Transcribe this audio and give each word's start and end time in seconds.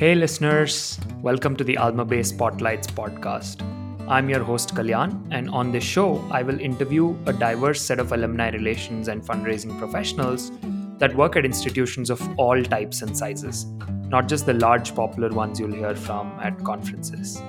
Hey, 0.00 0.14
listeners, 0.14 0.98
welcome 1.20 1.54
to 1.56 1.62
the 1.62 1.74
Almabase 1.74 2.28
Spotlights 2.28 2.86
podcast. 2.86 3.60
I'm 4.08 4.30
your 4.30 4.42
host, 4.42 4.74
Kalyan, 4.74 5.28
and 5.30 5.50
on 5.50 5.72
this 5.72 5.84
show, 5.84 6.26
I 6.30 6.42
will 6.42 6.58
interview 6.58 7.14
a 7.26 7.34
diverse 7.34 7.82
set 7.82 7.98
of 7.98 8.10
alumni 8.12 8.48
relations 8.48 9.08
and 9.08 9.22
fundraising 9.22 9.78
professionals 9.78 10.52
that 10.96 11.14
work 11.14 11.36
at 11.36 11.44
institutions 11.44 12.08
of 12.08 12.26
all 12.38 12.62
types 12.62 13.02
and 13.02 13.14
sizes, 13.14 13.66
not 14.08 14.26
just 14.26 14.46
the 14.46 14.54
large 14.54 14.94
popular 14.94 15.28
ones 15.28 15.60
you'll 15.60 15.74
hear 15.74 15.94
from 15.94 16.28
at 16.40 16.64
conferences. 16.64 17.42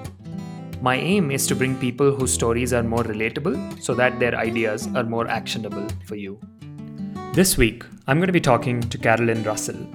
My 0.82 0.98
aim 0.98 1.32
is 1.32 1.48
to 1.48 1.56
bring 1.56 1.78
people 1.78 2.14
whose 2.14 2.34
stories 2.34 2.74
are 2.74 2.84
more 2.84 3.06
relatable 3.06 3.82
so 3.82 3.94
that 3.94 4.20
their 4.20 4.36
ideas 4.36 4.90
are 4.94 5.04
more 5.04 5.30
actionable 5.30 5.88
for 6.06 6.18
you. 6.18 6.38
This 7.32 7.58
week, 7.58 7.86
I'm 8.08 8.18
going 8.18 8.28
to 8.28 8.34
be 8.34 8.42
talking 8.42 8.82
to 8.82 8.98
Carolyn 8.98 9.42
Russell, 9.44 9.88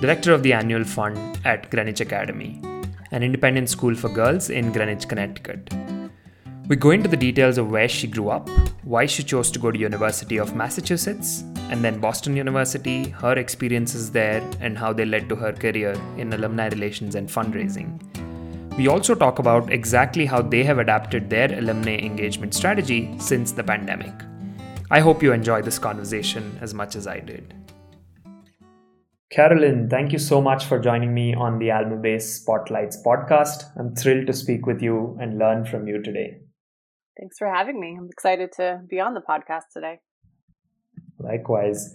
Director 0.00 0.32
of 0.32 0.42
the 0.42 0.54
Annual 0.54 0.84
Fund 0.84 1.38
at 1.44 1.70
Greenwich 1.70 2.00
Academy, 2.00 2.58
an 3.10 3.22
independent 3.22 3.68
school 3.68 3.94
for 3.94 4.08
girls 4.08 4.48
in 4.48 4.72
Greenwich, 4.72 5.06
Connecticut. 5.06 5.74
We 6.68 6.76
go 6.76 6.92
into 6.92 7.06
the 7.06 7.18
details 7.18 7.58
of 7.58 7.70
where 7.70 7.86
she 7.86 8.06
grew 8.06 8.30
up, 8.30 8.48
why 8.82 9.04
she 9.04 9.22
chose 9.22 9.50
to 9.50 9.58
go 9.58 9.70
to 9.70 9.78
University 9.78 10.38
of 10.38 10.56
Massachusetts, 10.56 11.44
and 11.68 11.84
then 11.84 12.00
Boston 12.00 12.34
University, 12.34 13.10
her 13.10 13.34
experiences 13.34 14.10
there, 14.10 14.42
and 14.60 14.78
how 14.78 14.94
they 14.94 15.04
led 15.04 15.28
to 15.28 15.36
her 15.36 15.52
career 15.52 15.92
in 16.16 16.32
alumni 16.32 16.68
relations 16.68 17.14
and 17.14 17.28
fundraising. 17.28 18.00
We 18.78 18.88
also 18.88 19.14
talk 19.14 19.38
about 19.38 19.70
exactly 19.70 20.24
how 20.24 20.40
they 20.40 20.64
have 20.64 20.78
adapted 20.78 21.28
their 21.28 21.52
alumni 21.52 21.98
engagement 21.98 22.54
strategy 22.54 23.14
since 23.18 23.52
the 23.52 23.64
pandemic. 23.64 24.14
I 24.90 25.00
hope 25.00 25.22
you 25.22 25.34
enjoy 25.34 25.60
this 25.60 25.78
conversation 25.78 26.56
as 26.62 26.72
much 26.72 26.96
as 26.96 27.06
I 27.06 27.20
did. 27.20 27.52
Carolyn, 29.30 29.88
thank 29.88 30.10
you 30.12 30.18
so 30.18 30.40
much 30.40 30.64
for 30.64 30.80
joining 30.80 31.14
me 31.14 31.34
on 31.34 31.60
the 31.60 31.68
Almabase 31.68 32.22
Spotlights 32.22 33.00
podcast. 33.06 33.62
I'm 33.78 33.94
thrilled 33.94 34.26
to 34.26 34.32
speak 34.32 34.66
with 34.66 34.82
you 34.82 35.16
and 35.20 35.38
learn 35.38 35.64
from 35.64 35.86
you 35.86 36.02
today. 36.02 36.38
Thanks 37.16 37.38
for 37.38 37.46
having 37.46 37.78
me. 37.78 37.96
I'm 37.96 38.08
excited 38.10 38.50
to 38.56 38.80
be 38.88 38.98
on 38.98 39.14
the 39.14 39.20
podcast 39.20 39.70
today. 39.72 40.00
Likewise. 41.20 41.94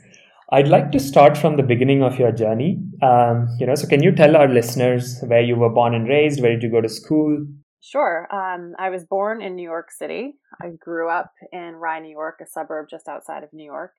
I'd 0.53 0.69
like 0.69 0.93
to 0.93 0.99
start 0.99 1.37
from 1.37 1.57
the 1.57 1.63
beginning 1.63 2.03
of 2.03 2.17
your 2.17 2.31
journey. 2.31 2.79
Um, 3.01 3.49
you 3.59 3.65
know, 3.65 3.75
so 3.75 3.85
can 3.87 4.01
you 4.01 4.13
tell 4.13 4.37
our 4.37 4.47
listeners 4.47 5.19
where 5.27 5.41
you 5.41 5.57
were 5.57 5.71
born 5.71 5.93
and 5.93 6.07
raised? 6.07 6.41
Where 6.41 6.51
did 6.51 6.63
you 6.63 6.71
go 6.71 6.79
to 6.79 6.87
school? 6.87 7.45
Sure. 7.81 8.27
Um, 8.33 8.75
I 8.79 8.89
was 8.89 9.03
born 9.03 9.41
in 9.41 9.55
New 9.55 9.63
York 9.63 9.91
City. 9.91 10.35
I 10.61 10.69
grew 10.79 11.09
up 11.09 11.31
in 11.51 11.75
Rye, 11.75 11.99
New 11.99 12.11
York, 12.11 12.35
a 12.41 12.47
suburb 12.47 12.87
just 12.89 13.09
outside 13.09 13.43
of 13.43 13.51
New 13.51 13.65
York, 13.65 13.91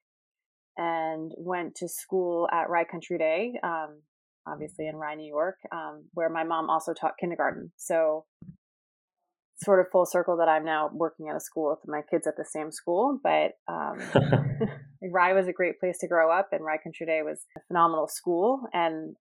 and 0.77 1.33
went 1.37 1.75
to 1.77 1.89
school 1.89 2.49
at 2.53 2.69
Rye 2.69 2.85
Country 2.85 3.19
Day, 3.19 3.55
um, 3.63 4.01
obviously 4.47 4.87
in 4.87 4.97
Rye, 4.97 5.15
New 5.15 5.27
York, 5.27 5.57
um, 5.73 6.05
where 6.15 6.29
my 6.29 6.45
mom 6.45 6.71
also 6.71 6.93
taught 6.93 7.15
kindergarten. 7.19 7.73
So 7.77 8.25
sort 9.63 9.81
of 9.81 9.87
full 9.91 10.07
circle 10.07 10.37
that 10.37 10.49
I'm 10.49 10.65
now 10.65 10.91
working 10.93 11.29
at 11.29 11.37
a 11.37 11.41
school 11.41 11.71
with 11.71 11.89
my 11.89 12.03
kids 12.11 12.27
at 12.27 12.37
the 12.37 12.45
same 12.45 12.71
school. 12.71 13.19
But 13.23 13.53
um, 13.69 14.01
Rye 15.11 15.33
was 15.33 15.49
a 15.49 15.53
great 15.53 15.81
place 15.81 15.99
to 15.99 16.09
grow 16.09 16.31
up, 16.31 16.49
and 16.53 16.65
Rye 16.65 16.79
Country 16.83 17.07
Day 17.07 17.23
was 17.23 17.45
a 17.57 17.61
phenomenal 17.69 18.09
school, 18.09 18.61
and 18.73 19.17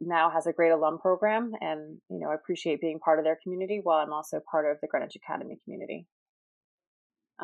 now 0.00 0.30
has 0.30 0.46
a 0.46 0.52
great 0.52 0.70
alum 0.70 0.98
program. 0.98 1.52
And 1.60 1.98
you 2.10 2.18
know, 2.18 2.30
I 2.30 2.34
appreciate 2.34 2.80
being 2.80 2.98
part 2.98 3.18
of 3.18 3.24
their 3.24 3.38
community 3.42 3.80
while 3.82 3.98
I'm 3.98 4.12
also 4.12 4.40
part 4.50 4.70
of 4.70 4.78
the 4.80 4.88
Greenwich 4.88 5.16
Academy 5.16 5.58
community. 5.64 6.06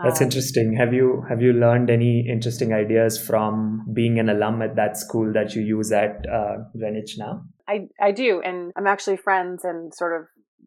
That's 0.03 0.21
um, 0.21 0.27
interesting. 0.27 0.75
Have 0.77 0.93
you 0.93 1.25
have 1.29 1.41
you 1.41 1.53
learned 1.53 1.89
any 1.89 2.27
interesting 2.29 2.73
ideas 2.73 3.19
from 3.19 3.87
being 3.93 4.19
an 4.19 4.29
alum 4.29 4.63
at 4.63 4.77
that 4.77 4.97
school 4.97 5.33
that 5.33 5.55
you 5.55 5.63
use 5.63 5.93
at 5.93 6.25
uh, 6.29 6.65
Greenwich 6.77 7.17
now? 7.19 7.45
I 7.69 7.89
I 8.01 8.11
do, 8.11 8.41
and 8.41 8.73
I'm 8.77 8.87
actually 8.87 9.19
friends 9.19 9.65
and 9.65 9.95
sort 9.95 10.21
of 10.21 10.27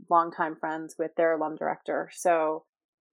longtime 0.10 0.56
friends 0.56 0.96
with 0.98 1.12
their 1.18 1.34
alum 1.34 1.56
director. 1.58 2.10
So 2.14 2.64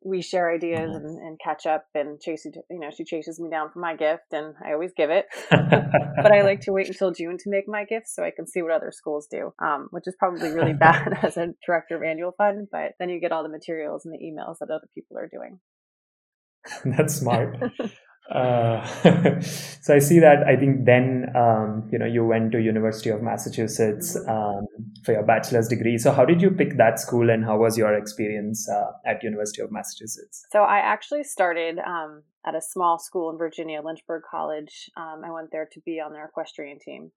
we 0.05 0.21
share 0.21 0.53
ideas 0.53 0.95
and, 0.95 1.19
and, 1.19 1.41
catch 1.43 1.67
up 1.67 1.87
and 1.95 2.21
chase 2.21 2.45
you 2.45 2.79
know 2.79 2.91
she 2.95 3.05
chases 3.05 3.41
me 3.41 3.49
down 3.49 3.71
for 3.71 3.79
my 3.79 3.97
gift 3.97 4.33
and 4.33 4.55
i 4.65 4.73
always 4.73 4.93
give 4.97 5.11
it 5.11 5.27
but 5.51 6.31
i 6.31 6.43
like 6.43 6.61
to 6.61 6.73
wait 6.73 6.87
until 6.89 7.11
june 7.11 7.37
to 7.39 7.51
make 7.51 7.67
my 7.67 7.85
gifts 7.85 8.15
so 8.15 8.23
i 8.23 8.31
can 8.31 8.47
see 8.47 8.63
what 8.63 8.71
other 8.71 8.93
schools 8.93 9.27
do 9.31 9.53
um, 9.65 9.89
which 9.91 10.05
is 10.07 10.15
probably 10.19 10.51
really 10.51 10.73
bad 10.79 11.19
as 11.23 11.37
a 11.37 11.49
director 11.67 11.97
of 11.97 12.03
annual 12.03 12.33
fund 12.37 12.69
but 12.71 12.93
then 12.99 13.09
you 13.09 13.19
get 13.19 13.33
all 13.33 13.43
the 13.43 13.49
materials 13.49 14.05
and 14.05 14.15
the 14.15 14.25
emails 14.25 14.57
that 14.61 14.71
other 14.71 14.89
people 14.95 15.17
are 15.17 15.29
doing 15.29 15.59
that's 16.85 17.15
smart 17.15 17.57
uh, 18.31 18.87
so 19.81 19.95
I 19.95 19.99
see 19.99 20.19
that. 20.21 20.45
I 20.47 20.57
think 20.57 20.87
then 20.87 21.27
um, 21.37 21.89
you 21.93 21.99
know 21.99 22.07
you 22.07 22.25
went 22.25 22.53
to 22.53 22.61
University 22.61 23.11
of 23.11 23.23
Massachusetts 23.23 24.17
mm-hmm. 24.17 24.31
um, 24.31 24.67
for 25.05 25.13
your 25.13 25.23
bachelor's 25.23 25.69
degree. 25.69 25.99
So 25.99 26.11
how 26.11 26.25
did 26.25 26.41
you 26.41 26.51
pick 26.51 26.77
that 26.79 26.99
school, 26.99 27.29
and 27.29 27.45
how 27.45 27.59
was 27.59 27.77
your 27.77 27.93
experience 27.95 28.69
uh, 28.69 28.93
at 29.05 29.23
University 29.23 29.61
of 29.61 29.71
Massachusetts? 29.71 30.47
So 30.51 30.61
I 30.63 30.79
actually 30.79 31.25
started 31.25 31.79
um, 31.79 32.23
at 32.47 32.55
a 32.55 32.63
small 32.63 32.99
school 32.99 33.31
in 33.31 33.37
Virginia, 33.37 33.83
Lynchburg 33.85 34.23
College. 34.29 34.91
Um, 34.97 35.23
I 35.25 35.31
went 35.31 35.51
there 35.53 35.69
to 35.73 35.81
be 35.81 36.01
on 36.01 36.13
their 36.13 36.25
equestrian 36.25 36.79
team. 36.79 37.13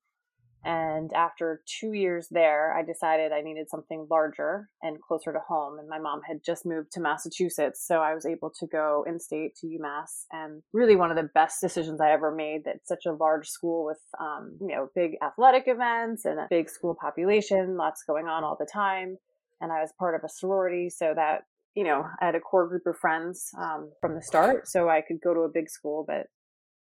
And 0.63 1.11
after 1.13 1.61
two 1.65 1.93
years 1.93 2.27
there, 2.31 2.75
I 2.75 2.83
decided 2.83 3.31
I 3.31 3.41
needed 3.41 3.69
something 3.69 4.07
larger 4.09 4.69
and 4.81 5.01
closer 5.01 5.31
to 5.31 5.39
home. 5.47 5.79
And 5.79 5.87
my 5.87 5.99
mom 5.99 6.21
had 6.27 6.43
just 6.45 6.65
moved 6.65 6.91
to 6.93 6.99
Massachusetts. 6.99 7.85
So 7.87 7.99
I 7.99 8.13
was 8.13 8.25
able 8.25 8.51
to 8.59 8.67
go 8.67 9.05
in 9.07 9.19
state 9.19 9.55
to 9.61 9.67
UMass. 9.67 10.25
And 10.31 10.63
really 10.73 10.95
one 10.95 11.11
of 11.11 11.17
the 11.17 11.29
best 11.33 11.61
decisions 11.61 12.01
I 12.01 12.11
ever 12.11 12.33
made 12.33 12.65
that 12.65 12.77
such 12.85 13.05
a 13.05 13.13
large 13.13 13.47
school 13.47 13.85
with, 13.85 14.01
um, 14.19 14.57
you 14.59 14.67
know, 14.67 14.89
big 14.95 15.11
athletic 15.23 15.63
events 15.67 16.25
and 16.25 16.39
a 16.39 16.47
big 16.49 16.69
school 16.69 16.97
population, 16.99 17.77
lots 17.77 18.03
going 18.05 18.27
on 18.27 18.43
all 18.43 18.57
the 18.59 18.67
time. 18.71 19.17
And 19.61 19.71
I 19.71 19.81
was 19.81 19.93
part 19.97 20.15
of 20.15 20.21
a 20.25 20.29
sorority. 20.29 20.89
So 20.89 21.13
that, 21.15 21.43
you 21.75 21.83
know, 21.83 22.03
I 22.21 22.25
had 22.25 22.35
a 22.35 22.39
core 22.39 22.67
group 22.67 22.87
of 22.87 22.97
friends 22.97 23.49
um, 23.59 23.91
from 24.01 24.15
the 24.15 24.21
start. 24.21 24.67
So 24.67 24.89
I 24.89 25.01
could 25.07 25.21
go 25.23 25.33
to 25.33 25.41
a 25.41 25.49
big 25.49 25.69
school, 25.69 26.03
but 26.07 26.27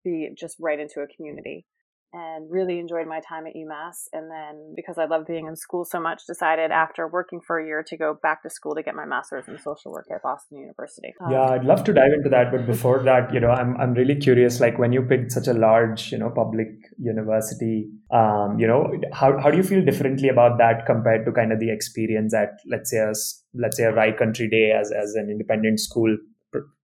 be 0.04 0.30
just 0.38 0.56
right 0.60 0.78
into 0.78 1.00
a 1.00 1.06
community 1.06 1.66
and 2.14 2.48
really 2.48 2.78
enjoyed 2.78 3.08
my 3.08 3.20
time 3.20 3.44
at 3.44 3.54
UMass. 3.56 4.06
And 4.12 4.30
then 4.30 4.72
because 4.76 4.98
I 4.98 5.06
love 5.06 5.26
being 5.26 5.48
in 5.48 5.56
school 5.56 5.84
so 5.84 5.98
much, 5.98 6.22
decided 6.28 6.70
after 6.70 7.08
working 7.08 7.40
for 7.40 7.58
a 7.58 7.66
year 7.66 7.82
to 7.88 7.96
go 7.96 8.16
back 8.22 8.44
to 8.44 8.50
school 8.50 8.76
to 8.76 8.84
get 8.84 8.94
my 8.94 9.04
master's 9.04 9.48
in 9.48 9.58
social 9.58 9.90
work 9.90 10.06
at 10.14 10.22
Boston 10.22 10.60
University. 10.60 11.12
Yeah, 11.28 11.42
I'd 11.42 11.64
love 11.64 11.82
to 11.84 11.92
dive 11.92 12.12
into 12.12 12.28
that, 12.30 12.52
but 12.52 12.66
before 12.66 13.02
that, 13.02 13.34
you 13.34 13.40
know, 13.40 13.50
I'm 13.50 13.76
I'm 13.78 13.94
really 13.94 14.14
curious. 14.14 14.60
Like 14.60 14.78
when 14.78 14.92
you 14.92 15.02
picked 15.02 15.32
such 15.32 15.48
a 15.48 15.54
large, 15.54 16.12
you 16.12 16.18
know, 16.18 16.30
public 16.30 16.68
university, 16.98 17.90
um, 18.12 18.60
you 18.60 18.68
know, 18.68 18.92
how 19.12 19.36
how 19.40 19.50
do 19.50 19.56
you 19.56 19.64
feel 19.64 19.84
differently 19.84 20.28
about 20.28 20.56
that 20.58 20.86
compared 20.86 21.26
to 21.26 21.32
kind 21.32 21.52
of 21.52 21.58
the 21.58 21.72
experience 21.72 22.32
at 22.32 22.60
let's 22.70 22.90
say 22.90 22.98
a 22.98 23.12
let's 23.54 23.76
say 23.76 23.84
a 23.84 23.92
Rye 23.92 24.12
Country 24.12 24.48
Day 24.48 24.70
as 24.70 24.92
as 24.92 25.14
an 25.14 25.30
independent 25.30 25.80
school, 25.80 26.16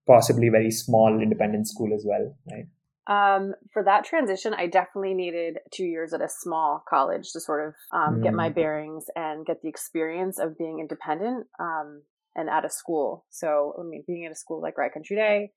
possibly 0.05 0.49
very 0.49 0.71
small 0.71 1.21
independent 1.21 1.69
school 1.69 1.93
as 1.93 2.03
well, 2.05 2.35
right? 2.51 2.65
Um, 3.07 3.53
for 3.73 3.83
that 3.83 4.05
transition, 4.05 4.53
I 4.53 4.67
definitely 4.67 5.13
needed 5.13 5.57
two 5.73 5.85
years 5.85 6.13
at 6.13 6.21
a 6.21 6.29
small 6.29 6.83
college 6.87 7.31
to 7.33 7.39
sort 7.39 7.67
of 7.67 7.73
um, 7.91 8.19
mm. 8.19 8.23
get 8.23 8.33
my 8.33 8.49
mm. 8.49 8.55
bearings 8.55 9.05
and 9.15 9.45
get 9.45 9.61
the 9.61 9.69
experience 9.69 10.39
of 10.39 10.57
being 10.57 10.79
independent 10.79 11.47
um, 11.59 12.03
and 12.35 12.49
at 12.49 12.65
a 12.65 12.69
school. 12.69 13.25
So, 13.29 13.73
I 13.79 13.83
mean, 13.83 14.03
being 14.05 14.25
at 14.25 14.31
a 14.31 14.35
school 14.35 14.61
like 14.61 14.77
Rye 14.77 14.89
Country 14.89 15.15
Day, 15.15 15.51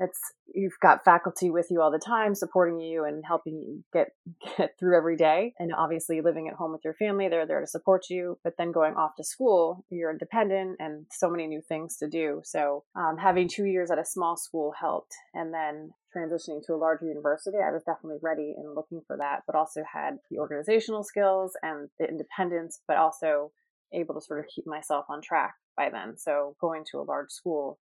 it's 0.00 0.18
you've 0.52 0.78
got 0.82 1.04
faculty 1.04 1.50
with 1.50 1.66
you 1.70 1.80
all 1.80 1.90
the 1.90 1.98
time 1.98 2.34
supporting 2.34 2.80
you 2.80 3.04
and 3.04 3.24
helping 3.26 3.54
you 3.54 3.84
get 3.92 4.08
get 4.56 4.70
through 4.78 4.96
every 4.96 5.16
day. 5.16 5.54
And 5.58 5.72
obviously 5.76 6.20
living 6.20 6.48
at 6.48 6.54
home 6.54 6.72
with 6.72 6.82
your 6.84 6.94
family 6.94 7.28
they're 7.28 7.46
there 7.46 7.60
to 7.60 7.66
support 7.66 8.04
you. 8.10 8.38
But 8.44 8.54
then 8.58 8.72
going 8.72 8.94
off 8.94 9.16
to 9.16 9.24
school 9.24 9.84
you're 9.90 10.10
independent 10.10 10.76
and 10.78 11.06
so 11.10 11.30
many 11.30 11.46
new 11.46 11.62
things 11.68 11.96
to 11.98 12.08
do. 12.08 12.40
So 12.44 12.84
um, 12.96 13.16
having 13.18 13.48
two 13.48 13.64
years 13.64 13.90
at 13.90 13.98
a 13.98 14.04
small 14.04 14.36
school 14.36 14.72
helped. 14.78 15.12
And 15.34 15.52
then 15.52 15.90
transitioning 16.14 16.64
to 16.64 16.72
a 16.72 16.76
larger 16.76 17.06
university 17.06 17.56
i 17.56 17.72
was 17.72 17.82
definitely 17.82 18.20
ready 18.22 18.54
and 18.56 18.76
looking 18.76 19.00
for 19.04 19.16
that 19.16 19.40
but 19.48 19.56
also 19.56 19.82
had 19.92 20.14
the 20.30 20.38
organizational 20.38 21.02
skills 21.02 21.54
and 21.60 21.88
the 21.98 22.06
independence 22.06 22.78
but 22.86 22.96
also 22.96 23.50
able 23.92 24.14
to 24.14 24.20
sort 24.20 24.38
of 24.38 24.46
keep 24.54 24.64
myself 24.64 25.06
on 25.08 25.20
track 25.20 25.54
by 25.76 25.90
then. 25.90 26.16
So 26.16 26.56
going 26.60 26.84
to 26.90 26.98
a 26.98 27.02
large 27.08 27.30
school 27.30 27.78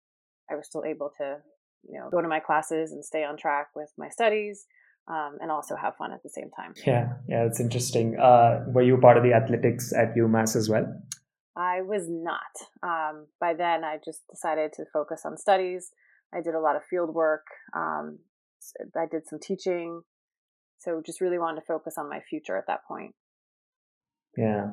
I 0.52 0.56
was 0.56 0.66
still 0.66 0.84
able 0.84 1.12
to 1.20 1.38
you 1.88 2.00
know, 2.00 2.10
go 2.10 2.22
to 2.22 2.28
my 2.28 2.40
classes 2.40 2.92
and 2.92 3.04
stay 3.04 3.24
on 3.24 3.38
track 3.38 3.68
with 3.76 3.92
my 3.98 4.10
studies. 4.10 4.66
Um, 5.08 5.40
and 5.42 5.50
also 5.50 5.76
have 5.76 5.96
fun 5.96 6.12
at 6.12 6.22
the 6.22 6.30
same 6.30 6.52
time. 6.56 6.76
Yeah, 6.86 7.14
yeah, 7.28 7.44
it's 7.44 7.60
interesting. 7.60 8.16
Uh, 8.20 8.64
were 8.68 8.84
you 8.84 8.96
part 8.98 9.18
of 9.18 9.24
the 9.24 9.34
athletics 9.34 9.92
at 9.92 10.14
UMass 10.14 10.56
as 10.56 10.70
well? 10.70 10.86
I 11.56 11.82
was 11.82 12.06
not. 12.08 12.54
Um, 12.84 13.26
by 13.40 13.56
then, 13.56 13.84
I 13.84 13.98
just 14.06 14.22
decided 14.30 14.72
to 14.74 14.86
focus 14.94 15.24
on 15.26 15.36
studies. 15.36 15.90
I 16.32 16.42
did 16.42 16.54
a 16.54 16.60
lot 16.60 16.76
of 16.76 16.84
field 16.84 17.14
work. 17.14 17.46
Um, 17.76 18.20
I 18.96 19.06
did 19.10 19.28
some 19.28 19.40
teaching. 19.40 20.02
So 20.78 21.02
just 21.06 21.22
really 21.22 21.40
wanted 21.40 21.62
to 21.62 21.66
focus 21.66 21.96
on 21.98 22.10
my 22.10 22.20
future 22.22 22.58
at 22.58 22.68
that 22.68 22.86
point. 22.88 23.14
Yeah, 24.38 24.72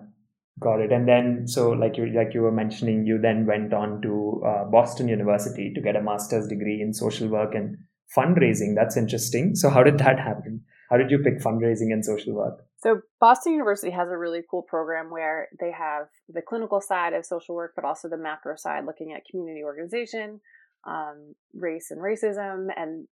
Got 0.59 0.81
it. 0.81 0.93
And 0.93 1.07
then, 1.07 1.47
so 1.47 1.71
like 1.71 1.99
you 1.99 2.07
like 2.07 2.33
you 2.33 2.41
were 2.41 2.53
mentioning, 2.53 3.07
you 3.07 3.19
then 3.21 3.45
went 3.47 3.75
on 3.75 4.01
to 4.03 4.43
uh, 4.47 4.65
Boston 4.65 5.09
University 5.09 5.73
to 5.75 5.81
get 5.81 5.97
a 5.97 6.03
master's 6.03 6.49
degree 6.49 6.81
in 6.81 6.95
social 6.95 7.29
work 7.29 7.55
and 7.55 7.77
fundraising. 8.17 8.75
That's 8.75 8.97
interesting. 8.97 9.55
So 9.55 9.69
how 9.69 9.83
did 9.83 9.99
that 9.99 10.19
happen? 10.19 10.65
how 10.91 10.97
did 10.97 11.11
you 11.11 11.19
pick 11.19 11.41
fundraising 11.41 11.93
and 11.93 12.05
social 12.05 12.35
work? 12.35 12.65
So 12.79 13.01
Boston 13.21 13.53
University 13.53 13.91
has 13.91 14.09
a 14.09 14.17
really 14.17 14.41
cool 14.49 14.63
program 14.63 15.11
where 15.11 15.49
they 15.59 15.73
have 15.73 16.07
the 16.29 16.43
clinical 16.43 16.81
side 16.81 17.13
of 17.13 17.25
social 17.25 17.55
work, 17.55 17.73
but 17.75 17.85
also 17.85 18.09
the 18.09 18.17
macro 18.17 18.57
side, 18.57 18.85
looking 18.87 19.13
at 19.13 19.23
community 19.31 19.63
organization, 19.65 20.41
um, 20.87 21.35
race 21.55 21.91
and 21.91 22.01
racism, 22.01 22.69
and 22.77 23.09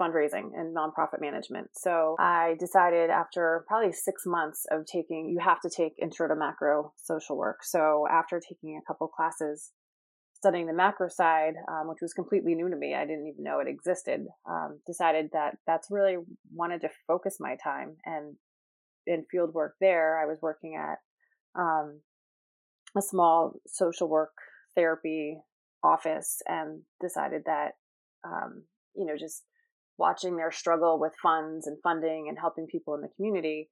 fundraising 0.00 0.50
and 0.56 0.74
nonprofit 0.74 1.20
management. 1.20 1.68
So 1.74 2.16
I 2.18 2.54
decided 2.58 3.10
after 3.10 3.64
probably 3.68 3.92
six 3.92 4.22
months 4.26 4.64
of 4.70 4.86
taking, 4.86 5.28
you 5.28 5.38
have 5.40 5.60
to 5.60 5.70
take 5.70 5.92
intro 6.00 6.28
to 6.28 6.36
macro 6.36 6.92
social 6.96 7.36
work. 7.36 7.58
So 7.62 8.06
after 8.10 8.40
taking 8.40 8.80
a 8.80 8.86
couple 8.86 9.08
classes, 9.08 9.70
studying 10.34 10.66
the 10.66 10.72
macro 10.72 11.08
side, 11.08 11.54
um, 11.68 11.88
which 11.88 11.98
was 12.00 12.14
completely 12.14 12.54
new 12.54 12.70
to 12.70 12.76
me, 12.76 12.94
I 12.94 13.04
didn't 13.04 13.28
even 13.28 13.44
know 13.44 13.60
it 13.60 13.68
existed. 13.68 14.26
Um, 14.48 14.80
decided 14.86 15.30
that 15.32 15.58
that's 15.66 15.88
really 15.90 16.16
wanted 16.52 16.80
to 16.80 16.88
focus 17.06 17.36
my 17.38 17.56
time 17.62 17.96
and 18.06 18.36
in 19.06 19.24
field 19.30 19.52
work 19.52 19.74
there. 19.80 20.18
I 20.18 20.26
was 20.26 20.38
working 20.40 20.80
at 20.80 20.98
um, 21.60 22.00
a 22.96 23.02
small 23.02 23.54
social 23.66 24.08
work 24.08 24.32
therapy 24.74 25.36
office 25.82 26.40
and 26.46 26.82
decided 27.00 27.42
that 27.46 27.72
um, 28.24 28.64
you 28.94 29.06
know 29.06 29.16
just 29.18 29.42
watching 30.00 30.36
their 30.36 30.50
struggle 30.50 30.98
with 30.98 31.12
funds 31.22 31.66
and 31.66 31.78
funding 31.82 32.26
and 32.28 32.38
helping 32.38 32.66
people 32.66 32.94
in 32.94 33.02
the 33.02 33.14
community 33.16 33.68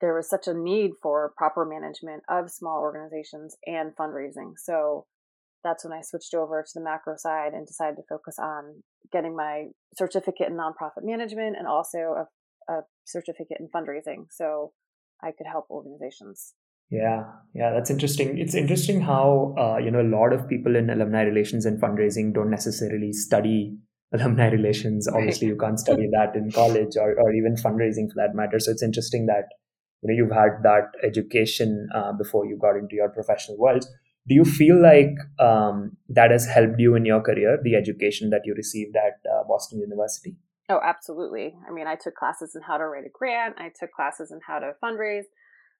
there 0.00 0.14
was 0.14 0.28
such 0.28 0.46
a 0.46 0.52
need 0.52 0.90
for 1.02 1.32
proper 1.38 1.64
management 1.64 2.22
of 2.28 2.50
small 2.50 2.80
organizations 2.80 3.56
and 3.66 3.96
fundraising 3.96 4.52
so 4.56 5.06
that's 5.64 5.84
when 5.84 5.92
I 5.92 6.02
switched 6.02 6.34
over 6.34 6.62
to 6.62 6.70
the 6.74 6.84
macro 6.84 7.14
side 7.16 7.52
and 7.54 7.66
decided 7.66 7.96
to 7.96 8.02
focus 8.08 8.38
on 8.38 8.82
getting 9.12 9.34
my 9.34 9.66
certificate 9.96 10.48
in 10.48 10.56
nonprofit 10.56 11.02
management 11.02 11.56
and 11.58 11.66
also 11.66 11.98
a, 11.98 12.72
a 12.72 12.80
certificate 13.04 13.58
in 13.58 13.68
fundraising 13.68 14.26
so 14.30 14.72
I 15.22 15.32
could 15.32 15.46
help 15.50 15.66
organizations. 15.70 16.54
Yeah, 16.90 17.24
yeah, 17.52 17.72
that's 17.72 17.90
interesting. 17.90 18.38
It's 18.38 18.54
interesting 18.54 19.00
how 19.00 19.54
uh, 19.58 19.78
you 19.78 19.90
know 19.90 20.00
a 20.00 20.12
lot 20.16 20.32
of 20.32 20.48
people 20.48 20.76
in 20.76 20.88
alumni 20.88 21.22
relations 21.22 21.66
and 21.66 21.80
fundraising 21.80 22.32
don't 22.32 22.50
necessarily 22.50 23.12
study 23.12 23.76
alumni 24.12 24.48
relations. 24.50 25.08
Obviously, 25.08 25.48
you 25.48 25.56
can't 25.56 25.78
study 25.78 26.08
that 26.12 26.36
in 26.36 26.50
college 26.50 26.96
or, 26.96 27.18
or 27.20 27.32
even 27.34 27.54
fundraising 27.56 28.08
for 28.08 28.16
that 28.16 28.34
matter. 28.34 28.58
So 28.58 28.70
it's 28.70 28.82
interesting 28.82 29.26
that 29.26 29.48
you 30.02 30.08
know 30.08 30.14
you've 30.14 30.34
had 30.34 30.62
that 30.62 30.92
education 31.02 31.88
uh, 31.94 32.12
before 32.12 32.46
you 32.46 32.56
got 32.56 32.76
into 32.76 32.94
your 32.96 33.08
professional 33.08 33.58
world. 33.58 33.84
Do 34.28 34.34
you 34.34 34.44
feel 34.44 34.80
like 34.82 35.14
um, 35.38 35.96
that 36.08 36.32
has 36.32 36.46
helped 36.46 36.80
you 36.80 36.96
in 36.96 37.04
your 37.04 37.20
career 37.20 37.58
the 37.62 37.76
education 37.76 38.30
that 38.30 38.42
you 38.44 38.54
received 38.54 38.96
at 38.96 39.20
uh, 39.30 39.44
boston 39.44 39.80
university? 39.80 40.36
Oh 40.68 40.80
absolutely. 40.82 41.54
I 41.68 41.72
mean 41.72 41.86
i 41.86 41.94
took 41.94 42.14
classes 42.14 42.54
in 42.54 42.62
how 42.62 42.76
to 42.76 42.84
write 42.84 43.06
a 43.06 43.10
grant. 43.12 43.54
I 43.58 43.70
took 43.78 43.92
classes 43.92 44.30
in 44.30 44.40
how 44.46 44.58
to 44.58 44.72
fundraise. 44.82 45.26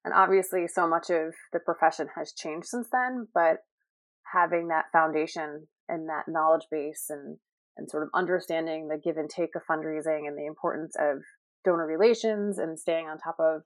And 0.05 0.13
obviously 0.13 0.67
so 0.67 0.87
much 0.87 1.09
of 1.09 1.33
the 1.51 1.59
profession 1.59 2.07
has 2.15 2.31
changed 2.31 2.67
since 2.67 2.87
then 2.91 3.27
but 3.33 3.65
having 4.33 4.69
that 4.69 4.85
foundation 4.91 5.67
and 5.89 6.07
that 6.09 6.27
knowledge 6.27 6.67
base 6.71 7.07
and 7.09 7.37
and 7.77 7.89
sort 7.89 8.03
of 8.03 8.09
understanding 8.13 8.87
the 8.87 8.97
give 8.97 9.17
and 9.17 9.29
take 9.29 9.55
of 9.55 9.61
fundraising 9.69 10.27
and 10.27 10.37
the 10.37 10.45
importance 10.45 10.95
of 10.99 11.21
donor 11.63 11.85
relations 11.85 12.57
and 12.57 12.79
staying 12.79 13.07
on 13.07 13.17
top 13.17 13.35
of 13.39 13.61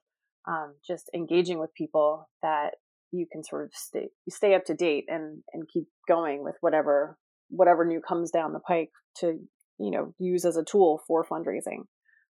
um, 0.48 0.74
just 0.86 1.10
engaging 1.14 1.58
with 1.58 1.72
people 1.74 2.28
that 2.42 2.70
you 3.12 3.26
can 3.30 3.44
sort 3.44 3.64
of 3.64 3.70
stay 3.74 4.08
stay 4.28 4.54
up 4.54 4.64
to 4.64 4.74
date 4.74 5.04
and 5.08 5.42
and 5.52 5.68
keep 5.72 5.84
going 6.08 6.42
with 6.42 6.56
whatever 6.60 7.16
whatever 7.48 7.84
new 7.84 8.00
comes 8.00 8.30
down 8.30 8.52
the 8.52 8.60
pike 8.60 8.90
to 9.16 9.38
you 9.78 9.90
know 9.90 10.14
use 10.18 10.44
as 10.44 10.56
a 10.56 10.64
tool 10.64 11.00
for 11.06 11.24
fundraising. 11.24 11.84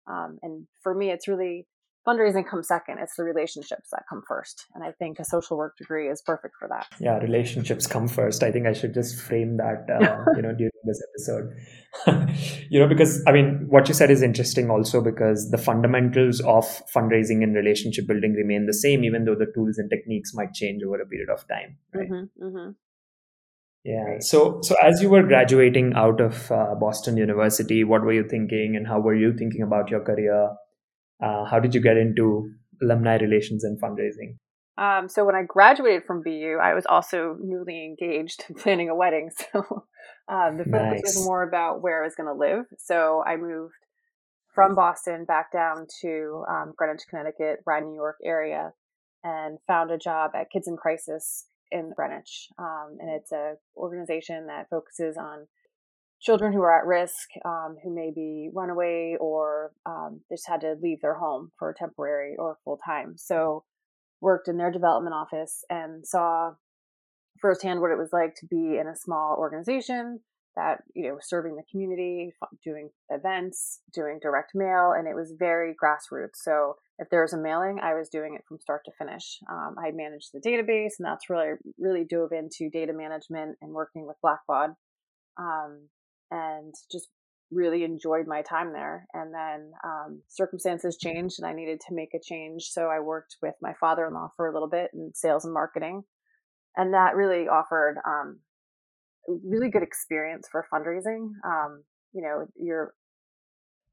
Um, 0.09 0.39
and 0.41 0.67
for 0.81 0.93
me 0.93 1.11
it's 1.11 1.27
really 1.27 1.67
fundraising 2.07 2.47
comes 2.47 2.67
second 2.67 2.97
it's 2.99 3.15
the 3.15 3.23
relationships 3.23 3.89
that 3.91 4.03
come 4.09 4.21
first 4.27 4.65
and 4.73 4.83
i 4.83 4.91
think 4.91 5.19
a 5.19 5.25
social 5.25 5.57
work 5.57 5.77
degree 5.77 6.07
is 6.07 6.21
perfect 6.21 6.55
for 6.57 6.67
that 6.67 6.87
yeah 6.99 7.17
relationships 7.17 7.85
come 7.87 8.07
first 8.07 8.43
i 8.43 8.51
think 8.51 8.65
i 8.67 8.73
should 8.73 8.93
just 8.93 9.21
frame 9.21 9.57
that 9.57 9.85
uh, 9.89 10.23
you 10.35 10.41
know 10.41 10.53
during 10.53 10.71
this 10.85 11.01
episode 11.09 11.53
you 12.69 12.79
know 12.79 12.87
because 12.87 13.23
i 13.27 13.31
mean 13.31 13.65
what 13.67 13.87
you 13.87 13.93
said 13.93 14.09
is 14.09 14.21
interesting 14.21 14.69
also 14.69 15.01
because 15.01 15.51
the 15.51 15.57
fundamentals 15.57 16.41
of 16.41 16.65
fundraising 16.93 17.43
and 17.43 17.55
relationship 17.55 18.07
building 18.07 18.33
remain 18.33 18.65
the 18.65 18.73
same 18.73 19.03
even 19.03 19.25
though 19.25 19.35
the 19.35 19.51
tools 19.53 19.77
and 19.77 19.89
techniques 19.89 20.33
might 20.33 20.53
change 20.53 20.81
over 20.83 20.99
a 20.99 21.05
period 21.05 21.29
of 21.29 21.47
time 21.47 21.77
right? 21.93 22.09
mm-hmm, 22.09 22.45
mm-hmm. 22.45 22.71
Yeah. 23.83 24.19
So, 24.19 24.59
so 24.61 24.75
as 24.83 25.01
you 25.01 25.09
were 25.09 25.23
graduating 25.23 25.93
out 25.95 26.21
of 26.21 26.51
uh, 26.51 26.75
Boston 26.75 27.17
University, 27.17 27.83
what 27.83 28.03
were 28.03 28.13
you 28.13 28.27
thinking, 28.29 28.75
and 28.75 28.87
how 28.87 28.99
were 28.99 29.15
you 29.15 29.35
thinking 29.35 29.63
about 29.63 29.89
your 29.89 30.01
career? 30.01 30.49
Uh, 31.21 31.45
how 31.45 31.59
did 31.59 31.75
you 31.75 31.81
get 31.81 31.97
into 31.97 32.51
alumni 32.81 33.17
relations 33.17 33.63
and 33.63 33.79
fundraising? 33.79 34.37
Um, 34.77 35.09
so 35.09 35.25
when 35.25 35.35
I 35.35 35.43
graduated 35.43 36.05
from 36.05 36.23
BU, 36.23 36.57
I 36.61 36.73
was 36.73 36.85
also 36.87 37.37
newly 37.39 37.85
engaged, 37.85 38.45
and 38.47 38.57
planning 38.57 38.89
a 38.89 38.95
wedding. 38.95 39.29
So 39.51 39.83
um, 40.27 40.57
the 40.57 40.63
focus 40.63 41.01
nice. 41.03 41.15
was 41.15 41.25
more 41.25 41.43
about 41.43 41.81
where 41.81 42.01
I 42.01 42.05
was 42.05 42.15
going 42.15 42.27
to 42.27 42.33
live. 42.33 42.65
So 42.77 43.21
I 43.25 43.35
moved 43.35 43.73
from 44.53 44.75
Boston 44.75 45.25
back 45.25 45.51
down 45.51 45.87
to 46.01 46.45
um, 46.49 46.73
Greenwich, 46.77 47.01
Connecticut, 47.09 47.59
Rye, 47.65 47.81
New 47.81 47.95
York 47.95 48.17
area, 48.23 48.71
and 49.23 49.57
found 49.67 49.91
a 49.91 49.97
job 49.97 50.31
at 50.33 50.49
Kids 50.49 50.67
in 50.67 50.77
Crisis 50.77 51.47
in 51.71 51.91
Greenwich. 51.95 52.47
Um, 52.57 52.97
and 52.99 53.09
it's 53.09 53.31
a 53.31 53.55
organization 53.75 54.47
that 54.47 54.69
focuses 54.69 55.17
on 55.17 55.47
children 56.21 56.53
who 56.53 56.61
are 56.61 56.77
at 56.77 56.85
risk, 56.85 57.29
um, 57.45 57.77
who 57.83 57.93
may 57.93 58.11
be 58.13 58.49
runaway 58.53 59.15
or 59.19 59.71
um, 59.85 60.21
just 60.29 60.47
had 60.47 60.61
to 60.61 60.75
leave 60.81 61.01
their 61.01 61.15
home 61.15 61.51
for 61.57 61.73
temporary 61.77 62.35
or 62.37 62.57
full 62.63 62.77
time. 62.85 63.15
So, 63.17 63.63
worked 64.21 64.47
in 64.47 64.57
their 64.57 64.71
development 64.71 65.15
office 65.15 65.63
and 65.69 66.05
saw 66.05 66.51
firsthand 67.39 67.81
what 67.81 67.91
it 67.91 67.97
was 67.97 68.13
like 68.13 68.35
to 68.35 68.45
be 68.45 68.77
in 68.77 68.87
a 68.87 68.95
small 68.95 69.35
organization 69.39 70.19
that 70.55 70.79
you 70.93 71.07
know 71.07 71.17
serving 71.21 71.55
the 71.55 71.63
community 71.71 72.33
doing 72.63 72.89
events 73.09 73.79
doing 73.93 74.19
direct 74.21 74.51
mail 74.53 74.93
and 74.95 75.07
it 75.07 75.15
was 75.15 75.33
very 75.37 75.73
grassroots. 75.73 76.35
So 76.35 76.75
if 76.99 77.09
there 77.09 77.21
was 77.21 77.33
a 77.33 77.37
mailing 77.37 77.79
i 77.81 77.93
was 77.93 78.09
doing 78.09 78.35
it 78.35 78.43
from 78.47 78.59
start 78.59 78.81
to 78.85 78.91
finish. 78.97 79.39
Um, 79.49 79.75
i 79.79 79.91
managed 79.91 80.31
the 80.33 80.41
database 80.41 80.99
and 80.99 81.05
that's 81.05 81.29
really 81.29 81.53
really 81.79 82.05
dove 82.07 82.31
into 82.31 82.69
data 82.69 82.93
management 82.93 83.57
and 83.61 83.71
working 83.71 84.05
with 84.05 84.17
blackbaud. 84.23 84.75
Um, 85.39 85.87
and 86.31 86.73
just 86.91 87.09
really 87.51 87.83
enjoyed 87.83 88.27
my 88.27 88.41
time 88.41 88.71
there. 88.71 89.05
And 89.13 89.33
then 89.33 89.71
um, 89.83 90.21
circumstances 90.29 90.97
changed 90.97 91.35
and 91.37 91.47
I 91.47 91.53
needed 91.53 91.81
to 91.81 91.93
make 91.93 92.13
a 92.15 92.19
change. 92.23 92.69
So 92.71 92.87
I 92.87 92.99
worked 93.01 93.35
with 93.41 93.55
my 93.61 93.73
father 93.79 94.07
in 94.07 94.13
law 94.13 94.29
for 94.37 94.47
a 94.47 94.53
little 94.53 94.69
bit 94.69 94.91
in 94.93 95.11
sales 95.13 95.43
and 95.43 95.53
marketing. 95.53 96.03
And 96.77 96.93
that 96.93 97.15
really 97.15 97.49
offered 97.49 97.97
um, 98.07 98.39
really 99.27 99.69
good 99.69 99.83
experience 99.83 100.47
for 100.49 100.65
fundraising. 100.73 101.31
Um, 101.45 101.83
you 102.13 102.21
know, 102.21 102.47
you're 102.55 102.93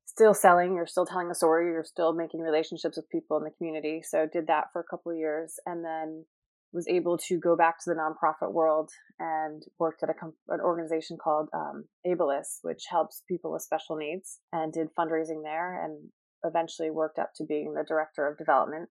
still 0.07 0.35
selling, 0.35 0.75
you're 0.75 0.87
still 0.87 1.07
telling 1.07 1.31
a 1.31 1.35
story, 1.35 1.67
you're 1.67 1.85
still 1.85 2.15
making 2.15 2.41
relationships 2.41 2.97
with 2.97 3.11
people 3.11 3.37
in 3.37 3.45
the 3.45 3.51
community. 3.59 4.03
So 4.03 4.27
did 4.33 4.47
that 4.47 4.67
for 4.73 4.81
a 4.81 4.85
couple 4.89 5.13
of 5.13 5.19
years. 5.19 5.55
And 5.67 5.85
then 5.85 6.25
was 6.73 6.87
able 6.89 7.17
to 7.17 7.39
go 7.39 7.57
back 7.57 7.79
to 7.79 7.91
the 7.91 7.97
nonprofit 7.97 8.53
world 8.53 8.91
and 9.19 9.63
worked 9.79 10.03
at 10.03 10.11
a 10.11 10.15
an 10.49 10.61
organization 10.61 11.17
called 11.23 11.49
um, 11.55 11.85
Abilis, 12.07 12.59
which 12.63 12.85
helps 12.91 13.23
people 13.29 13.53
with 13.53 13.63
special 13.63 13.97
needs, 13.97 14.41
and 14.53 14.73
did 14.73 14.89
fundraising 14.99 15.43
there, 15.43 15.83
and 15.83 16.11
eventually 16.45 16.91
worked 16.91 17.19
up 17.19 17.31
to 17.37 17.45
being 17.45 17.75
the 17.75 17.85
director 17.87 18.27
of 18.27 18.39
development. 18.39 18.91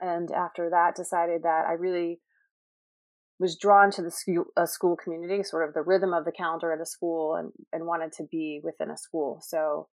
And 0.00 0.30
after 0.32 0.68
that, 0.70 0.96
decided 0.96 1.42
that 1.44 1.66
I 1.68 1.74
really 1.74 2.20
was 3.38 3.56
drawn 3.56 3.90
to 3.92 4.02
the 4.02 4.10
school, 4.10 4.44
a 4.56 4.66
school 4.66 4.96
community, 4.96 5.42
sort 5.42 5.68
of 5.68 5.74
the 5.74 5.82
rhythm 5.82 6.12
of 6.12 6.24
the 6.24 6.32
calendar 6.32 6.72
at 6.72 6.80
a 6.80 6.86
school, 6.86 7.36
and 7.36 7.52
and 7.72 7.86
wanted 7.86 8.12
to 8.14 8.24
be 8.30 8.60
within 8.62 8.90
a 8.90 8.96
school. 8.96 9.40
So 9.42 9.88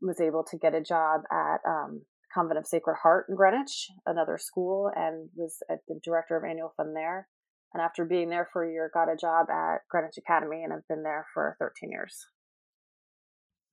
was 0.00 0.20
able 0.20 0.44
to 0.44 0.58
get 0.58 0.74
a 0.74 0.80
job 0.80 1.22
at 1.32 1.58
um, 1.66 2.02
Convent 2.32 2.58
of 2.58 2.66
Sacred 2.66 2.96
Heart 3.02 3.26
in 3.28 3.36
Greenwich, 3.36 3.88
another 4.06 4.38
school, 4.38 4.90
and 4.94 5.28
was 5.36 5.58
the 5.68 6.00
director 6.02 6.36
of 6.36 6.44
annual 6.44 6.72
fund 6.76 6.94
there. 6.94 7.28
And 7.74 7.82
after 7.82 8.04
being 8.04 8.30
there 8.30 8.48
for 8.52 8.64
a 8.64 8.70
year, 8.70 8.90
got 8.92 9.12
a 9.12 9.16
job 9.16 9.50
at 9.50 9.78
Greenwich 9.90 10.18
Academy, 10.18 10.62
and 10.62 10.72
I've 10.72 10.86
been 10.88 11.02
there 11.02 11.26
for 11.34 11.56
13 11.58 11.90
years. 11.90 12.26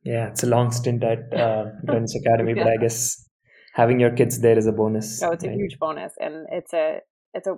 Yeah, 0.03 0.27
it's 0.27 0.43
a 0.43 0.47
long 0.47 0.71
stint 0.71 1.03
at 1.03 1.33
uh, 1.33 1.65
Greenwich 1.85 2.15
Academy, 2.15 2.53
yeah. 2.55 2.63
but 2.63 2.73
I 2.73 2.77
guess 2.77 3.29
having 3.73 3.99
your 3.99 4.11
kids 4.11 4.39
there 4.39 4.57
is 4.57 4.67
a 4.67 4.71
bonus. 4.71 5.21
Oh, 5.23 5.31
it's 5.31 5.43
a 5.43 5.51
huge 5.51 5.79
bonus, 5.79 6.13
and 6.19 6.47
it's 6.51 6.73
a 6.73 6.99
it's 7.33 7.47
a 7.47 7.55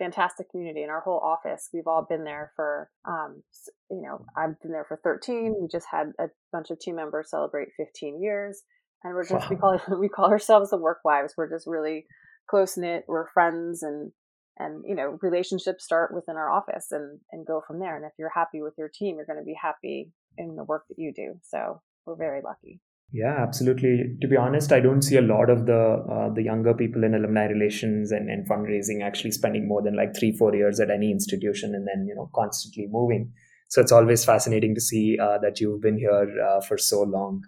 fantastic 0.00 0.50
community. 0.50 0.82
And 0.82 0.90
our 0.90 1.00
whole 1.00 1.20
office, 1.20 1.68
we've 1.72 1.86
all 1.86 2.06
been 2.08 2.24
there 2.24 2.52
for, 2.56 2.90
um, 3.06 3.42
you 3.90 4.02
know, 4.02 4.24
I've 4.36 4.60
been 4.62 4.72
there 4.72 4.86
for 4.88 4.98
13. 5.04 5.54
We 5.60 5.68
just 5.70 5.86
had 5.90 6.12
a 6.18 6.28
bunch 6.52 6.70
of 6.70 6.80
team 6.80 6.96
members 6.96 7.30
celebrate 7.30 7.68
15 7.76 8.20
years 8.20 8.62
and 9.02 9.14
we're 9.14 9.26
just 9.26 9.32
wow. 9.32 9.48
we 9.50 9.56
call 9.56 9.80
we 9.98 10.08
call 10.08 10.26
ourselves 10.26 10.70
the 10.70 10.76
work 10.76 10.98
wives. 11.04 11.34
We're 11.36 11.50
just 11.50 11.66
really 11.66 12.06
close 12.48 12.76
knit. 12.76 13.04
We're 13.08 13.28
friends, 13.28 13.82
and 13.82 14.12
and 14.58 14.84
you 14.86 14.94
know 14.94 15.18
relationships 15.22 15.84
start 15.84 16.14
within 16.14 16.36
our 16.36 16.50
office 16.50 16.88
and 16.90 17.20
and 17.32 17.46
go 17.46 17.62
from 17.66 17.78
there. 17.80 17.96
And 17.96 18.04
if 18.04 18.12
you're 18.18 18.32
happy 18.34 18.62
with 18.62 18.74
your 18.78 18.90
team, 18.92 19.16
you're 19.16 19.26
going 19.26 19.38
to 19.38 19.44
be 19.44 19.58
happy 19.60 20.12
in 20.36 20.56
the 20.56 20.64
work 20.64 20.84
that 20.88 20.98
you 20.98 21.12
do. 21.14 21.34
So 21.42 21.82
we're 22.06 22.16
very 22.16 22.40
lucky. 22.42 22.80
Yeah, 23.12 23.42
absolutely. 23.42 24.16
To 24.20 24.28
be 24.28 24.36
honest, 24.36 24.70
I 24.72 24.78
don't 24.78 25.02
see 25.02 25.16
a 25.16 25.22
lot 25.22 25.50
of 25.50 25.66
the 25.66 26.04
uh, 26.08 26.32
the 26.32 26.42
younger 26.42 26.74
people 26.74 27.02
in 27.02 27.14
alumni 27.14 27.46
relations 27.46 28.12
and, 28.12 28.30
and 28.30 28.48
fundraising 28.48 29.02
actually 29.02 29.32
spending 29.32 29.66
more 29.66 29.82
than 29.82 29.96
like 29.96 30.14
three 30.16 30.32
four 30.32 30.54
years 30.54 30.78
at 30.78 30.90
any 30.90 31.10
institution 31.10 31.74
and 31.74 31.88
then 31.88 32.06
you 32.06 32.14
know 32.14 32.30
constantly 32.34 32.86
moving. 32.88 33.32
So 33.68 33.80
it's 33.80 33.92
always 33.92 34.24
fascinating 34.24 34.74
to 34.74 34.80
see 34.80 35.16
uh, 35.20 35.38
that 35.38 35.60
you've 35.60 35.80
been 35.80 35.98
here 35.98 36.28
uh, 36.40 36.60
for 36.60 36.76
so 36.76 37.02
long. 37.02 37.42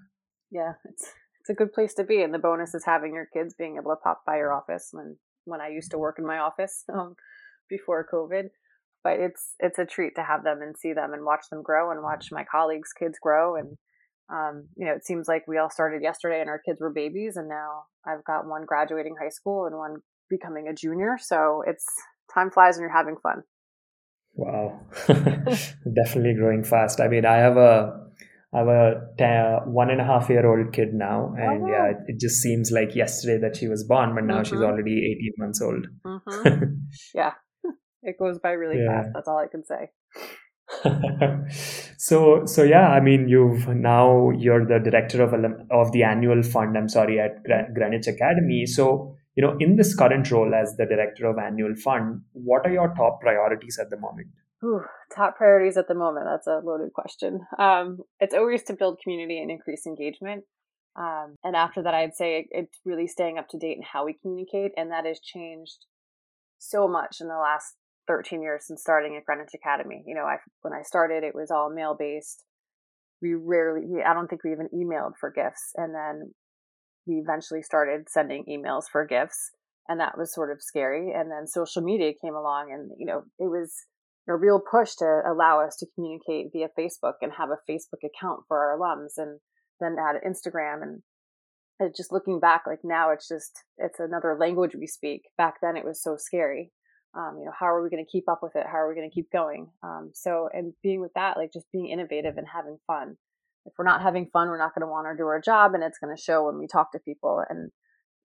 Yeah, 0.50 0.75
it's 0.85 1.12
it's 1.42 1.50
a 1.50 1.54
good 1.54 1.72
place 1.72 1.92
to 1.94 2.04
be, 2.04 2.22
and 2.22 2.32
the 2.32 2.38
bonus 2.38 2.72
is 2.72 2.84
having 2.84 3.14
your 3.14 3.26
kids 3.26 3.52
being 3.52 3.76
able 3.76 3.90
to 3.90 3.96
pop 3.96 4.22
by 4.25 4.37
your 4.37 4.52
office 4.52 4.90
when 4.92 5.16
when 5.44 5.61
I 5.61 5.70
used 5.70 5.90
to 5.90 5.99
work 5.99 6.20
in 6.20 6.26
my 6.26 6.38
office 6.38 6.84
um, 6.92 7.16
before 7.68 8.06
COVID. 8.12 8.50
But 9.02 9.18
it's 9.18 9.54
it's 9.58 9.80
a 9.80 9.84
treat 9.84 10.14
to 10.14 10.22
have 10.22 10.44
them 10.44 10.62
and 10.62 10.76
see 10.78 10.92
them 10.92 11.12
and 11.12 11.25
watch 11.25 11.46
them 11.50 11.62
grow 11.62 11.90
and 11.90 12.00
watch 12.00 12.30
my 12.30 12.44
colleagues' 12.44 12.92
kids 12.92 13.18
grow 13.20 13.56
and 13.56 13.76
um, 14.32 14.68
you 14.76 14.87
know, 14.87 14.92
it 14.92 15.04
seems 15.04 15.26
like 15.26 15.49
we 15.49 15.58
all 15.58 15.68
started 15.68 16.00
yesterday 16.00 16.40
and 16.40 16.49
our 16.49 16.61
kids 16.61 16.80
were 16.80 16.90
babies, 16.90 17.37
and 17.37 17.49
now 17.49 17.84
I've 18.06 18.25
got 18.25 18.46
one 18.46 18.64
graduating 18.64 19.16
high 19.20 19.28
school 19.28 19.66
and 19.66 19.76
one 19.76 19.96
becoming 20.30 20.68
a 20.68 20.75
junior. 20.75 21.18
So 21.20 21.64
it's 21.66 21.84
time 22.32 22.50
flies 22.50 22.76
when 22.76 22.82
you're 22.82 22.96
having 22.96 23.16
fun. 23.22 23.42
Wow, 24.34 24.80
definitely 25.06 26.34
growing 26.34 26.64
fast. 26.64 27.00
I 27.00 27.08
mean, 27.08 27.26
I 27.26 27.37
have 27.38 27.58
a 27.58 28.01
I 28.54 28.59
have 28.59 28.68
a 28.68 29.00
t- 29.16 29.71
one 29.71 29.90
and 29.90 30.00
a 30.00 30.04
half 30.04 30.28
year 30.28 30.47
old 30.47 30.73
kid 30.75 30.92
now, 30.92 31.32
oh, 31.32 31.42
and 31.42 31.64
oh, 31.64 31.68
yeah, 31.68 31.87
it, 31.90 31.97
it, 32.06 32.21
just 32.21 32.37
seems 32.42 32.71
like 32.71 32.94
yesterday 32.94 33.38
that 33.40 33.56
she 33.56 33.66
was 33.66 33.82
born, 33.82 34.14
but 34.14 34.25
now 34.25 34.42
mm-hmm. 34.42 34.44
she's 34.44 34.61
already 34.61 35.16
18 35.18 35.32
months 35.38 35.62
old. 35.62 35.87
Mm-hmm. 36.04 36.64
yeah, 37.14 37.32
it 38.02 38.18
goes 38.18 38.38
by 38.38 38.50
really 38.50 38.82
yeah. 38.82 39.02
fast. 39.02 39.11
That's 39.14 39.28
all 39.28 39.38
I 39.38 39.47
can 39.47 39.64
say. 39.64 39.90
so 41.99 42.47
so 42.47 42.62
yeah 42.62 42.88
i 42.88 43.00
mean 43.00 43.28
you've 43.28 43.68
now 43.68 44.30
you're 44.30 44.64
the 44.64 44.78
director 44.78 45.23
of 45.23 45.35
of 45.71 45.92
the 45.92 46.02
annual 46.02 46.42
fund 46.42 46.78
i'm 46.78 46.88
sorry 46.88 47.21
at 47.21 47.42
greenwich 47.75 48.06
academy 48.06 48.64
so 48.64 49.14
you 49.35 49.42
know 49.42 49.54
in 49.61 49.76
this 49.76 49.94
current 49.94 50.30
role 50.30 50.54
as 50.54 50.75
the 50.76 50.87
director 50.87 51.26
of 51.26 51.37
annual 51.37 51.75
fund 51.75 52.23
what 52.32 52.64
are 52.64 52.73
your 52.73 52.94
top 52.97 53.21
priorities 53.21 53.78
at 53.78 53.90
the 53.90 53.99
moment 53.99 54.28
Ooh, 54.64 54.83
top 55.14 55.37
priorities 55.37 55.76
at 55.76 55.88
the 55.88 55.95
moment 55.95 56.26
that's 56.28 56.47
a 56.47 56.61
loaded 56.64 56.92
question 56.92 57.40
um, 57.59 57.99
it's 58.21 58.35
always 58.35 58.62
to 58.64 58.75
build 58.75 59.00
community 59.02 59.40
and 59.40 59.50
increase 59.50 59.87
engagement 59.87 60.45
um, 60.97 61.37
and 61.42 61.57
after 61.57 61.83
that 61.83 61.95
i'd 61.95 62.14
say 62.14 62.47
it's 62.50 62.78
really 62.85 63.07
staying 63.07 63.38
up 63.38 63.49
to 63.49 63.59
date 63.59 63.76
in 63.76 63.83
how 63.83 64.04
we 64.04 64.14
communicate 64.23 64.73
and 64.76 64.90
that 64.90 65.07
has 65.07 65.21
changed 65.21 65.87
so 66.59 66.87
much 66.87 67.16
in 67.21 67.26
the 67.26 67.35
last 67.35 67.75
13 68.07 68.42
years 68.42 68.66
since 68.66 68.81
starting 68.81 69.16
at 69.16 69.25
Greenwich 69.25 69.54
Academy. 69.54 70.02
You 70.07 70.14
know, 70.14 70.25
I 70.25 70.37
when 70.62 70.73
I 70.73 70.83
started, 70.83 71.25
it 71.25 71.35
was 71.35 71.50
all 71.50 71.71
mail 71.71 71.97
based. 71.99 72.45
We 73.21 73.35
rarely, 73.35 73.87
we, 73.87 74.02
I 74.02 74.14
don't 74.14 74.28
think 74.28 74.42
we 74.42 74.52
even 74.52 74.69
emailed 74.75 75.12
for 75.19 75.31
gifts, 75.31 75.73
and 75.76 75.95
then 75.95 76.35
we 77.07 77.16
eventually 77.16 77.62
started 77.62 78.09
sending 78.09 78.45
emails 78.49 78.85
for 78.90 79.07
gifts, 79.07 79.50
and 79.88 80.00
that 80.00 80.19
was 80.19 80.35
sort 80.35 80.50
of 80.50 80.62
scary. 80.62 81.12
And 81.12 81.31
then 81.31 81.47
social 81.47 81.83
media 81.83 82.12
came 82.21 82.35
along, 82.35 82.73
and 82.73 82.90
you 82.99 83.07
know, 83.07 83.23
it 83.38 83.49
was 83.49 83.73
a 84.28 84.36
real 84.36 84.60
push 84.60 84.94
to 84.96 85.22
allow 85.26 85.60
us 85.60 85.76
to 85.76 85.86
communicate 85.94 86.52
via 86.52 86.68
Facebook 86.78 87.14
and 87.22 87.32
have 87.32 87.50
a 87.50 87.70
Facebook 87.70 88.04
account 88.04 88.40
for 88.48 88.58
our 88.58 88.78
alums, 88.78 89.14
and 89.16 89.40
then 89.80 89.96
add 89.98 90.20
Instagram. 90.26 90.82
And 90.82 91.02
just 91.96 92.12
looking 92.12 92.38
back 92.38 92.62
like 92.66 92.80
now 92.84 93.10
it's 93.10 93.28
just 93.28 93.64
it's 93.78 93.98
another 93.98 94.36
language 94.38 94.72
we 94.74 94.86
speak. 94.86 95.22
Back 95.36 95.56
then 95.62 95.76
it 95.76 95.84
was 95.84 96.02
so 96.02 96.16
scary. 96.16 96.70
Um, 97.14 97.36
you 97.38 97.44
know 97.44 97.52
how 97.58 97.66
are 97.66 97.82
we 97.82 97.90
going 97.90 98.04
to 98.04 98.10
keep 98.10 98.28
up 98.28 98.40
with 98.42 98.56
it? 98.56 98.66
How 98.66 98.78
are 98.78 98.88
we 98.88 98.94
going 98.94 99.08
to 99.08 99.14
keep 99.14 99.30
going? 99.30 99.68
Um, 99.82 100.10
so 100.14 100.48
and 100.52 100.72
being 100.82 101.00
with 101.00 101.12
that 101.14 101.36
like 101.36 101.52
just 101.52 101.70
being 101.72 101.88
innovative 101.88 102.36
and 102.36 102.46
having 102.52 102.78
fun. 102.86 103.16
If 103.64 103.72
we're 103.78 103.84
not 103.84 104.02
having 104.02 104.28
fun 104.32 104.48
we're 104.48 104.58
not 104.58 104.74
going 104.74 104.86
to 104.86 104.90
want 104.90 105.06
to 105.10 105.20
do 105.20 105.26
our 105.26 105.40
job 105.40 105.74
and 105.74 105.82
it's 105.82 105.98
going 105.98 106.14
to 106.14 106.22
show 106.22 106.46
when 106.46 106.58
we 106.58 106.66
talk 106.66 106.92
to 106.92 106.98
people. 107.00 107.42
And 107.48 107.70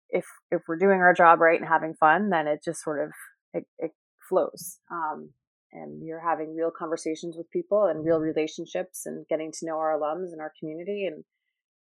if 0.10 0.26
if 0.52 0.62
we're 0.68 0.78
doing 0.78 1.00
our 1.00 1.14
job 1.14 1.40
right 1.40 1.60
and 1.60 1.68
having 1.68 1.96
fun 2.00 2.30
then 2.30 2.48
it 2.48 2.62
just 2.64 2.84
sort 2.84 3.04
of 3.04 3.12
it, 3.54 3.66
it 3.80 3.92
flows. 4.30 4.80
Um, 4.92 5.32
and 5.74 6.06
you're 6.06 6.20
having 6.20 6.56
real 6.56 6.72
conversations 6.72 7.36
with 7.38 7.50
people 7.52 7.86
and 7.86 8.06
real 8.06 8.20
relationships 8.20 9.06
and 9.06 9.28
getting 9.28 9.52
to 9.52 9.66
know 9.66 9.78
our 9.78 9.98
alums 10.00 10.32
and 10.32 10.42
our 10.42 10.52
community 10.60 11.06
and 11.06 11.24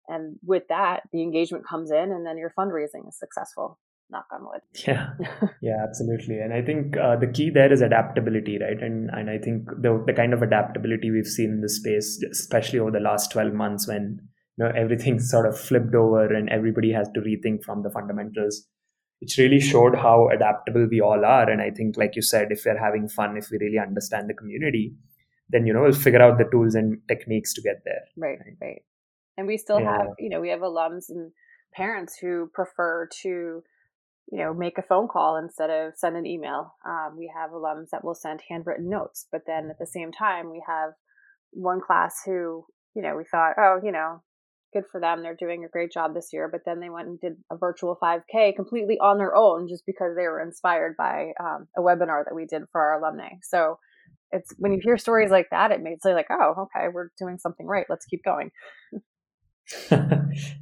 and 0.08 0.38
with 0.44 0.64
that 0.70 1.04
the 1.12 1.22
engagement 1.22 1.68
comes 1.68 1.92
in 1.92 2.12
and 2.12 2.26
then 2.26 2.38
your 2.38 2.54
fundraising 2.58 3.08
is 3.08 3.18
successful 3.18 3.80
knock 4.12 4.26
on 4.32 4.42
wood. 4.44 4.62
Yeah. 4.88 5.10
Yeah 5.62 5.84
absolutely 5.88 6.40
and 6.40 6.54
i 6.54 6.62
think 6.62 6.98
uh, 6.98 7.16
the 7.16 7.28
key 7.28 7.52
there 7.52 7.72
is 7.72 7.82
adaptability 7.82 8.58
right? 8.60 8.82
And 8.82 9.10
and 9.12 9.30
i 9.30 9.38
think 9.38 9.68
the 9.68 10.04
the 10.06 10.14
kind 10.14 10.34
of 10.34 10.42
adaptability 10.42 11.12
we've 11.12 11.28
seen 11.28 11.52
in 11.52 11.62
the 11.62 11.70
space 11.70 12.24
especially 12.32 12.80
over 12.80 12.92
the 12.92 13.00
last 13.00 13.32
12 13.32 13.54
months 13.54 13.88
when 13.88 14.20
you 14.58 14.66
know 14.66 14.72
everything 14.76 15.20
sort 15.20 15.46
of 15.46 15.60
flipped 15.60 15.94
over 15.94 16.34
and 16.34 16.50
everybody 16.50 16.92
has 16.92 17.10
to 17.14 17.22
rethink 17.22 17.64
from 17.64 17.84
the 17.84 17.92
fundamentals 17.92 18.66
it's 19.22 19.38
really 19.38 19.60
showed 19.60 19.96
how 19.96 20.30
adaptable 20.30 20.88
we 20.90 21.02
all 21.02 21.26
are 21.26 21.50
and 21.50 21.62
i 21.62 21.70
think 21.70 21.98
like 21.98 22.16
you 22.16 22.22
said 22.22 22.52
if 22.52 22.64
we're 22.66 22.78
having 22.78 23.08
fun 23.08 23.38
if 23.38 23.50
we 23.52 23.58
really 23.58 23.80
understand 23.80 24.30
the 24.30 24.34
community 24.34 24.94
then 25.50 25.66
you 25.66 25.74
know 25.74 25.82
we'll 25.82 25.92
figure 25.92 26.22
out 26.22 26.38
the 26.38 26.46
tools 26.52 26.76
and 26.76 26.98
techniques 27.08 27.54
to 27.54 27.62
get 27.62 27.82
there 27.86 28.04
right 28.18 28.40
right, 28.46 28.58
right. 28.62 28.82
and 29.38 29.48
we 29.48 29.58
still 29.58 29.80
yeah. 29.80 29.98
have 29.98 30.08
you 30.20 30.30
know 30.30 30.40
we 30.40 30.50
have 30.50 30.60
alums 30.62 31.10
and 31.10 31.32
parents 31.74 32.18
who 32.20 32.50
prefer 32.54 33.08
to 33.22 33.62
you 34.32 34.38
know, 34.38 34.54
make 34.54 34.78
a 34.78 34.84
phone 34.84 35.08
call 35.08 35.38
instead 35.38 35.70
of 35.70 35.94
send 35.98 36.16
an 36.16 36.26
email. 36.26 36.76
Um, 36.86 37.16
we 37.18 37.32
have 37.36 37.52
alums 37.52 37.90
that 37.92 38.04
will 38.04 38.16
send 38.16 38.42
handwritten 38.48 38.90
notes, 38.90 39.28
but 39.32 39.42
then 39.48 39.70
at 39.70 39.80
the 39.80 39.88
same 39.88 40.12
time, 40.12 40.52
we 40.52 40.64
have 40.68 40.92
one 41.52 41.82
class 41.82 42.16
who, 42.26 42.66
you 42.96 43.02
know, 43.02 43.16
we 43.16 43.24
thought, 43.24 43.54
oh, 43.58 43.80
you 43.84 43.92
know, 43.92 44.22
good 44.74 44.86
for 44.92 45.00
them. 45.00 45.22
They're 45.22 45.36
doing 45.36 45.64
a 45.66 45.70
great 45.70 45.92
job 45.92 46.14
this 46.14 46.30
year. 46.32 46.50
But 46.52 46.62
then 46.66 46.80
they 46.80 46.90
went 46.90 47.08
and 47.08 47.20
did 47.20 47.34
a 47.52 47.58
virtual 47.58 47.98
5K 48.02 48.56
completely 48.56 48.98
on 49.00 49.18
their 49.18 49.36
own 49.36 49.68
just 49.68 49.86
because 49.86 50.16
they 50.16 50.24
were 50.24 50.42
inspired 50.42 50.96
by 50.98 51.32
um, 51.40 51.68
a 51.78 51.82
webinar 51.82 52.26
that 52.26 52.36
we 52.36 52.46
did 52.46 52.64
for 52.72 52.82
our 52.82 53.00
alumni. 53.00 53.30
So 53.44 53.80
it's 54.32 54.54
when 54.58 54.72
you 54.72 54.80
hear 54.82 54.98
stories 54.98 55.32
like 55.32 55.48
that, 55.52 55.72
it 55.72 55.82
makes 55.82 56.06
you 56.06 56.14
like, 56.14 56.28
oh, 56.30 56.68
okay, 56.76 56.88
we're 56.94 57.10
doing 57.18 57.38
something 57.38 57.66
right. 57.66 57.86
Let's 57.90 58.06
keep 58.06 58.24
going. 58.24 58.52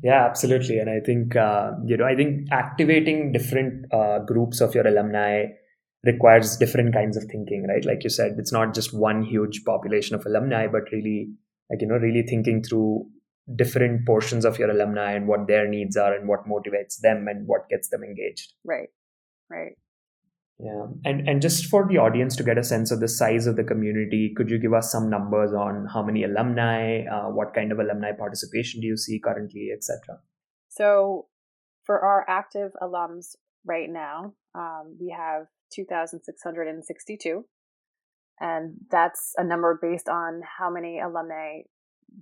yeah 0.04 0.26
absolutely 0.26 0.80
and 0.80 0.90
i 0.90 1.00
think 1.00 1.36
uh, 1.36 1.72
you 1.86 1.96
know 1.96 2.06
i 2.06 2.14
think 2.14 2.46
activating 2.52 3.32
different 3.32 3.86
uh, 3.94 4.20
groups 4.20 4.60
of 4.60 4.76
your 4.76 4.86
alumni 4.86 5.46
requires 6.04 6.58
different 6.58 6.94
kinds 6.94 7.16
of 7.16 7.24
thinking 7.24 7.66
right 7.68 7.86
like 7.86 8.04
you 8.04 8.10
said 8.10 8.36
it's 8.38 8.52
not 8.52 8.74
just 8.74 8.94
one 8.94 9.24
huge 9.24 9.64
population 9.64 10.16
of 10.16 10.26
alumni 10.26 10.68
but 10.68 10.92
really 10.92 11.30
like 11.70 11.82
you 11.82 11.88
know 11.88 11.96
really 11.96 12.22
thinking 12.22 12.62
through 12.62 13.06
different 13.56 14.06
portions 14.06 14.46
of 14.46 14.60
your 14.60 14.70
alumni 14.70 15.13
and 15.13 15.27
what 15.27 15.48
their 15.48 15.68
needs 15.68 15.96
are 15.96 16.13
and 16.13 16.27
what 16.27 16.48
motivates 16.48 17.00
them 17.01 17.27
and 17.27 17.48
what 17.48 17.70
gets 17.70 17.89
them 17.89 18.04
engaged 18.04 18.54
right 18.66 18.89
right 19.50 19.77
yeah, 20.60 20.88
and 21.06 21.30
and 21.30 21.39
just 21.39 21.68
for 21.68 21.88
the 21.88 22.00
audience 22.00 22.36
to 22.38 22.44
get 22.44 22.58
a 22.58 22.63
sense 22.63 22.89
of 22.89 23.00
the 23.00 23.08
size 23.08 23.46
of 23.46 23.58
the 23.58 23.63
community, 23.63 24.34
could 24.36 24.50
you 24.50 24.58
give 24.58 24.74
us 24.74 24.92
some 24.92 25.08
numbers 25.08 25.54
on 25.54 25.86
how 25.94 26.01
many 26.01 26.24
alumni, 26.24 27.04
uh, 27.06 27.30
what 27.30 27.54
kind 27.54 27.72
of 27.72 27.77
alumni 27.77 28.12
participation 28.12 28.82
do 28.82 28.88
you 28.88 28.98
see 28.98 29.20
currently, 29.20 29.70
etc. 29.72 30.18
So, 30.70 31.27
for 31.84 32.00
our 32.00 32.25
active 32.27 32.72
alums 32.82 33.36
right 33.66 33.88
now, 33.88 34.34
um, 34.56 34.98
we 35.00 35.13
have 35.16 35.46
two 35.72 35.86
thousand 35.86 36.24
six 36.24 36.42
hundred 36.42 36.68
and 36.68 36.84
sixty-two, 36.84 37.46
and 38.39 38.77
that's 38.89 39.34
a 39.38 39.44
number 39.44 39.77
based 39.80 40.10
on 40.10 40.42
how 40.58 40.72
many 40.72 41.00
alumni 41.00 41.60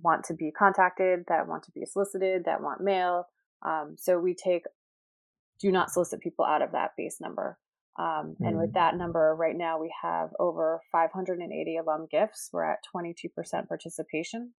want 0.02 0.24
to 0.24 0.34
be 0.34 0.50
contacted, 0.50 1.24
that 1.28 1.48
want 1.48 1.62
to 1.64 1.70
be 1.72 1.84
solicited, 1.84 2.44
that 2.44 2.62
want 2.62 2.80
mail. 2.80 3.26
Um, 3.64 3.96
so 3.98 4.18
we 4.18 4.34
take 4.34 4.62
do 5.58 5.72
not 5.72 5.90
solicit 5.90 6.20
people 6.20 6.44
out 6.44 6.62
of 6.62 6.72
that 6.72 6.90
base 6.96 7.18
number. 7.20 7.58
Um, 7.98 8.36
mm. 8.40 8.46
And 8.46 8.58
with 8.58 8.70
mm. 8.70 8.74
that 8.74 8.96
number, 8.96 9.34
right 9.34 9.56
now 9.56 9.80
we 9.80 9.92
have 10.02 10.30
over 10.38 10.80
580 10.92 11.76
alum 11.78 12.06
gifts. 12.10 12.50
We're 12.52 12.70
at 12.70 12.80
22% 12.94 13.30
participation. 13.68 14.52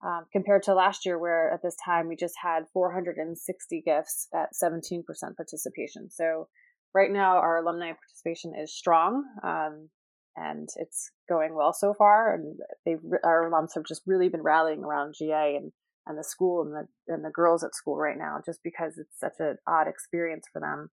Um, 0.00 0.26
compared 0.32 0.62
to 0.64 0.74
last 0.74 1.04
year, 1.04 1.18
where 1.18 1.52
at 1.52 1.60
this 1.60 1.76
time 1.84 2.06
we 2.06 2.14
just 2.14 2.36
had 2.40 2.68
460 2.72 3.82
gifts 3.84 4.28
at 4.32 4.50
17% 4.54 5.02
participation. 5.36 6.08
So, 6.08 6.46
right 6.94 7.10
now 7.10 7.36
our 7.36 7.58
alumni 7.58 7.92
participation 7.92 8.54
is 8.54 8.72
strong 8.72 9.24
um, 9.42 9.90
and 10.38 10.68
it's 10.76 11.10
going 11.28 11.54
well 11.54 11.72
so 11.72 11.94
far. 11.94 12.34
And 12.34 12.58
they 12.84 12.96
our 13.24 13.50
alums 13.50 13.74
have 13.74 13.84
just 13.84 14.02
really 14.06 14.28
been 14.28 14.42
rallying 14.42 14.84
around 14.84 15.14
GA 15.18 15.56
and, 15.56 15.72
and 16.06 16.18
the 16.18 16.24
school 16.24 16.62
and 16.62 16.72
the 16.72 17.12
and 17.12 17.24
the 17.24 17.30
girls 17.30 17.64
at 17.64 17.74
school 17.74 17.96
right 17.96 18.18
now, 18.18 18.38
just 18.44 18.60
because 18.62 18.98
it's 18.98 19.18
such 19.18 19.34
an 19.40 19.58
odd 19.66 19.88
experience 19.88 20.46
for 20.52 20.60
them. 20.60 20.90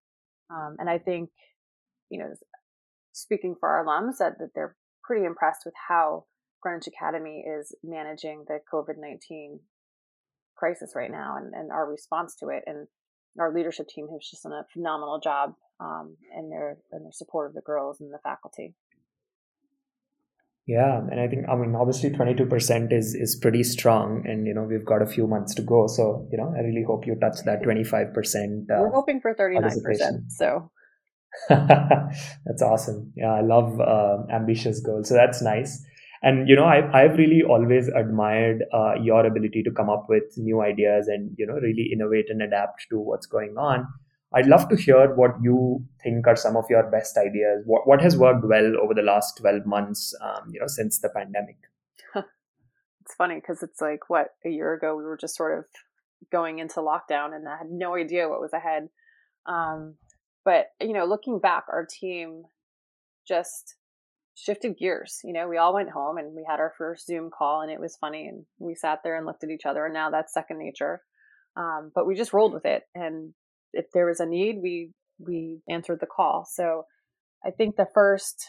Um, 0.50 0.76
and 0.80 0.90
I 0.90 0.98
think 0.98 1.30
you 2.10 2.20
know, 2.20 2.34
speaking 3.14 3.56
for 3.60 3.70
our 3.70 3.86
alums, 3.86 4.18
that, 4.20 4.38
that 4.40 4.50
they're 4.54 4.76
pretty 5.04 5.26
impressed 5.26 5.62
with 5.66 5.74
how 5.88 6.26
Greenwich 6.62 6.88
Academy 6.88 7.44
is 7.48 7.76
managing 7.84 8.46
the 8.48 8.60
COVID 8.72 8.96
19 8.98 9.60
crisis 10.56 10.94
right 10.96 11.12
now 11.12 11.36
and, 11.38 11.54
and 11.54 11.72
our 11.72 11.90
response 11.90 12.36
to 12.38 12.50
it. 12.50 12.64
And 12.66 12.88
our 13.40 13.54
leadership 13.54 13.88
team 13.88 14.08
has 14.12 14.28
just 14.30 14.44
done 14.44 14.54
a 14.54 14.66
phenomenal 14.74 15.20
job 15.20 15.54
um, 15.80 16.16
in 16.36 16.50
their 16.50 16.78
in 16.94 17.04
their 17.04 17.12
support 17.12 17.50
of 17.50 17.54
the 17.54 17.62
girls 17.62 18.00
and 18.00 18.14
the 18.14 18.20
faculty. 18.24 18.74
Yeah, 20.68 20.98
and 20.98 21.20
I 21.20 21.28
think 21.28 21.46
I 21.48 21.56
mean 21.56 21.76
obviously 21.76 22.10
twenty 22.10 22.34
two 22.34 22.48
percent 22.48 22.92
is 22.92 23.14
is 23.14 23.36
pretty 23.36 23.64
strong, 23.64 24.24
and 24.26 24.48
you 24.48 24.54
know 24.54 24.64
we've 24.64 24.86
got 24.86 25.04
a 25.04 25.06
few 25.06 25.28
months 25.28 25.54
to 25.56 25.62
go. 25.62 25.86
So 25.86 26.28
you 26.32 26.40
know 26.40 26.54
I 26.58 26.62
really 26.62 26.84
hope 26.84 27.06
you 27.06 27.16
touch 27.22 27.38
that 27.46 27.62
twenty 27.62 27.84
five 27.84 28.14
percent. 28.16 28.72
Uh, 28.72 28.82
We're 28.82 28.92
hoping 28.92 29.22
for 29.22 29.36
thirty 29.36 29.60
nine 29.60 29.80
percent. 29.84 30.32
So 30.32 30.72
that's 31.50 32.64
awesome. 32.64 33.14
Yeah, 33.16 33.34
I 33.34 33.42
love 33.42 33.80
uh, 33.80 34.24
ambitious 34.34 34.80
goals. 34.80 35.10
So 35.10 35.14
that's 35.14 35.40
nice. 35.40 35.86
And 36.24 36.50
you 36.50 36.56
know 36.56 36.66
I 36.66 36.82
I've 37.00 37.16
really 37.20 37.44
always 37.44 37.88
admired 37.90 38.64
uh, 38.74 38.96
your 39.00 39.24
ability 39.24 39.62
to 39.64 39.72
come 39.72 39.92
up 39.92 40.08
with 40.10 40.24
new 40.36 40.64
ideas 40.64 41.08
and 41.08 41.36
you 41.38 41.46
know 41.46 41.54
really 41.54 41.92
innovate 41.94 42.26
and 42.30 42.42
adapt 42.42 42.88
to 42.90 43.00
what's 43.00 43.28
going 43.28 43.56
on. 43.56 43.86
I'd 44.36 44.48
love 44.48 44.68
to 44.68 44.76
hear 44.76 45.14
what 45.16 45.32
you 45.42 45.86
think 46.04 46.28
are 46.28 46.36
some 46.36 46.58
of 46.58 46.66
your 46.70 46.84
best 46.92 47.18
ideas. 47.18 47.64
What 47.66 47.88
what 47.88 48.02
has 48.02 48.18
worked 48.18 48.46
well 48.46 48.74
over 48.82 48.94
the 48.94 49.02
last 49.02 49.38
twelve 49.38 49.66
months, 49.66 50.14
um, 50.22 50.52
you 50.52 50.60
know, 50.60 50.68
since 50.68 51.00
the 51.00 51.10
pandemic? 51.10 51.58
it's 52.16 53.16
funny 53.18 53.36
because 53.36 53.64
it's 53.64 53.80
like 53.80 54.10
what 54.10 54.30
a 54.46 54.50
year 54.50 54.74
ago 54.74 54.96
we 54.96 55.04
were 55.04 55.18
just 55.18 55.36
sort 55.36 55.58
of 55.58 55.66
going 56.32 56.60
into 56.60 56.80
lockdown 56.80 57.36
and 57.36 57.48
I 57.48 57.58
had 57.58 57.70
no 57.70 57.96
idea 57.96 58.28
what 58.28 58.42
was 58.42 58.52
ahead. 58.52 58.90
Um, 59.46 59.96
but 60.44 60.68
you 60.82 60.94
know, 60.94 61.06
looking 61.06 61.40
back, 61.40 61.64
our 61.72 61.86
team 61.86 62.44
just 63.26 63.76
shifted 64.36 64.78
gears. 64.78 65.20
You 65.24 65.32
know, 65.32 65.48
we 65.48 65.58
all 65.58 65.74
went 65.74 65.90
home 65.92 66.18
and 66.18 66.36
we 66.36 66.46
had 66.48 66.60
our 66.60 66.74
first 66.78 67.08
Zoom 67.08 67.30
call, 67.30 67.62
and 67.62 67.72
it 67.72 67.80
was 67.80 67.96
funny, 67.96 68.28
and 68.28 68.46
we 68.60 68.76
sat 68.76 69.00
there 69.04 69.16
and 69.16 69.26
looked 69.26 69.44
at 69.44 69.50
each 69.50 69.66
other, 69.66 69.86
and 69.86 69.94
now 69.94 70.10
that's 70.10 70.34
second 70.34 70.60
nature. 70.60 71.02
Um, 71.56 71.92
but 71.96 72.06
we 72.06 72.16
just 72.16 72.34
rolled 72.34 72.54
with 72.54 72.66
it, 72.66 72.84
and 72.94 73.34
if 73.76 73.86
there 73.94 74.08
was 74.08 74.20
a 74.20 74.26
need, 74.26 74.60
we 74.62 74.92
we 75.20 75.62
answered 75.70 76.00
the 76.02 76.08
call. 76.08 76.46
So 76.50 76.86
I 77.46 77.52
think 77.52 77.76
the 77.76 77.88
first 77.94 78.48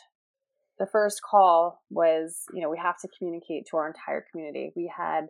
the 0.78 0.86
first 0.86 1.20
call 1.28 1.82
was, 1.90 2.42
you 2.52 2.60
know, 2.60 2.70
we 2.70 2.78
have 2.78 2.98
to 3.00 3.08
communicate 3.18 3.66
to 3.70 3.76
our 3.76 3.86
entire 3.86 4.24
community. 4.30 4.72
We 4.76 4.92
had 4.94 5.26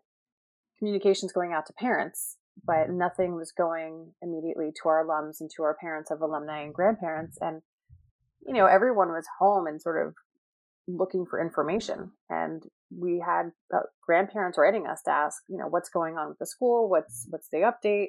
communications 0.78 1.32
going 1.32 1.52
out 1.52 1.66
to 1.66 1.72
parents, 1.74 2.36
but 2.64 2.90
nothing 2.90 3.36
was 3.36 3.52
going 3.52 4.12
immediately 4.22 4.72
to 4.82 4.88
our 4.88 5.04
alums 5.04 5.40
and 5.40 5.50
to 5.56 5.62
our 5.62 5.76
parents 5.80 6.10
of 6.10 6.20
alumni 6.20 6.62
and 6.62 6.74
grandparents. 6.74 7.38
And, 7.40 7.62
you 8.46 8.54
know, 8.54 8.66
everyone 8.66 9.08
was 9.08 9.26
home 9.38 9.66
and 9.66 9.80
sort 9.80 10.04
of 10.04 10.14
looking 10.88 11.26
for 11.28 11.40
information. 11.40 12.10
And 12.28 12.62
we 12.96 13.22
had 13.24 13.50
uh, 13.74 13.86
grandparents 14.04 14.58
writing 14.58 14.86
us 14.86 15.02
to 15.04 15.12
ask, 15.12 15.42
you 15.48 15.58
know, 15.58 15.66
what's 15.68 15.90
going 15.90 16.16
on 16.16 16.28
with 16.28 16.38
the 16.38 16.46
school? 16.46 16.88
What's, 16.88 17.26
what's 17.30 17.48
the 17.52 17.58
update? 17.58 18.08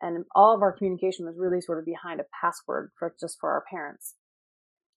And 0.00 0.24
all 0.34 0.54
of 0.54 0.62
our 0.62 0.72
communication 0.72 1.26
was 1.26 1.36
really 1.38 1.60
sort 1.60 1.78
of 1.78 1.84
behind 1.84 2.20
a 2.20 2.24
password 2.40 2.90
for 2.98 3.14
just 3.20 3.38
for 3.40 3.50
our 3.50 3.64
parents. 3.70 4.14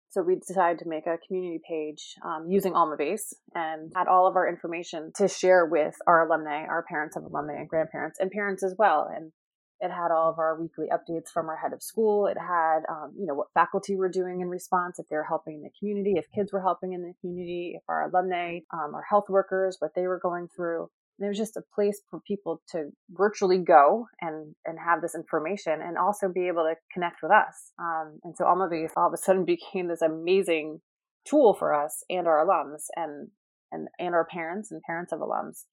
So 0.09 0.21
we 0.21 0.35
decided 0.35 0.77
to 0.79 0.87
make 0.87 1.07
a 1.07 1.17
community 1.27 1.59
page 1.67 2.15
um, 2.23 2.45
using 2.47 2.73
Almabase 2.73 3.33
and 3.55 3.91
had 3.95 4.07
all 4.07 4.27
of 4.27 4.35
our 4.35 4.47
information 4.47 5.11
to 5.15 5.27
share 5.27 5.65
with 5.65 5.95
our 6.05 6.27
alumni, 6.27 6.67
our 6.67 6.85
parents 6.87 7.15
of 7.15 7.23
alumni 7.23 7.55
and 7.55 7.67
grandparents, 7.67 8.19
and 8.19 8.29
parents 8.29 8.63
as 8.63 8.75
well. 8.77 9.09
And 9.11 9.31
it 9.79 9.89
had 9.89 10.11
all 10.11 10.29
of 10.29 10.37
our 10.37 10.59
weekly 10.61 10.85
updates 10.93 11.29
from 11.33 11.49
our 11.49 11.57
head 11.57 11.73
of 11.73 11.81
school. 11.81 12.27
It 12.27 12.37
had, 12.37 12.81
um, 12.87 13.13
you 13.17 13.25
know, 13.25 13.33
what 13.33 13.47
faculty 13.55 13.95
were 13.95 14.07
doing 14.07 14.41
in 14.41 14.49
response, 14.49 14.99
if 14.99 15.07
they 15.09 15.15
were 15.15 15.25
helping 15.27 15.55
in 15.55 15.63
the 15.63 15.71
community, 15.79 16.13
if 16.15 16.25
kids 16.33 16.53
were 16.53 16.61
helping 16.61 16.93
in 16.93 17.01
the 17.01 17.13
community, 17.19 17.73
if 17.75 17.81
our 17.89 18.07
alumni, 18.07 18.59
um, 18.71 18.93
our 18.93 19.03
health 19.09 19.25
workers, 19.29 19.77
what 19.79 19.95
they 19.95 20.05
were 20.05 20.19
going 20.19 20.47
through. 20.55 20.89
Was 21.19 21.37
just 21.37 21.55
a 21.55 21.61
place 21.73 22.01
for 22.09 22.19
people 22.27 22.61
to 22.71 22.89
virtually 23.09 23.59
go 23.59 24.07
and 24.19 24.55
and 24.65 24.77
have 24.77 25.01
this 25.01 25.15
information 25.15 25.79
and 25.81 25.97
also 25.97 26.27
be 26.27 26.47
able 26.47 26.63
to 26.63 26.75
connect 26.93 27.17
with 27.21 27.31
us. 27.31 27.71
Um, 27.79 28.19
and 28.23 28.35
so 28.35 28.43
Almabase 28.43 28.91
all 28.97 29.07
of 29.07 29.13
a 29.13 29.17
sudden 29.17 29.45
became 29.55 29.87
this 29.87 30.01
amazing 30.01 30.81
tool 31.25 31.53
for 31.53 31.73
us 31.73 32.03
and 32.09 32.27
our 32.27 32.45
alums 32.45 32.85
and 32.95 33.29
and 33.71 33.87
and 33.99 34.13
our 34.13 34.25
parents 34.25 34.71
and 34.71 34.81
parents 34.81 35.13
of 35.13 35.19
alums. 35.19 35.63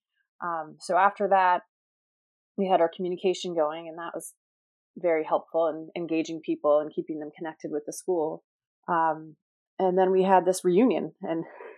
Um, 0.42 0.76
so 0.78 0.96
after 0.96 1.28
that, 1.28 1.62
we 2.56 2.68
had 2.68 2.80
our 2.80 2.90
communication 2.94 3.54
going, 3.54 3.88
and 3.88 3.98
that 3.98 4.12
was 4.14 4.34
very 4.96 5.24
helpful 5.24 5.68
in 5.68 5.88
engaging 6.00 6.40
people 6.44 6.80
and 6.80 6.92
keeping 6.94 7.18
them 7.18 7.30
connected 7.36 7.70
with 7.70 7.84
the 7.86 7.92
school. 7.92 8.42
Um, 8.88 9.36
and 9.78 9.96
then 9.96 10.10
we 10.10 10.22
had 10.22 10.44
this 10.44 10.64
reunion, 10.64 11.12
and 11.22 11.44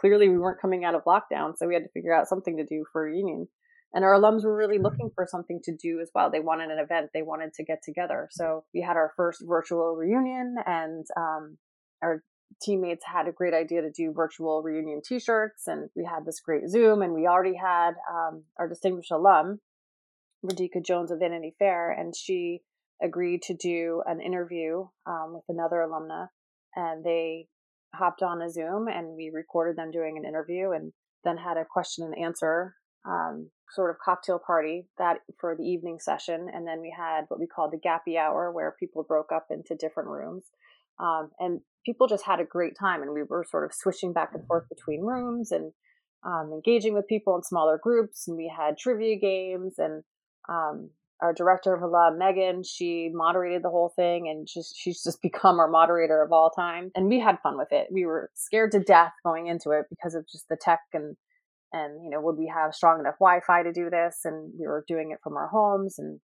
clearly 0.00 0.28
we 0.28 0.38
weren't 0.38 0.60
coming 0.60 0.84
out 0.84 0.94
of 0.94 1.04
lockdown, 1.04 1.56
so 1.56 1.66
we 1.66 1.74
had 1.74 1.84
to 1.84 1.90
figure 1.90 2.14
out 2.14 2.28
something 2.28 2.56
to 2.56 2.64
do 2.64 2.84
for 2.92 3.06
a 3.06 3.10
reunion. 3.10 3.48
And 3.92 4.04
our 4.04 4.12
alums 4.12 4.44
were 4.44 4.56
really 4.56 4.78
looking 4.78 5.10
for 5.14 5.26
something 5.28 5.60
to 5.64 5.76
do 5.76 5.98
as 6.00 6.10
well. 6.14 6.30
They 6.30 6.40
wanted 6.40 6.70
an 6.70 6.78
event, 6.78 7.10
they 7.12 7.22
wanted 7.22 7.52
to 7.54 7.64
get 7.64 7.80
together. 7.84 8.28
So 8.30 8.64
we 8.72 8.80
had 8.80 8.96
our 8.96 9.12
first 9.16 9.42
virtual 9.44 9.96
reunion, 9.96 10.54
and 10.64 11.04
um, 11.16 11.58
our 12.02 12.22
teammates 12.62 13.04
had 13.04 13.28
a 13.28 13.32
great 13.32 13.54
idea 13.54 13.82
to 13.82 13.90
do 13.90 14.12
virtual 14.12 14.62
reunion 14.62 15.00
t-shirts 15.04 15.66
and 15.66 15.88
we 15.94 16.04
had 16.04 16.24
this 16.24 16.40
great 16.40 16.68
zoom 16.68 17.02
and 17.02 17.14
we 17.14 17.26
already 17.26 17.56
had 17.56 17.92
um, 18.12 18.42
our 18.58 18.68
distinguished 18.68 19.12
alum 19.12 19.60
Radhika 20.44 20.84
Jones 20.84 21.10
of 21.10 21.20
vanity 21.20 21.54
fair 21.58 21.90
and 21.90 22.14
she 22.14 22.60
agreed 23.02 23.42
to 23.42 23.54
do 23.54 24.02
an 24.06 24.20
interview 24.20 24.86
um, 25.06 25.34
with 25.34 25.44
another 25.48 25.76
alumna 25.76 26.28
and 26.74 27.04
they 27.04 27.46
hopped 27.94 28.22
on 28.22 28.42
a 28.42 28.50
Zoom 28.50 28.88
and 28.88 29.16
we 29.16 29.30
recorded 29.32 29.76
them 29.76 29.90
doing 29.90 30.16
an 30.16 30.24
interview 30.24 30.70
and 30.70 30.92
then 31.24 31.36
had 31.36 31.56
a 31.56 31.64
question 31.64 32.04
and 32.04 32.24
answer 32.24 32.74
um, 33.06 33.50
sort 33.70 33.90
of 33.90 33.96
cocktail 34.04 34.38
party 34.38 34.86
that 34.98 35.18
for 35.38 35.56
the 35.56 35.64
evening 35.64 35.98
session. 36.00 36.48
And 36.52 36.66
then 36.66 36.80
we 36.80 36.94
had 36.96 37.24
what 37.28 37.40
we 37.40 37.46
called 37.46 37.72
the 37.72 37.78
gappy 37.78 38.18
hour 38.18 38.52
where 38.52 38.76
people 38.78 39.04
broke 39.04 39.32
up 39.32 39.46
into 39.50 39.74
different 39.74 40.08
rooms. 40.08 40.44
Um, 40.98 41.30
and 41.38 41.60
people 41.84 42.06
just 42.06 42.26
had 42.26 42.40
a 42.40 42.44
great 42.44 42.74
time 42.78 43.02
and 43.02 43.12
we 43.12 43.22
were 43.22 43.44
sort 43.48 43.64
of 43.64 43.72
switching 43.74 44.12
back 44.12 44.30
and 44.34 44.46
forth 44.46 44.64
between 44.68 45.02
rooms 45.02 45.50
and 45.50 45.72
um, 46.24 46.50
engaging 46.52 46.92
with 46.92 47.08
people 47.08 47.34
in 47.36 47.42
smaller 47.42 47.80
groups 47.82 48.28
and 48.28 48.36
we 48.36 48.52
had 48.54 48.76
trivia 48.76 49.18
games 49.18 49.74
and 49.78 50.02
um, 50.48 50.90
our 51.22 51.32
director 51.32 51.74
of 51.74 51.82
alum, 51.82 52.18
Megan, 52.18 52.62
she 52.62 53.10
moderated 53.12 53.62
the 53.62 53.70
whole 53.70 53.92
thing 53.94 54.28
and 54.28 54.46
just, 54.46 54.74
she's 54.76 55.02
just 55.02 55.22
become 55.22 55.58
our 55.58 55.68
moderator 55.68 56.22
of 56.22 56.32
all 56.32 56.50
time. 56.50 56.90
And 56.94 57.06
we 57.06 57.20
had 57.20 57.40
fun 57.42 57.56
with 57.58 57.68
it. 57.70 57.88
We 57.90 58.06
were 58.06 58.30
scared 58.34 58.72
to 58.72 58.80
death 58.80 59.12
going 59.24 59.46
into 59.46 59.70
it 59.70 59.86
because 59.90 60.14
of 60.14 60.26
just 60.28 60.48
the 60.48 60.56
tech 60.56 60.80
and, 60.92 61.16
and, 61.72 62.02
you 62.02 62.10
know, 62.10 62.20
would 62.20 62.36
we 62.36 62.52
have 62.54 62.74
strong 62.74 63.00
enough 63.00 63.18
Wi-Fi 63.20 63.62
to 63.62 63.72
do 63.72 63.90
this? 63.90 64.20
And 64.24 64.52
we 64.58 64.66
were 64.66 64.84
doing 64.88 65.10
it 65.12 65.18
from 65.22 65.36
our 65.36 65.48
homes 65.48 65.96
and, 65.98 66.20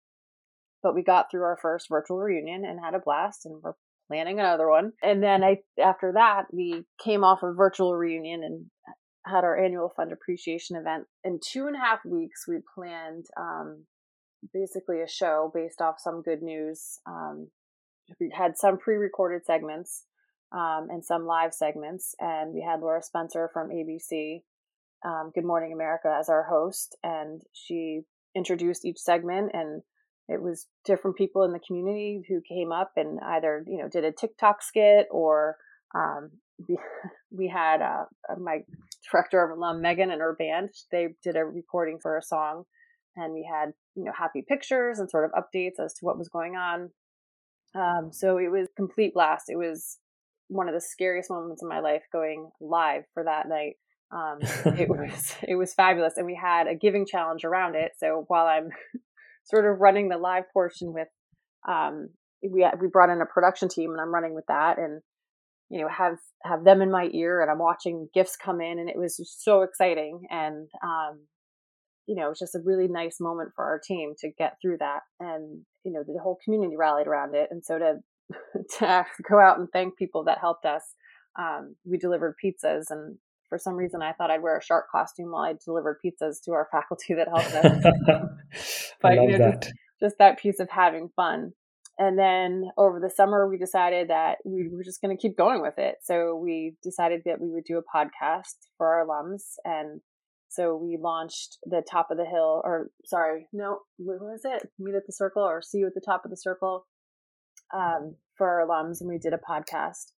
but 0.82 0.94
we 0.94 1.02
got 1.02 1.30
through 1.30 1.44
our 1.44 1.58
first 1.60 1.88
virtual 1.88 2.18
reunion 2.18 2.64
and 2.64 2.78
had 2.80 2.94
a 2.94 3.00
blast 3.00 3.46
and 3.46 3.60
we're 3.62 3.74
planning 4.08 4.38
another 4.38 4.68
one. 4.68 4.92
And 5.02 5.22
then 5.22 5.42
I, 5.42 5.58
after 5.82 6.12
that, 6.12 6.44
we 6.52 6.84
came 7.02 7.24
off 7.24 7.42
a 7.42 7.52
virtual 7.52 7.94
reunion 7.94 8.42
and 8.44 8.66
had 9.26 9.44
our 9.44 9.56
annual 9.56 9.92
fund 9.96 10.12
appreciation 10.12 10.76
event. 10.76 11.04
In 11.24 11.40
two 11.42 11.66
and 11.66 11.76
a 11.76 11.78
half 11.78 12.00
weeks, 12.04 12.46
we 12.46 12.58
planned 12.74 13.24
um, 13.38 13.84
basically 14.52 15.00
a 15.00 15.08
show 15.08 15.50
based 15.54 15.80
off 15.80 15.96
some 15.98 16.22
good 16.22 16.42
news. 16.42 16.98
Um, 17.06 17.48
we 18.20 18.30
had 18.36 18.56
some 18.56 18.78
pre-recorded 18.78 19.46
segments 19.46 20.04
um, 20.52 20.88
and 20.90 21.04
some 21.04 21.26
live 21.26 21.54
segments, 21.54 22.14
and 22.18 22.52
we 22.52 22.62
had 22.62 22.80
Lara 22.80 23.02
Spencer 23.02 23.50
from 23.52 23.70
ABC, 23.70 24.42
um, 25.04 25.32
Good 25.34 25.44
Morning 25.44 25.72
America, 25.72 26.14
as 26.18 26.28
our 26.28 26.44
host, 26.44 26.96
and 27.02 27.42
she 27.52 28.02
introduced 28.34 28.84
each 28.84 28.98
segment 28.98 29.50
and 29.54 29.82
it 30.28 30.42
was 30.42 30.66
different 30.84 31.16
people 31.16 31.42
in 31.44 31.52
the 31.52 31.60
community 31.60 32.22
who 32.28 32.40
came 32.40 32.72
up 32.72 32.92
and 32.96 33.20
either 33.22 33.64
you 33.66 33.78
know 33.78 33.88
did 33.88 34.04
a 34.04 34.12
TikTok 34.12 34.62
skit 34.62 35.06
or 35.10 35.56
um, 35.94 36.30
we, 36.68 36.76
we 37.30 37.48
had 37.48 37.82
uh, 37.82 38.04
my 38.38 38.60
director 39.10 39.42
of 39.42 39.56
alum 39.56 39.80
Megan 39.82 40.10
and 40.10 40.20
her 40.20 40.34
band. 40.38 40.70
They 40.90 41.08
did 41.22 41.36
a 41.36 41.44
recording 41.44 41.98
for 42.00 42.16
a 42.16 42.22
song 42.22 42.64
and 43.16 43.32
we 43.32 43.48
had 43.50 43.72
you 43.94 44.04
know 44.04 44.12
happy 44.16 44.44
pictures 44.46 44.98
and 44.98 45.10
sort 45.10 45.24
of 45.24 45.30
updates 45.32 45.82
as 45.84 45.94
to 45.94 46.04
what 46.04 46.18
was 46.18 46.28
going 46.28 46.56
on. 46.56 46.90
Um, 47.74 48.10
so 48.12 48.38
it 48.38 48.50
was 48.50 48.68
complete 48.76 49.14
blast. 49.14 49.44
It 49.48 49.56
was 49.56 49.98
one 50.48 50.68
of 50.68 50.74
the 50.74 50.80
scariest 50.80 51.30
moments 51.30 51.62
in 51.62 51.68
my 51.68 51.80
life 51.80 52.02
going 52.12 52.50
live 52.60 53.04
for 53.12 53.24
that 53.24 53.48
night. 53.48 53.74
Um, 54.12 54.38
it 54.78 54.88
was 54.88 55.34
it 55.46 55.56
was 55.56 55.74
fabulous 55.74 56.14
and 56.16 56.26
we 56.26 56.38
had 56.40 56.66
a 56.66 56.74
giving 56.74 57.06
challenge 57.06 57.44
around 57.44 57.74
it. 57.74 57.92
So 57.98 58.24
while 58.28 58.46
i'm 58.46 58.68
sort 59.44 59.66
of 59.66 59.80
running 59.80 60.08
the 60.08 60.18
live 60.18 60.44
portion 60.52 60.92
with 60.92 61.08
um, 61.68 62.08
we 62.42 62.66
we 62.80 62.88
brought 62.88 63.10
in 63.10 63.20
a 63.20 63.26
production 63.26 63.68
team 63.68 63.90
and 63.90 64.00
i'm 64.00 64.14
running 64.14 64.34
with 64.34 64.44
that 64.48 64.78
and 64.78 65.00
you 65.70 65.80
know 65.80 65.88
have 65.88 66.16
have 66.42 66.64
them 66.64 66.82
in 66.82 66.90
my 66.90 67.08
ear 67.12 67.40
and 67.40 67.50
i'm 67.50 67.58
watching 67.58 68.08
gifts 68.14 68.36
come 68.36 68.60
in 68.60 68.78
and 68.78 68.88
it 68.88 68.98
was 68.98 69.16
just 69.16 69.42
so 69.42 69.62
exciting. 69.62 70.22
And 70.30 70.68
um, 70.82 71.20
you 72.06 72.14
know, 72.14 72.26
it 72.26 72.30
was 72.30 72.38
just 72.38 72.54
a 72.54 72.62
really 72.64 72.88
nice 72.88 73.20
moment 73.20 73.50
for 73.54 73.64
our 73.64 73.78
team 73.78 74.14
to 74.18 74.30
get 74.30 74.56
through 74.60 74.78
that. 74.78 75.00
And, 75.20 75.62
you 75.84 75.92
know, 75.92 76.02
the 76.06 76.20
whole 76.22 76.38
community 76.44 76.76
rallied 76.76 77.06
around 77.06 77.34
it. 77.34 77.48
And 77.50 77.64
so 77.64 77.78
to, 77.78 77.94
to 78.78 79.04
go 79.28 79.40
out 79.40 79.58
and 79.58 79.68
thank 79.72 79.96
people 79.96 80.24
that 80.24 80.38
helped 80.38 80.64
us, 80.64 80.82
um, 81.38 81.76
we 81.84 81.98
delivered 81.98 82.36
pizzas. 82.44 82.84
And 82.90 83.16
for 83.48 83.58
some 83.58 83.74
reason, 83.74 84.02
I 84.02 84.12
thought 84.12 84.30
I'd 84.30 84.42
wear 84.42 84.58
a 84.58 84.62
shark 84.62 84.86
costume 84.90 85.30
while 85.30 85.44
I 85.44 85.54
delivered 85.64 85.98
pizzas 86.04 86.42
to 86.44 86.52
our 86.52 86.68
faculty 86.72 87.14
that 87.14 87.28
helped 87.28 87.54
us. 87.54 87.84
but, 89.00 89.14
you 89.14 89.28
know, 89.28 89.38
that. 89.38 89.62
Just, 89.62 89.74
just 90.00 90.18
that 90.18 90.38
piece 90.38 90.60
of 90.60 90.68
having 90.70 91.08
fun. 91.16 91.52
and 91.98 92.18
then 92.18 92.70
over 92.76 93.00
the 93.00 93.08
summer, 93.08 93.48
we 93.48 93.56
decided 93.56 94.08
that 94.08 94.38
we 94.44 94.68
were 94.68 94.82
just 94.82 95.00
going 95.00 95.16
to 95.16 95.20
keep 95.20 95.36
going 95.38 95.62
with 95.62 95.78
it. 95.78 95.96
So 96.02 96.36
we 96.36 96.74
decided 96.82 97.22
that 97.24 97.40
we 97.40 97.50
would 97.50 97.64
do 97.64 97.78
a 97.78 97.96
podcast 97.96 98.56
for 98.76 98.88
our 98.88 99.06
alums. 99.06 99.54
And 99.64 100.00
so 100.54 100.76
we 100.76 100.96
launched 101.00 101.58
the 101.64 101.82
top 101.90 102.08
of 102.10 102.16
the 102.16 102.24
hill, 102.24 102.62
or 102.64 102.90
sorry, 103.04 103.48
no, 103.52 103.80
what 103.96 104.20
was 104.20 104.42
it? 104.44 104.68
Meet 104.78 104.94
at 104.94 105.06
the 105.06 105.12
circle 105.12 105.42
or 105.42 105.60
see 105.60 105.78
you 105.78 105.86
at 105.86 105.94
the 105.94 106.00
top 106.00 106.24
of 106.24 106.30
the 106.30 106.36
circle 106.36 106.86
um, 107.74 108.14
for 108.36 108.48
our 108.48 108.66
alums. 108.66 109.00
And 109.00 109.08
we 109.08 109.18
did 109.18 109.32
a 109.32 109.38
podcast. 109.38 110.12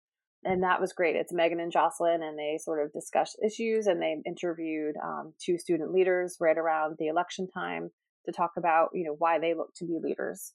And 0.45 0.63
that 0.63 0.81
was 0.81 0.93
great. 0.93 1.17
It's 1.17 1.33
Megan 1.33 1.61
and 1.61 1.73
Jocelyn, 1.73 2.23
and 2.23 2.39
they 2.39 2.59
sort 2.61 2.85
of 2.85 2.93
discussed 2.93 3.39
issues 3.47 3.87
and 3.87 4.03
they 4.03 4.17
interviewed 4.27 4.95
um, 5.03 5.33
two 5.43 5.57
student 5.57 5.93
leaders 5.93 6.37
right 6.41 6.59
around 6.59 6.97
the 6.99 7.07
election 7.07 7.47
time 7.49 7.91
to 8.27 8.33
talk 8.33 8.53
about, 8.59 8.89
you 8.93 9.05
know, 9.05 9.15
why 9.17 9.39
they 9.39 9.55
look 9.55 9.73
to 9.77 9.87
be 9.87 9.99
leaders. 10.03 10.53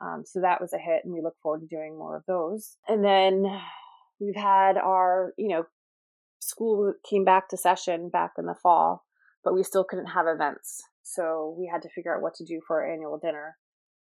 Um, 0.00 0.24
so 0.26 0.40
that 0.40 0.60
was 0.60 0.72
a 0.72 0.78
hit, 0.78 1.04
and 1.04 1.12
we 1.12 1.22
look 1.22 1.36
forward 1.42 1.60
to 1.60 1.66
doing 1.66 1.96
more 1.96 2.16
of 2.16 2.24
those. 2.26 2.76
And 2.86 3.04
then 3.04 3.44
we've 4.20 4.36
had 4.36 4.76
our, 4.76 5.32
you 5.36 5.48
know, 5.48 5.64
school 6.40 6.92
came 7.08 7.24
back 7.24 7.48
to 7.48 7.56
session 7.56 8.10
back 8.10 8.32
in 8.38 8.46
the 8.46 8.54
fall, 8.54 9.04
but 9.44 9.54
we 9.54 9.62
still 9.62 9.84
couldn't 9.84 10.06
have 10.06 10.26
events. 10.26 10.82
So 11.02 11.54
we 11.58 11.68
had 11.70 11.82
to 11.82 11.88
figure 11.90 12.14
out 12.14 12.22
what 12.22 12.34
to 12.34 12.44
do 12.44 12.60
for 12.66 12.82
our 12.82 12.92
annual 12.92 13.18
dinner. 13.18 13.56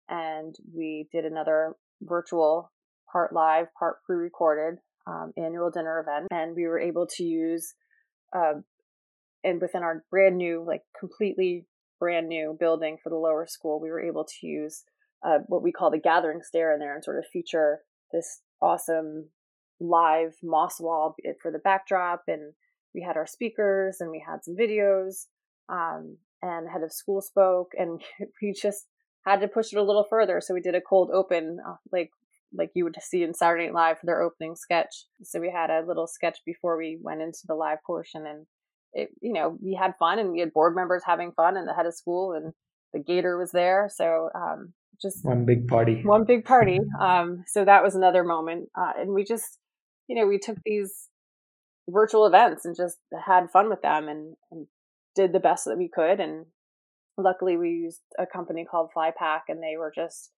And 0.10 0.56
we 0.76 1.08
did 1.12 1.26
another 1.26 1.74
virtual, 2.02 2.72
part 3.12 3.34
live, 3.34 3.68
part 3.78 3.98
pre 4.06 4.16
recorded 4.16 4.76
um, 5.08 5.32
annual 5.38 5.72
dinner 5.72 6.00
event. 6.00 6.28
And 6.32 6.56
we 6.56 6.68
were 6.68 6.80
able 6.80 7.08
to 7.18 7.24
use, 7.24 7.74
uh, 8.36 8.56
and 9.44 9.62
within 9.62 9.84
our 9.84 10.04
brand 10.10 10.38
new, 10.38 10.64
like 10.66 10.82
completely 10.98 11.66
brand 12.00 12.28
new 12.28 12.56
building 12.60 12.98
for 13.02 13.10
the 13.10 13.16
lower 13.16 13.48
school, 13.48 13.80
we 13.82 13.90
were 13.90 14.02
able 14.02 14.26
to 14.26 14.48
use 14.48 14.84
uh, 15.26 15.40
what 15.48 15.64
we 15.64 15.72
call 15.72 15.90
the 15.90 16.00
gathering 16.00 16.42
stair 16.44 16.74
in 16.74 16.80
there 16.80 16.94
and 16.94 17.04
sort 17.04 17.18
of 17.18 17.26
feature 17.32 17.80
this 18.12 18.42
awesome 18.62 19.30
live 19.80 20.36
moss 20.44 20.80
wall 20.80 21.16
for 21.42 21.52
the 21.52 21.60
backdrop. 21.60 22.24
And 22.28 22.54
we 22.94 23.02
had 23.02 23.18
our 23.18 23.28
speakers 23.28 23.98
and 24.00 24.12
we 24.12 24.24
had 24.26 24.44
some 24.44 24.56
videos. 24.56 25.26
Um, 25.70 26.18
and 26.44 26.70
head 26.70 26.84
of 26.84 26.92
school 26.92 27.22
spoke, 27.22 27.72
and 27.78 28.02
we 28.42 28.54
just 28.54 28.86
had 29.26 29.40
to 29.40 29.48
push 29.48 29.72
it 29.72 29.80
a 29.80 29.84
little 29.84 30.06
further. 30.10 30.42
So 30.42 30.54
we 30.54 30.62
did 30.62 30.76
a 30.76 30.82
cold 30.82 31.10
open, 31.12 31.58
uh, 31.66 31.76
like 31.92 32.12
like 32.56 32.70
you 32.76 32.84
would 32.84 32.96
see 33.02 33.24
in 33.24 33.34
Saturday 33.34 33.66
Night 33.66 33.74
Live 33.74 34.00
for 34.00 34.06
their 34.06 34.22
opening 34.22 34.56
sketch. 34.56 35.06
So 35.24 35.40
we 35.40 35.50
had 35.50 35.72
a 35.72 35.84
little 35.88 36.06
sketch 36.06 36.38
before 36.46 36.78
we 36.78 37.00
went 37.02 37.22
into 37.22 37.40
the 37.48 37.56
live 37.56 37.80
portion, 37.86 38.28
and 38.28 38.46
it, 38.94 39.10
you 39.22 39.34
know, 39.34 39.58
we 39.62 39.74
had 39.74 39.96
fun, 39.98 40.20
and 40.20 40.32
we 40.32 40.40
had 40.42 40.54
board 40.54 40.76
members 40.76 41.02
having 41.06 41.32
fun, 41.32 41.58
and 41.58 41.68
the 41.68 41.74
head 41.74 41.88
of 41.88 41.96
school 41.96 42.34
and 42.34 42.54
the 42.94 43.00
Gator 43.00 43.38
was 43.38 43.52
there. 43.52 43.90
So 43.92 44.30
um, 44.36 44.74
just 45.02 45.26
one 45.26 45.44
big 45.44 45.68
party 45.68 46.02
one 46.04 46.24
big 46.24 46.46
party 46.46 46.80
um 47.02 47.44
so 47.48 47.66
that 47.66 47.84
was 47.84 47.96
another 47.96 48.24
moment 48.24 48.70
uh, 48.78 48.92
and 48.96 49.10
we 49.10 49.24
just 49.24 49.58
you 50.08 50.16
know 50.16 50.28
we 50.28 50.38
took 50.38 50.56
these 50.64 51.10
virtual 51.90 52.26
events 52.26 52.66
and 52.66 52.76
just 52.76 52.98
had 53.26 53.52
fun 53.52 53.70
with 53.70 53.82
them 53.82 54.08
and, 54.08 54.36
and 54.52 54.68
did 55.16 55.34
the 55.34 55.40
best 55.40 55.66
that 55.66 55.78
we 55.78 55.90
could. 55.94 56.20
And 56.20 56.46
luckily 57.18 57.58
we 57.58 57.70
used 57.70 58.02
a 58.18 58.26
company 58.26 58.66
called 58.70 58.90
flypack 58.96 59.42
and 59.50 59.62
they 59.62 59.78
were 59.78 59.92
just 59.94 60.32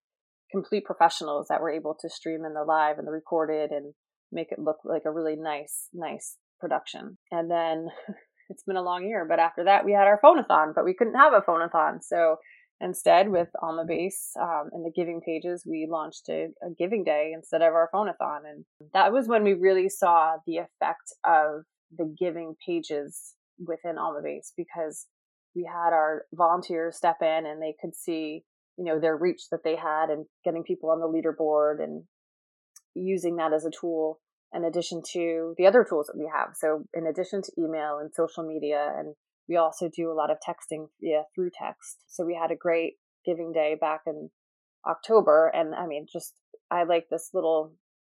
complete 0.52 0.86
professionals 0.86 1.48
that 1.50 1.62
were 1.62 1.72
able 1.72 1.96
to 2.00 2.10
stream 2.10 2.46
in 2.46 2.54
the 2.54 2.64
live 2.64 2.98
and 2.98 3.08
the 3.08 3.12
recorded 3.12 3.72
and 3.72 3.94
make 4.32 4.52
it 4.52 4.60
look 4.60 4.78
like 4.84 5.04
a 5.06 5.12
really 5.12 5.36
nice 5.36 5.88
nice 5.94 6.38
production. 6.60 7.18
And 7.32 7.50
then 7.50 7.88
it's 8.50 8.64
been 8.64 8.76
a 8.76 8.84
long 8.84 9.06
year 9.06 9.26
but 9.28 9.40
after 9.40 9.64
that 9.64 9.86
we 9.86 9.92
had 9.92 10.08
our 10.08 10.20
phoneathon 10.24 10.74
but 10.76 10.86
we 10.86 10.94
couldn't 10.94 11.16
have 11.16 11.34
a 11.34 11.42
phoneathon 11.42 12.00
so 12.02 12.36
Instead, 12.82 13.30
with 13.30 13.48
Almabase 13.64 14.36
um, 14.40 14.70
and 14.74 14.86
the 14.86 14.92
giving 14.94 15.22
pages, 15.22 15.64
we 15.66 15.88
launched 15.90 16.28
a, 16.30 16.48
a, 16.62 16.70
giving 16.78 17.06
day 17.06 17.32
instead 17.34 17.62
of 17.62 17.74
our 17.74 17.90
phoneathon. 17.94 18.42
And 18.46 18.66
that 18.94 19.14
was 19.14 19.30
when 19.30 19.44
we 19.44 19.54
really 19.54 19.88
saw 19.88 20.36
the 20.46 20.58
effect 20.58 21.14
of 21.24 21.64
the 21.96 22.14
giving 22.20 22.56
pages 22.66 23.36
within 23.66 23.96
Almabase 23.96 24.52
because 24.58 25.08
we 25.56 25.64
had 25.64 25.94
our 25.94 26.26
volunteers 26.34 26.98
step 26.98 27.18
in 27.22 27.46
and 27.46 27.62
they 27.62 27.76
could 27.80 27.96
see, 27.96 28.44
you 28.78 28.84
know, 28.84 29.00
their 29.00 29.16
reach 29.16 29.44
that 29.52 29.64
they 29.64 29.78
had 29.78 30.10
and 30.10 30.26
getting 30.44 30.64
people 30.64 30.90
on 30.90 31.00
the 31.00 31.08
leaderboard 31.08 31.82
and 31.82 32.04
using 32.94 33.38
that 33.38 33.54
as 33.54 33.66
a 33.66 33.72
tool 33.72 34.20
in 34.54 34.66
addition 34.66 35.02
to 35.14 35.54
the 35.58 35.66
other 35.66 35.86
tools 35.88 36.08
that 36.08 36.18
we 36.18 36.30
have. 36.34 36.56
So 36.56 36.84
in 36.94 37.08
addition 37.08 37.42
to 37.42 37.52
email 37.58 38.00
and 38.00 38.14
social 38.14 38.44
media 38.46 38.92
and 38.98 39.16
we 39.48 39.58
also 39.58 39.90
do 39.90 40.12
a 40.12 40.14
lot 40.14 40.32
of 40.32 40.38
texting 40.38 40.88
via 41.02 41.24
through 41.34 41.52
text. 41.58 42.04
So 42.08 42.26
we 42.26 42.36
had 42.40 42.52
a 42.52 42.56
great 42.56 42.94
giving 43.26 43.52
day 43.52 43.76
back 43.80 44.02
in 44.08 44.30
October. 44.88 45.52
And 45.54 45.74
I 45.76 45.88
mean, 45.88 46.06
just, 46.12 46.34
I 46.72 46.84
like 46.84 47.08
this 47.10 47.30
little 47.34 47.74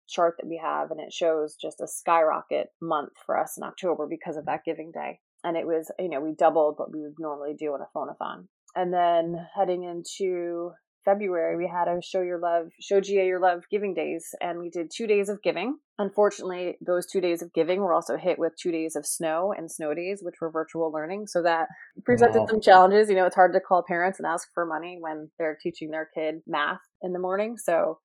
chart 0.08 0.36
that 0.38 0.48
we 0.48 0.60
have, 0.62 0.90
and 0.90 1.00
it 1.00 1.12
shows 1.12 1.56
just 1.60 1.80
a 1.80 1.86
skyrocket 1.86 2.68
month 2.80 3.12
for 3.26 3.38
us 3.38 3.56
in 3.58 3.62
October 3.62 4.06
because 4.08 4.36
of 4.36 4.46
that 4.46 4.64
giving 4.64 4.90
day. 4.90 5.20
And 5.44 5.56
it 5.56 5.66
was, 5.66 5.92
you 5.98 6.08
know, 6.08 6.20
we 6.20 6.34
doubled 6.34 6.74
what 6.78 6.92
we 6.92 7.00
would 7.02 7.14
normally 7.18 7.54
do 7.58 7.74
in 7.74 7.80
a 7.80 7.88
phoneathon. 7.94 8.48
And 8.74 8.92
then 8.92 9.46
heading 9.56 9.84
into 9.84 10.72
February, 11.04 11.56
we 11.56 11.68
had 11.68 11.88
a 11.88 12.00
Show 12.02 12.20
Your 12.20 12.38
Love, 12.38 12.68
Show 12.80 13.00
GA 13.00 13.26
Your 13.26 13.40
Love 13.40 13.62
Giving 13.70 13.94
Days, 13.94 14.34
and 14.40 14.58
we 14.58 14.70
did 14.70 14.90
two 14.94 15.06
days 15.06 15.28
of 15.28 15.42
giving. 15.42 15.78
Unfortunately, 15.98 16.76
those 16.84 17.06
two 17.06 17.20
days 17.20 17.42
of 17.42 17.52
giving 17.52 17.80
were 17.80 17.92
also 17.92 18.16
hit 18.16 18.38
with 18.38 18.52
two 18.60 18.70
days 18.70 18.94
of 18.94 19.06
snow 19.06 19.52
and 19.56 19.70
snow 19.70 19.94
days, 19.94 20.20
which 20.22 20.36
were 20.40 20.50
virtual 20.50 20.92
learning. 20.92 21.26
So 21.26 21.42
that 21.42 21.68
presented 22.04 22.40
wow. 22.40 22.46
some 22.46 22.60
challenges. 22.60 23.08
You 23.08 23.16
know, 23.16 23.26
it's 23.26 23.34
hard 23.34 23.52
to 23.52 23.60
call 23.60 23.82
parents 23.86 24.18
and 24.18 24.26
ask 24.26 24.48
for 24.54 24.64
money 24.64 24.98
when 25.00 25.30
they're 25.38 25.58
teaching 25.60 25.90
their 25.90 26.08
kid 26.14 26.36
math 26.46 26.80
in 27.02 27.12
the 27.12 27.18
morning. 27.18 27.56
So 27.58 27.98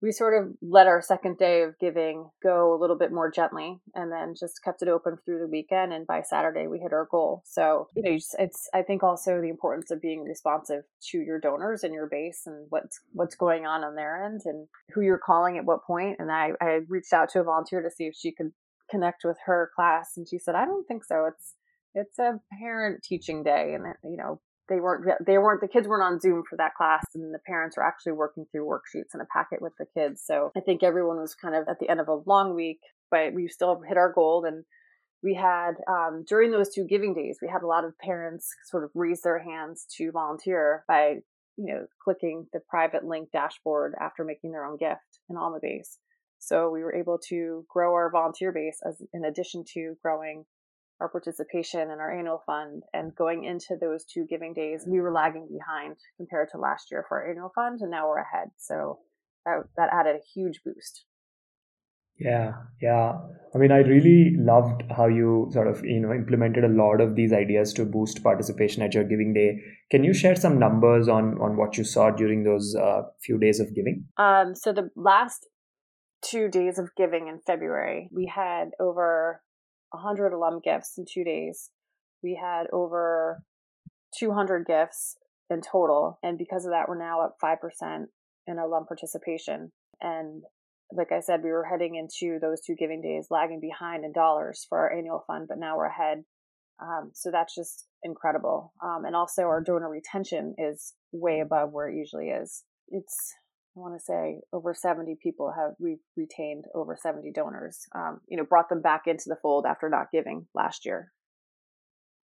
we 0.00 0.12
sort 0.12 0.40
of 0.40 0.52
let 0.62 0.86
our 0.86 1.02
second 1.02 1.38
day 1.38 1.62
of 1.62 1.78
giving 1.78 2.30
go 2.42 2.74
a 2.74 2.78
little 2.80 2.96
bit 2.96 3.12
more 3.12 3.30
gently 3.30 3.80
and 3.94 4.12
then 4.12 4.34
just 4.38 4.62
kept 4.62 4.82
it 4.82 4.88
open 4.88 5.16
through 5.24 5.40
the 5.40 5.46
weekend 5.46 5.92
and 5.92 6.06
by 6.06 6.22
saturday 6.22 6.66
we 6.66 6.78
hit 6.78 6.92
our 6.92 7.08
goal. 7.10 7.42
So 7.44 7.88
you 7.96 8.02
know 8.02 8.18
it's 8.38 8.68
i 8.72 8.82
think 8.82 9.02
also 9.02 9.40
the 9.40 9.48
importance 9.48 9.90
of 9.90 10.00
being 10.00 10.22
responsive 10.22 10.84
to 11.10 11.18
your 11.18 11.40
donors 11.40 11.82
and 11.84 11.94
your 11.94 12.06
base 12.06 12.42
and 12.46 12.66
what's 12.70 13.00
what's 13.12 13.34
going 13.34 13.66
on 13.66 13.84
on 13.84 13.94
their 13.94 14.24
end 14.24 14.42
and 14.44 14.68
who 14.92 15.00
you're 15.00 15.18
calling 15.18 15.58
at 15.58 15.64
what 15.64 15.84
point. 15.84 16.16
And 16.18 16.30
i 16.30 16.52
i 16.60 16.80
reached 16.88 17.12
out 17.12 17.30
to 17.30 17.40
a 17.40 17.44
volunteer 17.44 17.82
to 17.82 17.90
see 17.90 18.04
if 18.04 18.14
she 18.14 18.32
could 18.32 18.52
connect 18.90 19.22
with 19.24 19.36
her 19.44 19.70
class 19.74 20.12
and 20.16 20.26
she 20.28 20.38
said 20.38 20.54
i 20.54 20.64
don't 20.64 20.86
think 20.86 21.04
so. 21.04 21.26
It's 21.26 21.54
it's 21.94 22.18
a 22.18 22.40
parent 22.60 23.02
teaching 23.02 23.42
day. 23.42 23.74
And 23.74 23.94
you 24.04 24.16
know 24.16 24.40
they 24.68 24.80
weren't 24.80 25.06
they 25.24 25.38
weren't 25.38 25.60
the 25.60 25.68
kids 25.68 25.88
weren't 25.88 26.02
on 26.02 26.20
zoom 26.20 26.42
for 26.48 26.56
that 26.56 26.74
class 26.74 27.04
and 27.14 27.34
the 27.34 27.40
parents 27.46 27.76
were 27.76 27.84
actually 27.84 28.12
working 28.12 28.46
through 28.50 28.66
worksheets 28.66 29.12
and 29.12 29.22
a 29.22 29.26
packet 29.32 29.60
with 29.62 29.72
the 29.78 29.86
kids. 29.96 30.22
So 30.24 30.52
i 30.56 30.60
think 30.60 30.82
everyone 30.82 31.18
was 31.20 31.34
kind 31.34 31.54
of 31.54 31.68
at 31.68 31.78
the 31.80 31.88
end 31.88 32.00
of 32.00 32.08
a 32.08 32.20
long 32.26 32.54
week 32.54 32.80
but 33.10 33.32
we 33.34 33.48
still 33.48 33.80
hit 33.86 33.96
our 33.96 34.12
goal 34.12 34.44
and 34.44 34.64
we 35.22 35.34
had 35.34 35.72
um, 35.88 36.24
during 36.28 36.52
those 36.52 36.72
two 36.72 36.84
giving 36.84 37.14
days 37.14 37.38
we 37.42 37.48
had 37.48 37.62
a 37.62 37.66
lot 37.66 37.84
of 37.84 37.98
parents 37.98 38.48
sort 38.66 38.84
of 38.84 38.90
raise 38.94 39.22
their 39.22 39.38
hands 39.38 39.86
to 39.96 40.12
volunteer 40.12 40.84
by 40.86 41.16
you 41.56 41.66
know 41.66 41.86
clicking 42.02 42.46
the 42.52 42.60
private 42.68 43.04
link 43.04 43.30
dashboard 43.32 43.94
after 44.00 44.24
making 44.24 44.52
their 44.52 44.64
own 44.64 44.76
gift 44.76 45.20
in 45.28 45.36
Almabase. 45.36 45.98
So 46.38 46.70
we 46.70 46.82
were 46.84 46.94
able 46.94 47.18
to 47.28 47.64
grow 47.68 47.94
our 47.94 48.10
volunteer 48.10 48.52
base 48.52 48.78
as 48.86 49.02
in 49.12 49.24
addition 49.24 49.64
to 49.74 49.96
growing 50.02 50.44
our 51.00 51.08
participation 51.08 51.80
in 51.80 52.00
our 52.00 52.16
annual 52.16 52.42
fund 52.44 52.82
and 52.92 53.14
going 53.14 53.44
into 53.44 53.76
those 53.80 54.04
two 54.04 54.26
giving 54.28 54.52
days 54.52 54.84
we 54.86 55.00
were 55.00 55.12
lagging 55.12 55.48
behind 55.50 55.96
compared 56.16 56.48
to 56.50 56.58
last 56.58 56.90
year 56.90 57.04
for 57.08 57.20
our 57.20 57.30
annual 57.30 57.52
fund 57.54 57.80
and 57.80 57.90
now 57.90 58.08
we're 58.08 58.18
ahead. 58.18 58.48
So 58.56 58.98
that 59.44 59.64
that 59.76 59.90
added 59.92 60.16
a 60.16 60.26
huge 60.34 60.60
boost. 60.64 61.04
Yeah 62.18 62.52
yeah. 62.82 63.18
I 63.54 63.58
mean 63.58 63.70
i 63.70 63.78
really 63.78 64.34
loved 64.36 64.82
how 64.90 65.06
you 65.06 65.48
sort 65.52 65.68
of 65.68 65.84
you 65.84 66.00
know 66.00 66.12
implemented 66.12 66.64
a 66.64 66.68
lot 66.68 67.00
of 67.00 67.14
these 67.14 67.32
ideas 67.32 67.72
to 67.74 67.84
boost 67.84 68.22
participation 68.24 68.82
at 68.82 68.94
your 68.94 69.04
giving 69.04 69.32
day. 69.34 69.60
Can 69.90 70.02
you 70.02 70.12
share 70.12 70.34
some 70.34 70.58
numbers 70.58 71.08
on 71.08 71.38
on 71.40 71.56
what 71.56 71.78
you 71.78 71.84
saw 71.84 72.10
during 72.10 72.42
those 72.42 72.74
uh, 72.74 73.02
few 73.22 73.38
days 73.38 73.60
of 73.60 73.72
giving? 73.74 74.06
Um 74.16 74.56
so 74.56 74.72
the 74.72 74.90
last 74.96 75.46
two 76.20 76.48
days 76.48 76.80
of 76.80 76.90
giving 76.96 77.28
in 77.28 77.38
february 77.46 78.08
we 78.12 78.26
had 78.26 78.70
over 78.80 79.40
100 79.90 80.32
alum 80.32 80.60
gifts 80.62 80.98
in 80.98 81.04
two 81.10 81.24
days. 81.24 81.70
We 82.22 82.38
had 82.40 82.66
over 82.72 83.42
200 84.18 84.66
gifts 84.66 85.16
in 85.50 85.60
total. 85.60 86.18
And 86.22 86.38
because 86.38 86.64
of 86.64 86.72
that, 86.72 86.88
we're 86.88 86.98
now 86.98 87.22
up 87.22 87.36
5% 87.42 88.06
in 88.46 88.58
alum 88.58 88.86
participation. 88.86 89.72
And 90.00 90.42
like 90.92 91.12
I 91.12 91.20
said, 91.20 91.42
we 91.42 91.50
were 91.50 91.64
heading 91.64 91.96
into 91.96 92.38
those 92.40 92.60
two 92.60 92.74
giving 92.74 93.02
days 93.02 93.28
lagging 93.30 93.60
behind 93.60 94.04
in 94.04 94.12
dollars 94.12 94.66
for 94.68 94.78
our 94.78 94.92
annual 94.92 95.24
fund, 95.26 95.46
but 95.48 95.58
now 95.58 95.76
we're 95.76 95.86
ahead. 95.86 96.24
Um, 96.80 97.10
so 97.12 97.30
that's 97.30 97.54
just 97.54 97.86
incredible. 98.02 98.72
Um, 98.82 99.04
and 99.04 99.14
also, 99.14 99.42
our 99.42 99.60
donor 99.60 99.90
retention 99.90 100.54
is 100.58 100.94
way 101.12 101.40
above 101.40 101.72
where 101.72 101.88
it 101.88 101.96
usually 101.96 102.28
is. 102.28 102.62
It's 102.88 103.34
I 103.76 103.80
want 103.80 103.94
to 103.94 104.04
say 104.04 104.40
over 104.52 104.74
70 104.74 105.18
people 105.22 105.52
have 105.56 105.72
we 105.78 105.98
retained 106.16 106.64
over 106.74 106.96
70 107.00 107.30
donors. 107.32 107.86
Um, 107.94 108.20
you 108.28 108.36
know, 108.36 108.44
brought 108.44 108.68
them 108.68 108.82
back 108.82 109.02
into 109.06 109.24
the 109.26 109.36
fold 109.40 109.66
after 109.66 109.88
not 109.88 110.10
giving 110.12 110.46
last 110.54 110.84
year. 110.84 111.12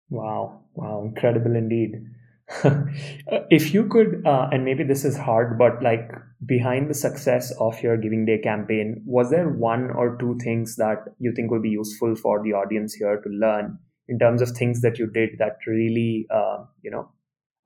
Wow, 0.10 0.62
wow, 0.76 1.04
incredible 1.06 1.56
indeed. 1.56 2.04
if 3.50 3.74
you 3.74 3.88
could, 3.88 4.24
uh, 4.26 4.50
and 4.52 4.66
maybe 4.66 4.84
this 4.84 5.06
is 5.06 5.18
hard, 5.18 5.58
but 5.58 5.82
like 5.82 6.12
behind 6.46 6.90
the 6.90 6.94
success 6.94 7.54
of 7.60 7.82
your 7.82 7.98
Giving 7.98 8.26
Day 8.26 8.40
campaign, 8.40 9.02
was 9.06 9.30
there 9.30 9.50
one 9.50 9.90
or 9.92 10.18
two 10.20 10.38
things 10.44 10.76
that 10.76 10.98
you 11.20 11.34
think 11.34 11.50
would 11.52 11.62
be 11.62 11.70
useful 11.70 12.16
for 12.16 12.44
the 12.44 12.54
audience 12.54 12.94
here 12.94 13.22
to 13.22 13.30
learn 13.30 13.78
in 14.08 14.20
terms 14.20 14.42
of 14.42 14.50
things 14.50 14.82
that 14.82 15.00
you 15.00 15.08
did 15.08 15.30
that 15.40 15.58
really, 15.66 16.28
uh, 16.34 16.66
you 16.82 16.92
know, 16.92 17.10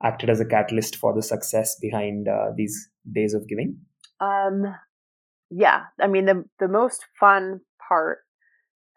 acted 0.02 0.30
as 0.30 0.40
a 0.40 0.44
catalyst 0.44 0.96
for 0.96 1.14
the 1.14 1.22
success 1.22 1.76
behind 1.80 2.28
uh, 2.28 2.50
these 2.56 2.88
days 3.10 3.34
of 3.34 3.48
giving? 3.48 3.78
Um, 4.20 4.74
yeah, 5.50 5.84
I 6.00 6.06
mean 6.06 6.26
the 6.26 6.44
the 6.58 6.68
most 6.68 7.04
fun 7.18 7.60
part, 7.88 8.18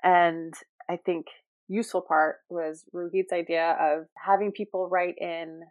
and 0.04 0.54
I 0.90 0.98
think 0.98 1.28
useful 1.68 2.02
part 2.02 2.38
was 2.50 2.84
Rohit's 2.94 3.32
idea 3.32 3.78
of 3.80 4.08
having 4.18 4.52
people 4.52 4.90
write 4.90 5.16
in, 5.20 5.62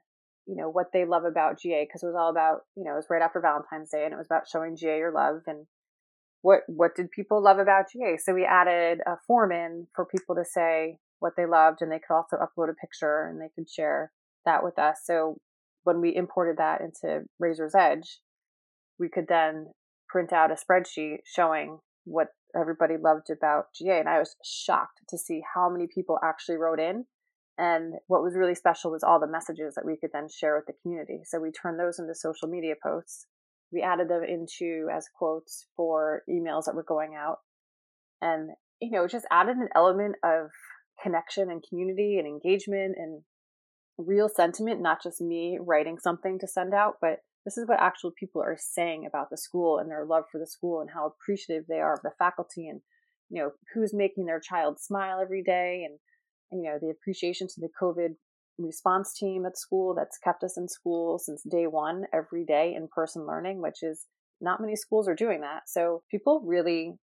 you 0.46 0.56
know, 0.56 0.70
what 0.70 0.92
they 0.92 1.04
love 1.04 1.24
about 1.24 1.60
GA 1.60 1.84
because 1.84 2.02
it 2.02 2.06
was 2.06 2.14
all 2.16 2.30
about, 2.30 2.60
you 2.76 2.84
know, 2.84 2.92
it 2.92 2.96
was 2.96 3.10
right 3.10 3.22
after 3.22 3.40
Valentine's 3.40 3.90
Day 3.90 4.04
and 4.04 4.14
it 4.14 4.16
was 4.16 4.28
about 4.28 4.48
showing 4.50 4.76
GA 4.76 4.96
your 4.96 5.12
love 5.12 5.42
and 5.46 5.66
what 6.42 6.60
what 6.68 6.94
did 6.94 7.10
people 7.10 7.42
love 7.42 7.58
about 7.58 7.86
GA. 7.92 8.16
So 8.16 8.32
we 8.32 8.44
added 8.44 9.00
a 9.06 9.16
form 9.26 9.50
in 9.50 9.88
for 9.94 10.06
people 10.06 10.36
to 10.36 10.44
say 10.44 10.98
what 11.18 11.32
they 11.36 11.46
loved 11.46 11.82
and 11.82 11.90
they 11.90 11.98
could 11.98 12.14
also 12.14 12.36
upload 12.36 12.70
a 12.70 12.74
picture 12.74 13.26
and 13.28 13.40
they 13.40 13.50
could 13.56 13.68
share 13.68 14.12
that 14.44 14.62
with 14.62 14.78
us. 14.78 15.00
So 15.04 15.38
when 15.84 16.00
we 16.00 16.14
imported 16.14 16.56
that 16.58 16.80
into 16.80 17.24
Raiser's 17.38 17.74
Edge, 17.74 18.18
we 18.98 19.08
could 19.08 19.26
then 19.28 19.68
print 20.08 20.32
out 20.32 20.50
a 20.50 20.54
spreadsheet 20.54 21.18
showing 21.24 21.78
what 22.04 22.28
everybody 22.58 22.94
loved 23.02 23.30
about 23.30 23.66
GA. 23.74 23.98
And 23.98 24.08
I 24.08 24.18
was 24.18 24.36
shocked 24.44 25.00
to 25.08 25.18
see 25.18 25.42
how 25.54 25.70
many 25.70 25.86
people 25.92 26.18
actually 26.22 26.56
wrote 26.56 26.80
in. 26.80 27.04
And 27.58 27.94
what 28.06 28.22
was 28.22 28.36
really 28.36 28.54
special 28.54 28.90
was 28.92 29.02
all 29.02 29.20
the 29.20 29.26
messages 29.26 29.74
that 29.74 29.84
we 29.84 29.96
could 29.96 30.10
then 30.12 30.28
share 30.28 30.56
with 30.56 30.66
the 30.66 30.80
community. 30.80 31.20
So 31.24 31.40
we 31.40 31.50
turned 31.50 31.78
those 31.78 31.98
into 31.98 32.14
social 32.14 32.48
media 32.48 32.74
posts. 32.82 33.26
We 33.72 33.82
added 33.82 34.08
them 34.08 34.22
into 34.22 34.88
as 34.94 35.08
quotes 35.18 35.66
for 35.76 36.22
emails 36.30 36.64
that 36.64 36.74
were 36.74 36.84
going 36.84 37.14
out. 37.16 37.38
And, 38.22 38.50
you 38.80 38.90
know, 38.92 39.06
just 39.06 39.26
added 39.30 39.56
an 39.56 39.68
element 39.74 40.16
of 40.24 40.50
connection 41.02 41.50
and 41.50 41.62
community 41.68 42.18
and 42.18 42.26
engagement 42.26 42.94
and 42.96 43.22
real 43.98 44.28
sentiment, 44.28 44.80
not 44.80 45.02
just 45.02 45.20
me 45.20 45.58
writing 45.60 45.98
something 45.98 46.38
to 46.38 46.46
send 46.46 46.74
out, 46.74 46.94
but 47.00 47.18
this 47.44 47.56
is 47.56 47.66
what 47.66 47.80
actual 47.80 48.12
people 48.18 48.42
are 48.42 48.58
saying 48.58 49.06
about 49.06 49.30
the 49.30 49.36
school 49.36 49.78
and 49.78 49.90
their 49.90 50.04
love 50.04 50.24
for 50.30 50.38
the 50.38 50.46
school 50.46 50.80
and 50.80 50.90
how 50.90 51.06
appreciative 51.06 51.64
they 51.68 51.80
are 51.80 51.94
of 51.94 52.02
the 52.02 52.10
faculty 52.18 52.68
and 52.68 52.80
you 53.30 53.42
know 53.42 53.50
who's 53.74 53.92
making 53.94 54.26
their 54.26 54.40
child 54.40 54.78
smile 54.80 55.20
every 55.20 55.42
day 55.42 55.86
and 55.86 55.98
you 56.62 56.68
know 56.68 56.78
the 56.80 56.90
appreciation 56.90 57.46
to 57.46 57.60
the 57.60 57.68
covid 57.80 58.14
response 58.58 59.14
team 59.14 59.44
at 59.46 59.56
school 59.56 59.94
that's 59.94 60.18
kept 60.18 60.42
us 60.42 60.56
in 60.56 60.66
school 60.66 61.18
since 61.18 61.42
day 61.42 61.66
one 61.66 62.04
every 62.12 62.44
day 62.44 62.74
in 62.74 62.88
person 62.88 63.26
learning 63.26 63.60
which 63.60 63.82
is 63.82 64.06
not 64.40 64.60
many 64.60 64.76
schools 64.76 65.08
are 65.08 65.14
doing 65.14 65.40
that. 65.40 65.62
So 65.68 66.02
people 66.10 66.42
really 66.44 66.94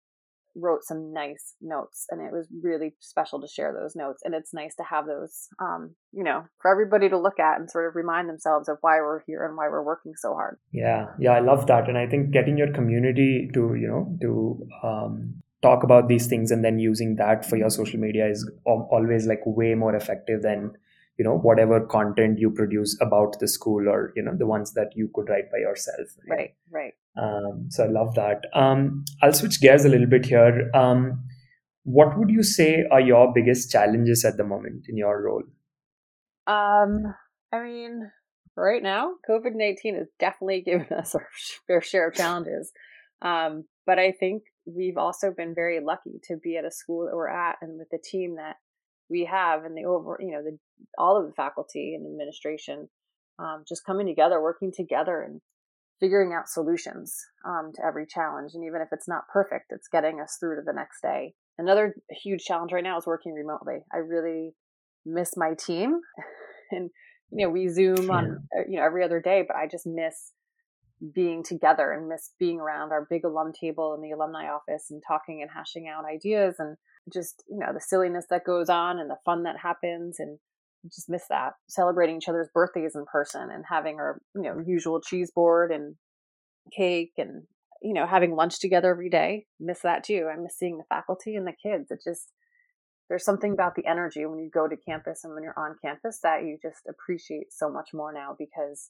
wrote 0.56 0.84
some 0.84 1.14
nice 1.14 1.56
notes 1.62 2.06
and 2.10 2.22
it 2.22 2.32
was 2.32 2.48
really 2.64 2.96
special 3.00 3.42
to 3.42 3.48
share 3.48 3.74
those 3.74 3.96
notes 3.96 4.22
and 4.24 4.34
it's 4.34 4.54
nice 4.54 4.76
to 4.76 4.84
have 4.84 5.06
those 5.06 5.48
um, 5.60 5.96
you 6.12 6.24
know 6.24 6.44
for 6.62 6.72
everybody 6.72 7.10
to 7.10 7.18
look 7.18 7.40
at 7.40 7.60
and 7.60 7.70
sort 7.70 7.88
of 7.88 7.96
remind 7.96 8.30
themselves 8.30 8.70
of 8.70 8.78
why 8.82 9.00
we're 9.00 9.22
here 9.28 9.46
and 9.46 9.58
why 9.58 9.68
we're 9.68 9.84
working 9.84 10.14
so 10.16 10.34
hard 10.34 10.58
yeah 10.72 11.08
yeah 11.20 11.32
i 11.32 11.40
love 11.40 11.68
that 11.68 11.88
and 11.90 11.98
i 11.98 12.08
think 12.08 12.32
getting 12.32 12.58
your 12.58 12.72
community 12.72 13.50
to 13.54 13.76
you 13.76 13.88
know 13.88 14.18
to 14.22 14.68
um, 14.88 15.36
talk 15.62 15.84
about 15.84 16.08
these 16.08 16.28
things 16.28 16.52
and 16.52 16.64
then 16.64 16.80
using 16.80 17.16
that 17.16 17.46
for 17.46 17.58
your 17.58 17.70
social 17.70 18.00
media 18.00 18.28
is 18.28 18.50
always 18.66 19.26
like 19.26 19.42
way 19.46 19.74
more 19.74 19.96
effective 19.96 20.42
than 20.42 20.72
you 21.18 21.26
know 21.26 21.38
whatever 21.38 21.80
content 21.86 22.40
you 22.40 22.52
produce 22.52 22.98
about 23.02 23.40
the 23.40 23.48
school 23.48 23.88
or 23.90 24.12
you 24.16 24.24
know 24.24 24.36
the 24.38 24.46
ones 24.46 24.74
that 24.74 24.90
you 24.96 25.10
could 25.14 25.30
write 25.30 25.52
by 25.52 25.58
yourself 25.58 26.16
right 26.30 26.40
right, 26.40 26.54
right. 26.72 26.94
Um, 27.22 27.68
so 27.70 27.86
I 27.86 27.88
love 27.88 28.16
that. 28.16 28.46
Um, 28.54 29.06
I'll 29.22 29.34
switch 29.34 29.62
gears 29.62 29.86
a 29.86 29.90
little 29.90 30.08
bit 30.08 30.26
here. 30.26 30.70
Um, 30.74 31.24
what 31.84 32.18
would 32.18 32.30
you 32.30 32.44
say 32.44 32.84
are 32.92 33.00
your 33.00 33.32
biggest 33.34 33.72
challenges 33.72 34.26
at 34.26 34.38
the 34.38 34.44
moment 34.44 34.86
in 34.90 34.98
your 34.98 35.22
role? 35.22 35.44
Um, 36.48 37.14
I 37.54 37.64
mean, 37.64 38.12
right 38.58 38.82
now, 38.82 39.14
COVID 39.30 39.54
nineteen 39.54 39.96
has 39.96 40.08
definitely 40.20 40.62
given 40.66 40.88
us 40.98 41.16
our 41.16 41.28
fair 41.68 41.82
share 41.82 42.10
of 42.10 42.16
challenges. 42.16 42.72
Um, 43.22 43.66
but 43.86 44.00
I 44.00 44.12
think 44.12 44.44
we've 44.66 44.98
also 44.98 45.32
been 45.32 45.54
very 45.56 45.80
lucky 45.80 46.20
to 46.28 46.38
be 46.38 46.58
at 46.58 46.66
a 46.66 46.72
school 46.72 47.06
that 47.06 47.16
we're 47.16 47.30
at 47.30 47.58
and 47.62 47.78
with 47.78 47.88
the 47.92 48.00
team 48.04 48.36
that 48.36 48.56
we 49.10 49.26
have 49.32 49.64
and 49.64 49.78
the 49.78 49.86
over, 49.86 50.18
you 50.20 50.32
know, 50.32 50.44
the 50.44 50.58
all 50.98 51.18
of 51.18 51.28
the 51.28 51.34
faculty 51.34 51.94
and 51.96 52.06
administration 52.06 52.90
um, 53.40 53.64
just 53.68 53.86
coming 53.86 54.08
together, 54.08 54.42
working 54.42 54.72
together, 54.76 55.22
and 55.22 55.42
figuring 56.00 56.34
out 56.34 56.50
solutions 56.50 57.16
um, 57.46 57.72
to 57.76 57.86
every 57.86 58.06
challenge. 58.06 58.52
And 58.54 58.64
even 58.64 58.82
if 58.82 58.90
it's 58.92 59.08
not 59.08 59.28
perfect, 59.32 59.72
it's 59.72 59.88
getting 59.88 60.20
us 60.20 60.38
through 60.40 60.58
to 60.58 60.62
the 60.66 60.74
next 60.74 61.02
day. 61.02 61.34
Another 61.58 61.96
huge 62.24 62.44
challenge 62.44 62.72
right 62.74 62.84
now 62.84 62.98
is 62.98 63.06
working 63.06 63.34
remotely. 63.34 63.86
I 63.94 63.98
really 63.98 64.54
miss 65.06 65.38
my 65.38 65.54
team. 65.58 66.02
and, 66.72 66.90
you 67.32 67.46
know, 67.46 67.50
we 67.50 67.70
Zoom 67.70 68.12
on, 68.12 68.48
uh, 68.58 68.64
you 68.70 68.78
know, 68.78 68.86
every 68.86 69.04
other 69.04 69.22
day, 69.22 69.44
but 69.48 69.56
I 69.56 69.68
just 69.68 69.88
miss 69.88 70.32
being 71.14 71.44
together 71.44 71.92
and 71.92 72.08
miss 72.08 72.32
being 72.40 72.60
around 72.60 72.92
our 72.92 73.06
big 73.10 73.26
alum 73.26 73.52
table 73.60 73.94
in 73.94 74.02
the 74.02 74.12
alumni 74.12 74.50
office 74.50 74.88
and 74.90 75.02
talking 75.06 75.42
and 75.42 75.52
hashing 75.54 75.88
out 75.88 76.06
ideas 76.06 76.56
and 76.60 76.78
just, 77.12 77.44
you 77.50 77.60
know, 77.60 77.74
the 77.74 77.82
silliness 77.82 78.26
that 78.30 78.46
goes 78.46 78.70
on 78.70 79.00
and 79.00 79.10
the 79.10 79.18
fun 79.26 79.44
that 79.44 79.58
happens 79.62 80.20
and 80.20 80.40
just 80.94 81.10
miss 81.10 81.24
that 81.30 81.54
celebrating 81.68 82.18
each 82.18 82.30
other's 82.30 82.50
birthdays 82.54 82.96
in 82.96 83.06
person 83.06 83.50
and 83.52 83.64
having 83.70 83.96
our 83.96 84.22
you 84.36 84.44
know 84.44 84.64
usual 84.66 85.02
cheese 85.02 85.32
board 85.32 85.72
and 85.72 85.96
cake 86.76 87.14
and 87.18 87.44
you 87.82 87.94
know 87.94 88.08
having 88.08 88.36
lunch 88.36 88.60
together 88.60 88.92
every 88.92 89.10
day 89.10 89.46
miss 89.60 89.82
that 89.82 90.04
too 90.04 90.28
i 90.32 90.38
miss 90.38 90.58
seeing 90.58 90.78
the 90.78 90.84
faculty 90.90 91.36
and 91.36 91.48
the 91.48 91.54
kids 91.62 91.92
it 91.92 92.00
just 92.04 92.32
there's 93.10 93.24
something 93.24 93.54
about 93.54 93.76
the 93.76 93.86
energy 93.86 94.26
when 94.26 94.40
you 94.40 94.50
go 94.50 94.68
to 94.68 94.76
campus 94.76 95.24
and 95.24 95.34
when 95.34 95.44
you're 95.44 95.58
on 95.58 95.76
campus 95.84 96.20
that 96.24 96.44
you 96.44 96.58
just 96.62 96.82
appreciate 96.90 97.54
so 97.54 97.70
much 97.70 97.90
more 97.94 98.12
now 98.12 98.36
because 98.38 98.90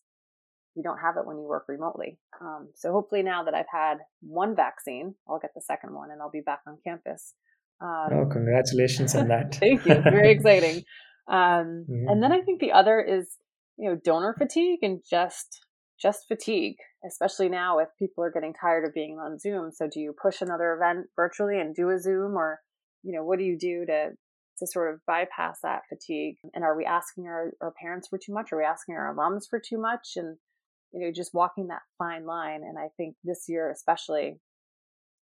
you 0.75 0.83
don't 0.83 0.99
have 0.99 1.17
it 1.17 1.25
when 1.25 1.37
you 1.37 1.47
work 1.47 1.65
remotely. 1.67 2.17
Um, 2.41 2.69
so 2.75 2.91
hopefully 2.91 3.23
now 3.23 3.43
that 3.43 3.53
I've 3.53 3.65
had 3.71 3.99
one 4.21 4.55
vaccine, 4.55 5.15
I'll 5.27 5.39
get 5.39 5.51
the 5.55 5.61
second 5.61 5.93
one 5.93 6.11
and 6.11 6.21
I'll 6.21 6.31
be 6.31 6.41
back 6.41 6.59
on 6.67 6.77
campus. 6.83 7.33
Um, 7.81 8.09
oh, 8.11 8.25
congratulations 8.31 9.15
on 9.15 9.27
that! 9.29 9.55
thank 9.59 9.85
you. 9.85 9.95
Very 9.95 10.31
exciting. 10.35 10.83
Um, 11.27 11.85
mm-hmm. 11.89 12.07
And 12.07 12.23
then 12.23 12.31
I 12.31 12.41
think 12.41 12.59
the 12.59 12.71
other 12.71 13.01
is, 13.01 13.37
you 13.77 13.89
know, 13.89 13.99
donor 14.03 14.35
fatigue 14.37 14.79
and 14.81 15.01
just 15.09 15.65
just 16.01 16.27
fatigue, 16.27 16.75
especially 17.07 17.47
now 17.47 17.79
if 17.79 17.87
people 17.97 18.23
are 18.23 18.31
getting 18.31 18.53
tired 18.53 18.85
of 18.85 18.93
being 18.93 19.17
on 19.17 19.39
Zoom. 19.39 19.71
So 19.71 19.87
do 19.91 19.99
you 19.99 20.13
push 20.21 20.41
another 20.41 20.73
event 20.73 21.07
virtually 21.15 21.59
and 21.59 21.73
do 21.73 21.89
a 21.89 21.99
Zoom, 21.99 22.35
or 22.35 22.59
you 23.03 23.13
know, 23.13 23.23
what 23.23 23.39
do 23.39 23.45
you 23.45 23.57
do 23.57 23.85
to 23.85 24.09
to 24.59 24.67
sort 24.67 24.93
of 24.93 25.01
bypass 25.05 25.59
that 25.63 25.81
fatigue? 25.89 26.35
And 26.53 26.63
are 26.63 26.77
we 26.77 26.85
asking 26.85 27.27
our, 27.27 27.51
our 27.61 27.73
parents 27.81 28.07
for 28.07 28.17
too 28.17 28.33
much? 28.33 28.51
Are 28.51 28.57
we 28.57 28.63
asking 28.63 28.95
our 28.95 29.13
alums 29.13 29.43
for 29.49 29.59
too 29.59 29.79
much? 29.79 30.13
And 30.15 30.37
you 30.91 31.01
know, 31.01 31.11
just 31.13 31.33
walking 31.33 31.67
that 31.67 31.81
fine 31.97 32.25
line. 32.25 32.61
And 32.63 32.77
I 32.77 32.87
think 32.97 33.15
this 33.23 33.45
year, 33.47 33.69
especially, 33.69 34.39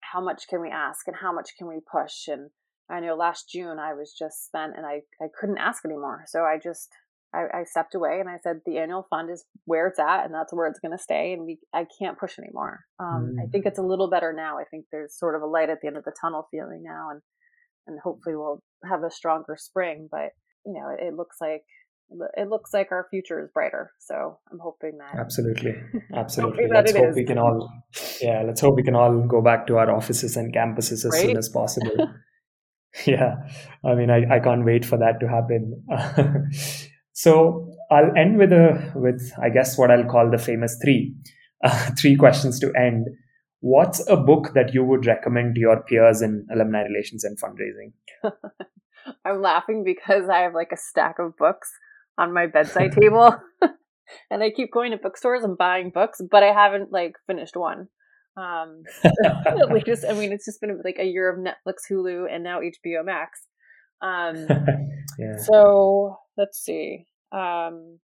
how 0.01 0.21
much 0.21 0.47
can 0.47 0.61
we 0.61 0.69
ask 0.69 1.07
and 1.07 1.15
how 1.15 1.33
much 1.33 1.51
can 1.57 1.67
we 1.67 1.79
push 1.91 2.27
and 2.27 2.49
I 2.89 2.99
know 2.99 3.15
last 3.15 3.49
June 3.49 3.79
I 3.79 3.93
was 3.93 4.13
just 4.17 4.45
spent 4.45 4.73
and 4.75 4.85
I, 4.85 5.01
I 5.21 5.27
couldn't 5.39 5.57
ask 5.57 5.85
anymore. 5.85 6.23
So 6.27 6.43
I 6.43 6.57
just, 6.61 6.89
I, 7.33 7.59
I 7.59 7.63
stepped 7.63 7.95
away 7.95 8.19
and 8.19 8.29
I 8.29 8.37
said, 8.43 8.61
the 8.65 8.77
annual 8.77 9.07
fund 9.09 9.29
is 9.29 9.45
where 9.65 9.87
it's 9.87 9.99
at 9.99 10.25
and 10.25 10.33
that's 10.33 10.53
where 10.53 10.67
it's 10.67 10.79
going 10.79 10.95
to 10.95 11.01
stay. 11.01 11.33
And 11.33 11.45
we, 11.45 11.59
I 11.73 11.85
can't 11.99 12.19
push 12.19 12.37
anymore. 12.37 12.81
Um, 12.99 13.35
mm. 13.35 13.43
I 13.43 13.47
think 13.47 13.65
it's 13.65 13.79
a 13.79 13.83
little 13.83 14.09
better 14.09 14.33
now. 14.33 14.59
I 14.59 14.65
think 14.65 14.85
there's 14.91 15.17
sort 15.17 15.35
of 15.35 15.41
a 15.41 15.47
light 15.47 15.69
at 15.69 15.79
the 15.81 15.87
end 15.87 15.97
of 15.97 16.03
the 16.03 16.13
tunnel 16.19 16.47
feeling 16.51 16.83
now 16.83 17.09
and, 17.11 17.21
and 17.87 17.99
hopefully 18.03 18.35
we'll 18.35 18.61
have 18.89 19.03
a 19.03 19.11
stronger 19.11 19.57
spring, 19.57 20.07
but 20.11 20.31
you 20.65 20.73
know, 20.73 20.89
it, 20.89 21.07
it 21.07 21.13
looks 21.15 21.37
like 21.41 21.63
it 22.37 22.49
looks 22.49 22.73
like 22.73 22.91
our 22.91 23.07
future 23.09 23.41
is 23.41 23.49
brighter. 23.53 23.91
So 23.99 24.39
I'm 24.51 24.59
hoping 24.59 24.97
that 24.99 25.19
absolutely, 25.19 25.73
absolutely. 26.13 26.65
let's 26.71 26.91
hope 26.91 27.09
is. 27.09 27.15
we 27.15 27.25
can 27.25 27.37
all, 27.37 27.71
yeah, 28.21 28.43
let's 28.45 28.61
hope 28.61 28.75
we 28.75 28.83
can 28.83 28.95
all 28.95 29.21
go 29.21 29.41
back 29.41 29.67
to 29.67 29.77
our 29.77 29.89
offices 29.89 30.37
and 30.37 30.53
campuses 30.53 31.05
as 31.05 31.11
right? 31.11 31.21
soon 31.21 31.37
as 31.37 31.49
possible. 31.49 31.95
yeah. 33.05 33.35
I 33.85 33.95
mean 33.95 34.09
i, 34.09 34.35
I 34.35 34.39
can't 34.39 34.65
wait 34.65 34.85
for 34.85 34.97
that 34.97 35.19
to 35.19 35.27
happen. 35.27 36.49
So 37.15 37.71
i'll 37.91 38.11
end 38.17 38.39
with 38.39 38.51
a 38.51 38.91
with 38.95 39.31
i 39.39 39.47
guess 39.47 39.77
what 39.77 39.91
i'll 39.91 40.03
call 40.03 40.31
the 40.31 40.39
famous 40.39 40.79
three 40.83 41.13
uh, 41.63 41.91
three 41.99 42.15
questions 42.15 42.59
to 42.59 42.71
end. 42.73 43.07
What's 43.61 44.05
a 44.09 44.17
book 44.17 44.53
that 44.55 44.73
you 44.73 44.83
would 44.83 45.05
recommend 45.05 45.55
to 45.55 45.61
your 45.61 45.81
peers 45.83 46.21
in 46.21 46.45
alumni 46.53 46.81
relations 46.81 47.23
and 47.23 47.37
fundraising? 47.39 47.93
I'm 49.25 49.41
laughing 49.41 49.83
because 49.85 50.29
i 50.29 50.39
have 50.39 50.53
like 50.53 50.71
a 50.73 50.77
stack 50.77 51.19
of 51.19 51.37
books 51.37 51.69
on 52.17 52.33
my 52.33 52.47
bedside 52.47 52.93
table 52.93 53.35
and 54.31 54.43
i 54.43 54.49
keep 54.49 54.71
going 54.71 54.91
to 54.91 54.97
bookstores 54.97 55.43
and 55.43 55.57
buying 55.57 55.91
books 55.93 56.21
but 56.31 56.41
i 56.41 56.53
haven't 56.53 56.91
like 56.91 57.15
finished 57.27 57.57
one 57.57 57.87
um, 58.35 58.83
we 59.71 59.81
just, 59.81 60.05
I 60.05 60.13
mean, 60.13 60.31
it's 60.31 60.45
just 60.45 60.61
been 60.61 60.81
like 60.83 60.97
a 60.99 61.05
year 61.05 61.29
of 61.29 61.39
Netflix, 61.39 61.81
Hulu, 61.89 62.27
and 62.31 62.43
now 62.43 62.59
HBO 62.59 63.05
Max. 63.05 63.47
Um, 64.01 64.47
yeah. 65.19 65.37
So 65.37 66.17
let's 66.37 66.59
see. 66.59 67.07
Um, 67.31 67.99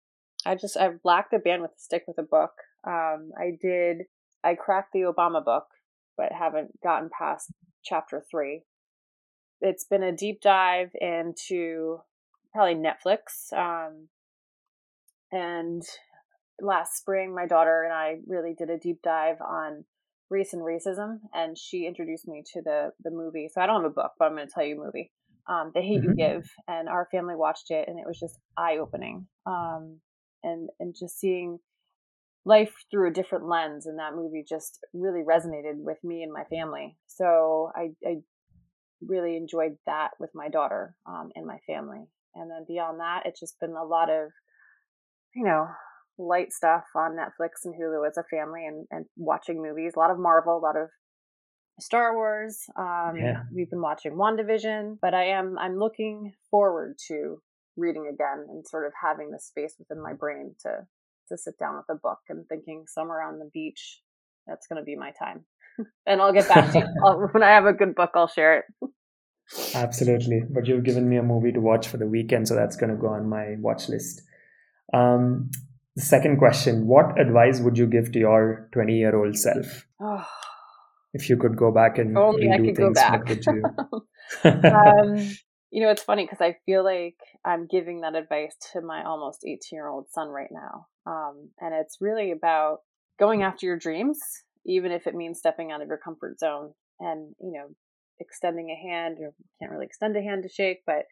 I 0.46 0.56
just 0.56 0.78
I've 0.78 1.00
lacked 1.04 1.32
the 1.32 1.38
bandwidth 1.38 1.74
to 1.76 1.80
stick 1.80 2.04
with 2.08 2.18
a 2.20 2.24
book. 2.24 2.52
Um, 2.86 3.32
I 3.38 3.58
did 3.60 4.04
I 4.44 4.56
cracked 4.56 4.94
the 4.94 5.02
Obama 5.02 5.44
book, 5.44 5.66
but 6.16 6.32
haven't 6.32 6.80
gotten 6.82 7.10
past 7.18 7.52
chapter 7.84 8.24
three. 8.30 8.64
It's 9.60 9.86
been 9.86 10.04
a 10.04 10.16
deep 10.16 10.42
dive 10.42 10.92
into 11.02 11.98
probably 12.54 12.76
Netflix. 12.76 13.52
Um, 13.52 14.08
and 15.32 15.84
last 16.62 16.96
spring, 16.96 17.34
my 17.34 17.48
daughter 17.48 17.84
and 17.84 17.94
I 17.94 18.18
really 18.28 18.54
did 18.58 18.70
a 18.70 18.78
deep 18.78 19.02
dive 19.04 19.42
on 19.42 19.84
race 20.30 20.54
and 20.54 20.62
racism, 20.62 21.20
and 21.34 21.58
she 21.58 21.86
introduced 21.86 22.28
me 22.28 22.44
to 22.54 22.62
the 22.62 22.92
the 23.04 23.12
movie. 23.12 23.50
So 23.52 23.62
I 23.62 23.66
don't 23.66 23.84
have 23.84 23.92
a 23.92 23.94
book, 23.94 24.12
but 24.20 24.26
I'm 24.26 24.36
going 24.36 24.48
to 24.48 24.54
tell 24.54 24.66
you 24.66 24.82
a 24.82 24.86
movie. 24.86 25.12
Um, 25.50 25.72
the 25.74 25.82
Hate 25.82 26.02
mm-hmm. 26.02 26.10
You 26.10 26.16
Give, 26.16 26.50
and 26.68 26.90
our 26.90 27.08
family 27.12 27.36
watched 27.36 27.72
it, 27.72 27.88
and 27.88 28.00
it 28.00 28.06
was 28.06 28.20
just 28.20 28.38
eye 28.58 28.78
opening. 28.82 29.28
Um, 29.46 30.00
and 30.44 30.70
and 30.80 30.96
just 31.00 31.20
seeing 31.20 31.60
life 32.46 32.74
through 32.90 33.10
a 33.10 33.14
different 33.14 33.48
lens, 33.48 33.86
and 33.86 34.00
that 34.00 34.16
movie 34.16 34.44
just 34.48 34.80
really 34.94 35.22
resonated 35.22 35.76
with 35.76 35.98
me 36.04 36.24
and 36.24 36.32
my 36.32 36.44
family. 36.46 36.98
So 37.08 37.72
I, 37.76 37.90
I 38.06 38.16
really 39.02 39.36
enjoyed 39.36 39.78
that 39.86 40.12
with 40.20 40.30
my 40.34 40.50
daughter 40.50 40.96
um, 41.06 41.30
and 41.36 41.46
my 41.46 41.58
family. 41.68 42.06
And 42.36 42.50
then 42.50 42.66
beyond 42.68 43.00
that, 43.00 43.24
it's 43.26 43.40
just 43.40 43.60
been 43.60 43.76
a 43.76 43.84
lot 43.84 44.10
of, 44.10 44.30
you 45.36 45.44
know, 45.44 45.68
light 46.18 46.52
stuff 46.52 46.86
on 46.96 47.16
Netflix 47.16 47.66
and 47.66 47.76
Hulu 47.76 48.08
as 48.08 48.18
a 48.18 48.24
family 48.24 48.66
and, 48.66 48.88
and 48.92 49.06
watching 49.16 49.62
movies. 49.62 49.94
A 49.96 50.00
lot 50.00 50.12
of 50.12 50.20
Marvel, 50.20 50.58
a 50.58 50.60
lot 50.60 50.76
of 50.76 50.90
Star 51.80 52.16
Wars. 52.16 52.64
Um, 52.78 53.16
yeah. 53.18 53.44
We've 53.54 53.70
been 53.70 53.82
watching 53.82 54.14
WandaVision, 54.14 54.98
but 55.02 55.14
I 55.14 55.26
am 55.26 55.58
I'm 55.60 55.78
looking 55.78 56.34
forward 56.50 56.96
to 57.08 57.42
reading 57.76 58.08
again 58.12 58.46
and 58.50 58.68
sort 58.68 58.86
of 58.88 58.94
having 59.02 59.32
the 59.32 59.40
space 59.40 59.76
within 59.78 60.02
my 60.02 60.14
brain 60.14 60.56
to 60.64 60.88
to 61.30 61.38
sit 61.38 61.60
down 61.60 61.76
with 61.76 61.86
a 61.90 62.00
book 62.00 62.20
and 62.30 62.48
thinking 62.48 62.86
somewhere 62.88 63.22
on 63.22 63.40
the 63.40 63.50
beach. 63.54 64.02
That's 64.48 64.68
going 64.68 64.82
to 64.82 64.86
be 64.86 64.96
my 64.96 65.12
time, 65.12 65.46
and 66.06 66.22
I'll 66.22 66.34
get 66.34 66.48
back 66.48 66.72
to 66.72 66.80
you 66.80 66.86
I'll, 67.06 67.20
when 67.32 67.44
I 67.44 67.50
have 67.50 67.66
a 67.66 67.74
good 67.74 67.96
book. 67.96 68.12
I'll 68.16 68.28
share 68.28 68.60
it. 68.60 68.90
Absolutely, 69.76 70.42
but 70.50 70.68
you've 70.68 70.84
given 70.84 71.08
me 71.08 71.18
a 71.18 71.24
movie 71.24 71.54
to 71.54 71.60
watch 71.60 71.88
for 71.88 71.98
the 71.98 72.08
weekend, 72.08 72.48
so 72.48 72.56
that's 72.56 72.76
going 72.76 72.90
to 72.90 72.98
go 72.98 73.08
on 73.08 73.30
my 73.30 73.56
watch 73.60 73.88
list. 73.88 74.22
Um, 74.94 75.52
the 75.98 76.04
second 76.04 76.38
question 76.38 76.86
What 76.86 77.20
advice 77.20 77.60
would 77.60 77.78
you 77.78 77.88
give 77.88 78.12
to 78.12 78.20
your 78.20 78.70
20 78.72 78.94
year 78.94 79.16
old 79.16 79.36
self? 79.36 79.88
Oh. 80.00 80.26
If 81.14 81.28
you 81.28 81.38
could 81.38 81.58
go 81.58 81.72
back 81.72 81.98
and 81.98 82.16
redo 82.16 82.76
things, 82.76 83.00
what 83.00 83.28
would 83.28 83.46
you? 83.46 83.64
um, 84.44 85.18
you 85.72 85.82
know, 85.82 85.90
it's 85.90 86.04
funny 86.04 86.24
because 86.24 86.42
I 86.42 86.58
feel 86.68 86.84
like 86.84 87.18
I'm 87.44 87.66
giving 87.66 88.02
that 88.02 88.16
advice 88.16 88.56
to 88.74 88.82
my 88.82 89.04
almost 89.04 89.44
18 89.44 89.60
year 89.72 89.88
old 89.88 90.06
son 90.12 90.28
right 90.28 90.52
now. 90.52 90.86
Um, 91.08 91.50
and 91.60 91.74
it's 91.74 91.98
really 92.00 92.32
about 92.32 92.82
going 93.20 93.42
after 93.42 93.66
your 93.66 93.78
dreams, 93.80 94.20
even 94.68 94.92
if 94.92 95.08
it 95.08 95.16
means 95.16 95.40
stepping 95.40 95.72
out 95.72 95.82
of 95.82 95.88
your 95.88 95.98
comfort 95.98 96.38
zone 96.38 96.74
and, 97.00 97.34
you 97.40 97.54
know, 97.54 97.70
extending 98.20 98.70
a 98.70 98.88
hand 98.90 99.18
or 99.20 99.34
can't 99.60 99.72
really 99.72 99.86
extend 99.88 100.16
a 100.16 100.22
hand 100.22 100.44
to 100.44 100.50
shake, 100.50 100.84
but 100.86 101.06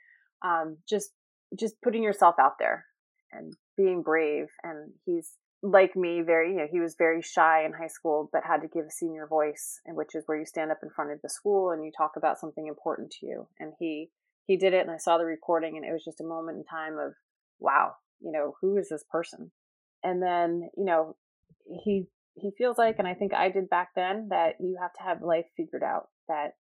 um, 0.48 0.78
just 0.88 1.10
just 1.58 1.82
putting 1.82 2.04
yourself 2.04 2.36
out 2.40 2.60
there 2.60 2.86
and 3.32 3.54
being 3.78 4.02
brave. 4.02 4.48
And 4.64 4.92
he's 5.06 5.34
like 5.62 5.96
me, 5.96 6.22
very, 6.22 6.52
you 6.52 6.58
know, 6.58 6.68
he 6.70 6.80
was 6.80 6.96
very 6.98 7.22
shy 7.22 7.66
in 7.66 7.74
high 7.74 7.88
school, 7.88 8.30
but 8.32 8.44
had 8.44 8.62
to 8.62 8.68
give 8.68 8.86
a 8.86 8.92
senior 8.92 9.28
voice, 9.28 9.80
and 9.86 9.96
which 9.96 10.16
is 10.16 10.24
where 10.26 10.38
you 10.38 10.46
stand 10.46 10.72
up 10.72 10.80
in 10.84 10.90
front 10.90 11.12
of 11.12 11.22
the 11.22 11.30
school 11.30 11.72
and 11.72 11.84
you 11.84 11.92
talk 11.96 12.12
about 12.18 12.40
something 12.40 12.68
important 12.68 13.12
to 13.12 13.26
you. 13.26 13.48
And 13.60 13.74
he, 13.80 14.10
he 14.46 14.58
did 14.58 14.74
it 14.74 14.82
and 14.82 14.92
I 14.92 14.98
saw 14.98 15.18
the 15.18 15.26
recording 15.26 15.76
and 15.76 15.86
it 15.86 15.94
was 15.94 16.04
just 16.04 16.22
a 16.22 16.26
moment 16.26 16.58
in 16.58 16.64
time 16.66 16.98
of, 17.00 17.14
wow, 17.60 17.96
you 18.20 18.32
know, 18.32 18.56
who 18.62 18.78
is 18.78 18.90
this 18.90 19.04
person? 19.10 19.52
And 20.04 20.22
then, 20.22 20.70
you 20.78 20.86
know, 20.86 21.16
he, 21.84 22.06
he 22.36 22.52
feels 22.58 22.78
like, 22.78 23.00
and 23.00 23.08
I 23.08 23.14
think 23.14 23.34
I 23.34 23.50
did 23.50 23.70
back 23.70 23.90
then, 23.96 24.28
that 24.30 24.56
you 24.60 24.78
have 24.80 24.94
to 24.94 25.04
have 25.04 25.22
life 25.22 25.46
figured 25.58 25.84
out, 25.84 26.10
that 26.28 26.52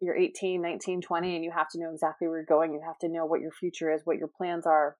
you're 0.00 0.16
18, 0.16 0.62
19, 0.62 1.02
20, 1.02 1.34
and 1.34 1.44
you 1.44 1.50
have 1.50 1.68
to 1.70 1.78
know 1.78 1.92
exactly 1.92 2.26
where 2.26 2.38
you're 2.38 2.46
going. 2.46 2.72
You 2.72 2.80
have 2.86 2.98
to 3.00 3.08
know 3.08 3.26
what 3.26 3.40
your 3.40 3.52
future 3.52 3.92
is, 3.92 4.02
what 4.04 4.16
your 4.16 4.28
plans 4.28 4.66
are, 4.66 4.96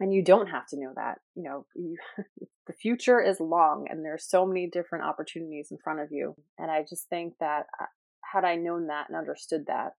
and 0.00 0.12
you 0.12 0.22
don't 0.22 0.48
have 0.48 0.66
to 0.68 0.78
know 0.78 0.92
that 0.96 1.18
you 1.34 1.42
know 1.42 1.66
you, 1.74 1.96
the 2.66 2.72
future 2.72 3.20
is 3.20 3.40
long 3.40 3.86
and 3.88 4.04
there's 4.04 4.28
so 4.28 4.46
many 4.46 4.68
different 4.68 5.04
opportunities 5.04 5.68
in 5.70 5.78
front 5.82 6.00
of 6.00 6.08
you. 6.10 6.34
And 6.58 6.70
i 6.70 6.84
just 6.88 7.08
think 7.08 7.34
that 7.40 7.66
uh, 7.80 7.86
had 8.32 8.44
i 8.44 8.56
known 8.56 8.86
that 8.88 9.08
and 9.08 9.16
understood 9.16 9.64
that 9.66 9.92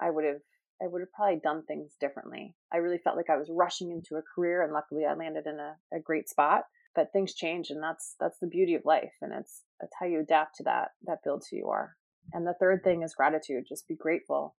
i 0.00 0.10
would 0.10 0.24
have 0.24 0.40
i 0.82 0.86
would 0.86 1.00
have 1.00 1.12
probably 1.12 1.40
done 1.42 1.62
things 1.66 1.92
differently. 2.00 2.54
I 2.72 2.78
really 2.78 2.98
felt 2.98 3.16
like 3.16 3.30
i 3.30 3.36
was 3.36 3.50
rushing 3.50 3.90
into 3.90 4.16
a 4.16 4.26
career 4.34 4.62
and 4.62 4.72
luckily 4.72 5.04
i 5.04 5.14
landed 5.14 5.46
in 5.46 5.58
a, 5.58 5.76
a 5.96 6.00
great 6.00 6.28
spot. 6.28 6.64
But 6.94 7.12
things 7.12 7.34
change 7.34 7.68
and 7.68 7.82
that's 7.82 8.14
that's 8.18 8.38
the 8.38 8.46
beauty 8.46 8.74
of 8.74 8.86
life 8.86 9.12
and 9.20 9.32
it's 9.32 9.62
it's 9.82 9.92
how 10.00 10.06
you 10.06 10.20
adapt 10.20 10.56
to 10.56 10.62
that 10.64 10.92
that 11.06 11.18
builds 11.24 11.48
who 11.48 11.58
you 11.58 11.68
are. 11.68 11.96
And 12.32 12.46
the 12.46 12.54
third 12.58 12.82
thing 12.82 13.02
is 13.02 13.14
gratitude. 13.14 13.64
Just 13.68 13.86
be 13.86 13.94
grateful. 13.94 14.56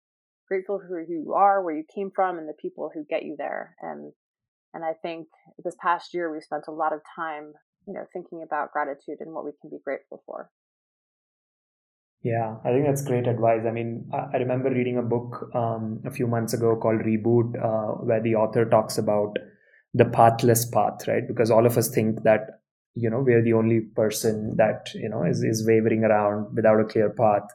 Grateful 0.47 0.79
for 0.79 1.03
who 1.05 1.11
you 1.11 1.33
are 1.33 1.61
where 1.63 1.75
you 1.75 1.83
came 1.93 2.11
from 2.15 2.37
and 2.37 2.47
the 2.47 2.53
people 2.53 2.89
who 2.93 3.03
get 3.09 3.23
you 3.23 3.35
there. 3.37 3.75
And 3.81 4.13
and 4.77 4.85
I 4.85 4.93
think 4.93 5.27
this 5.63 5.75
past 5.81 6.13
year 6.13 6.31
we've 6.31 6.43
spent 6.43 6.65
a 6.67 6.71
lot 6.71 6.93
of 6.93 7.01
time, 7.15 7.53
you 7.87 7.93
know, 7.93 8.05
thinking 8.13 8.43
about 8.43 8.71
gratitude 8.71 9.17
and 9.19 9.33
what 9.33 9.43
we 9.43 9.49
can 9.59 9.71
be 9.71 9.79
grateful 9.83 10.21
for. 10.23 10.51
Yeah, 12.21 12.57
I 12.63 12.69
think 12.69 12.85
that's 12.85 13.03
great 13.03 13.25
advice. 13.25 13.61
I 13.67 13.71
mean, 13.71 14.07
I 14.13 14.37
remember 14.37 14.69
reading 14.69 14.99
a 14.99 15.01
book 15.01 15.49
um, 15.55 16.01
a 16.05 16.11
few 16.11 16.27
months 16.27 16.53
ago 16.53 16.75
called 16.75 17.01
Reboot, 17.01 17.55
uh, 17.57 18.03
where 18.03 18.21
the 18.21 18.35
author 18.35 18.65
talks 18.65 18.99
about 18.99 19.37
the 19.95 20.05
pathless 20.05 20.69
path, 20.69 21.07
right? 21.07 21.27
Because 21.27 21.49
all 21.49 21.65
of 21.65 21.75
us 21.75 21.89
think 21.89 22.21
that 22.21 22.61
you 22.93 23.09
know 23.09 23.19
we're 23.19 23.43
the 23.43 23.53
only 23.53 23.81
person 23.81 24.57
that 24.57 24.89
you 24.93 25.09
know 25.09 25.23
is 25.23 25.43
is 25.43 25.65
wavering 25.65 26.03
around 26.03 26.55
without 26.55 26.79
a 26.79 26.85
clear 26.85 27.09
path. 27.09 27.49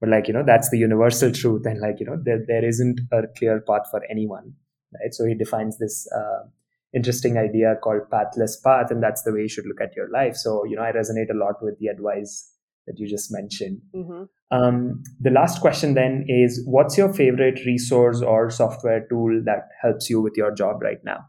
But 0.00 0.10
like 0.10 0.28
you 0.28 0.34
know, 0.34 0.44
that's 0.44 0.68
the 0.68 0.78
universal 0.78 1.32
truth, 1.32 1.64
and 1.64 1.80
like 1.80 2.00
you 2.00 2.06
know, 2.06 2.20
there 2.22 2.44
there 2.46 2.64
isn't 2.64 3.00
a 3.12 3.22
clear 3.38 3.62
path 3.66 3.88
for 3.90 4.02
anyone, 4.10 4.52
right? 4.92 5.14
So 5.14 5.24
he 5.24 5.34
defines 5.34 5.78
this 5.78 6.06
uh, 6.12 6.48
interesting 6.96 7.36
idea 7.36 7.76
called 7.82 8.10
pathless 8.10 8.58
path, 8.60 8.90
and 8.90 9.02
that's 9.02 9.22
the 9.22 9.32
way 9.32 9.42
you 9.42 9.48
should 9.48 9.66
look 9.66 9.80
at 9.80 9.94
your 9.94 10.10
life. 10.10 10.34
So 10.34 10.64
you 10.64 10.76
know, 10.76 10.82
I 10.82 10.92
resonate 10.92 11.30
a 11.30 11.38
lot 11.38 11.56
with 11.62 11.78
the 11.78 11.88
advice 11.88 12.52
that 12.86 12.98
you 12.98 13.08
just 13.08 13.32
mentioned. 13.32 13.80
Mm-hmm. 13.94 14.22
Um, 14.50 15.02
the 15.20 15.30
last 15.30 15.60
question 15.60 15.94
then 15.94 16.24
is, 16.28 16.62
what's 16.66 16.96
your 16.96 17.12
favorite 17.12 17.60
resource 17.66 18.22
or 18.22 18.50
software 18.50 19.06
tool 19.08 19.42
that 19.44 19.68
helps 19.82 20.08
you 20.08 20.20
with 20.20 20.34
your 20.36 20.54
job 20.54 20.82
right 20.82 21.02
now? 21.04 21.26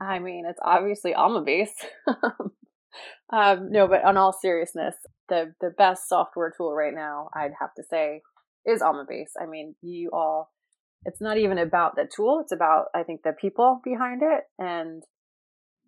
I 0.00 0.18
mean, 0.18 0.44
it's 0.46 0.60
obviously 0.62 1.12
Almabase. 1.14 1.68
um, 3.32 3.70
no, 3.70 3.86
but 3.88 4.04
on 4.04 4.16
all 4.16 4.32
seriousness, 4.32 4.94
the 5.28 5.54
the 5.60 5.70
best 5.70 6.08
software 6.08 6.52
tool 6.56 6.74
right 6.74 6.94
now, 6.94 7.28
I'd 7.34 7.52
have 7.60 7.74
to 7.76 7.82
say, 7.88 8.22
is 8.64 8.82
Almabase. 8.82 9.32
I 9.40 9.46
mean, 9.46 9.74
you 9.82 10.10
all 10.12 10.50
it's 11.06 11.20
not 11.20 11.38
even 11.38 11.56
about 11.56 11.94
the 11.94 12.08
tool 12.14 12.40
it's 12.42 12.52
about 12.52 12.86
i 12.94 13.02
think 13.02 13.22
the 13.22 13.32
people 13.40 13.80
behind 13.84 14.20
it 14.22 14.44
and 14.58 15.02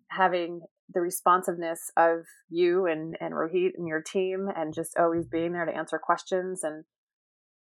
having 0.09 0.61
the 0.93 1.01
responsiveness 1.01 1.91
of 1.97 2.21
you 2.49 2.87
and 2.87 3.15
and 3.19 3.33
rohit 3.33 3.71
and 3.77 3.87
your 3.87 4.01
team 4.01 4.47
and 4.55 4.73
just 4.73 4.97
always 4.97 5.27
being 5.27 5.53
there 5.53 5.65
to 5.65 5.75
answer 5.75 5.99
questions 6.01 6.63
and 6.63 6.83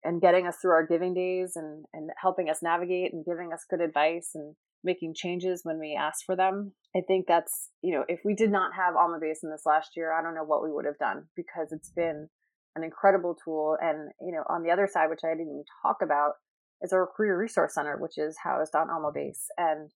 and 0.03 0.23
getting 0.23 0.47
us 0.47 0.57
through 0.61 0.71
our 0.71 0.87
giving 0.87 1.13
days 1.13 1.53
and 1.57 1.85
and 1.93 2.11
helping 2.21 2.49
us 2.49 2.63
navigate 2.63 3.13
and 3.13 3.25
giving 3.25 3.53
us 3.53 3.67
good 3.69 3.81
advice 3.81 4.31
and 4.35 4.55
making 4.83 5.13
changes 5.15 5.61
when 5.63 5.79
we 5.79 5.95
ask 6.01 6.25
for 6.25 6.35
them. 6.35 6.73
I 6.97 7.01
think 7.07 7.27
that's 7.29 7.69
you 7.83 7.95
know 7.95 8.05
if 8.09 8.21
we 8.25 8.35
did 8.35 8.51
not 8.51 8.73
have 8.75 8.95
almabase 8.95 9.43
in 9.43 9.51
this 9.51 9.67
last 9.67 9.91
year 9.97 10.13
i 10.13 10.23
don't 10.23 10.35
know 10.35 10.45
what 10.45 10.63
we 10.63 10.73
would 10.73 10.87
have 10.87 10.99
done 10.99 11.25
because 11.37 11.69
it's 11.71 11.91
been 11.91 12.29
an 12.77 12.85
incredible 12.85 13.37
tool 13.45 13.77
and 13.81 14.11
you 14.21 14.33
know 14.33 14.45
on 14.49 14.63
the 14.63 14.71
other 14.71 14.89
side 14.91 15.11
which 15.11 15.21
i 15.25 15.29
didn't 15.29 15.49
even 15.49 15.65
talk 15.83 15.99
about 16.03 16.35
is 16.83 16.93
our 16.93 17.07
career 17.07 17.39
resource 17.39 17.75
center, 17.75 17.97
which 17.99 18.19
is 18.19 18.37
housed 18.43 18.75
on 18.75 18.89
Almabase. 18.89 19.47
And 19.59 19.91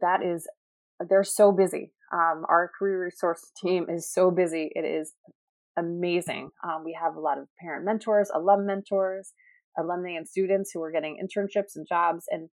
that 0.00 0.22
is, 0.22 0.46
they're 1.08 1.24
so 1.24 1.52
busy. 1.52 1.92
Um, 2.12 2.44
our 2.48 2.70
career 2.78 3.02
resource 3.04 3.50
team 3.62 3.86
is 3.88 4.10
so 4.12 4.30
busy. 4.30 4.70
It 4.74 4.84
is 4.84 5.14
amazing. 5.78 6.50
Um, 6.64 6.84
we 6.84 6.98
have 7.00 7.16
a 7.16 7.20
lot 7.20 7.38
of 7.38 7.48
parent 7.60 7.84
mentors, 7.84 8.30
alum 8.34 8.66
mentors, 8.66 9.32
alumni 9.78 10.16
and 10.16 10.28
students 10.28 10.70
who 10.72 10.82
are 10.82 10.90
getting 10.90 11.18
internships 11.22 11.76
and 11.76 11.86
jobs 11.86 12.24
and 12.30 12.48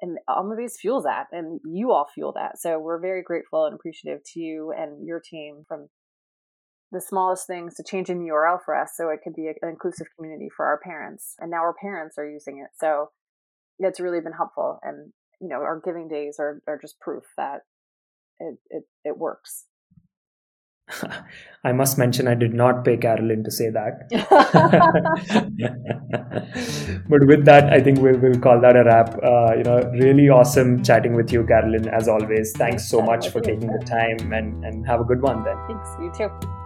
and 0.00 0.18
Almabase 0.28 0.74
fuels 0.78 1.04
that 1.04 1.28
and 1.32 1.60
you 1.64 1.92
all 1.92 2.06
fuel 2.12 2.32
that. 2.34 2.58
So 2.58 2.78
we're 2.78 3.00
very 3.00 3.22
grateful 3.22 3.64
and 3.64 3.74
appreciative 3.74 4.20
to 4.34 4.40
you 4.40 4.72
and 4.76 5.06
your 5.06 5.20
team 5.24 5.64
from 5.66 5.88
the 6.92 7.00
smallest 7.00 7.46
things 7.46 7.74
to 7.74 7.82
change 7.82 8.08
an 8.08 8.20
URL 8.20 8.58
for 8.64 8.74
us 8.74 8.92
so 8.96 9.08
it 9.08 9.20
could 9.24 9.34
be 9.34 9.48
an 9.48 9.68
inclusive 9.68 10.06
community 10.16 10.48
for 10.54 10.66
our 10.66 10.78
parents. 10.78 11.34
And 11.38 11.50
now 11.50 11.58
our 11.58 11.74
parents 11.80 12.16
are 12.18 12.28
using 12.28 12.58
it. 12.58 12.70
So 12.78 13.10
it's 13.78 14.00
really 14.00 14.20
been 14.20 14.32
helpful. 14.32 14.78
And, 14.82 15.12
you 15.40 15.48
know, 15.48 15.56
our 15.56 15.80
giving 15.84 16.08
days 16.08 16.36
are, 16.38 16.60
are 16.68 16.78
just 16.80 17.00
proof 17.00 17.24
that 17.36 17.60
it, 18.38 18.58
it, 18.70 18.84
it 19.04 19.18
works. 19.18 19.66
I 21.64 21.72
must 21.72 21.96
mention 21.96 22.28
I 22.28 22.34
did 22.34 22.52
not 22.52 22.84
pay 22.84 22.98
Carolyn 22.98 23.42
to 23.44 23.50
say 23.50 23.70
that. 23.70 24.10
but 27.08 27.26
with 27.26 27.46
that, 27.46 27.72
I 27.72 27.80
think 27.80 28.00
we'll, 28.00 28.18
we'll 28.18 28.38
call 28.38 28.60
that 28.60 28.76
a 28.76 28.84
wrap. 28.84 29.16
Uh, 29.22 29.54
you 29.56 29.64
know, 29.64 29.90
really 29.98 30.28
awesome 30.28 30.82
chatting 30.82 31.14
with 31.14 31.32
you, 31.32 31.44
Carolyn, 31.44 31.88
as 31.88 32.06
always. 32.06 32.52
Thanks 32.52 32.86
so 32.88 33.00
much 33.00 33.30
for 33.30 33.40
taking 33.40 33.68
the 33.68 33.82
time 33.86 34.30
and, 34.32 34.62
and 34.64 34.86
have 34.86 35.00
a 35.00 35.04
good 35.04 35.22
one 35.22 35.42
then. 35.44 35.56
Thanks, 35.68 35.88
you 35.98 36.12
too. 36.16 36.63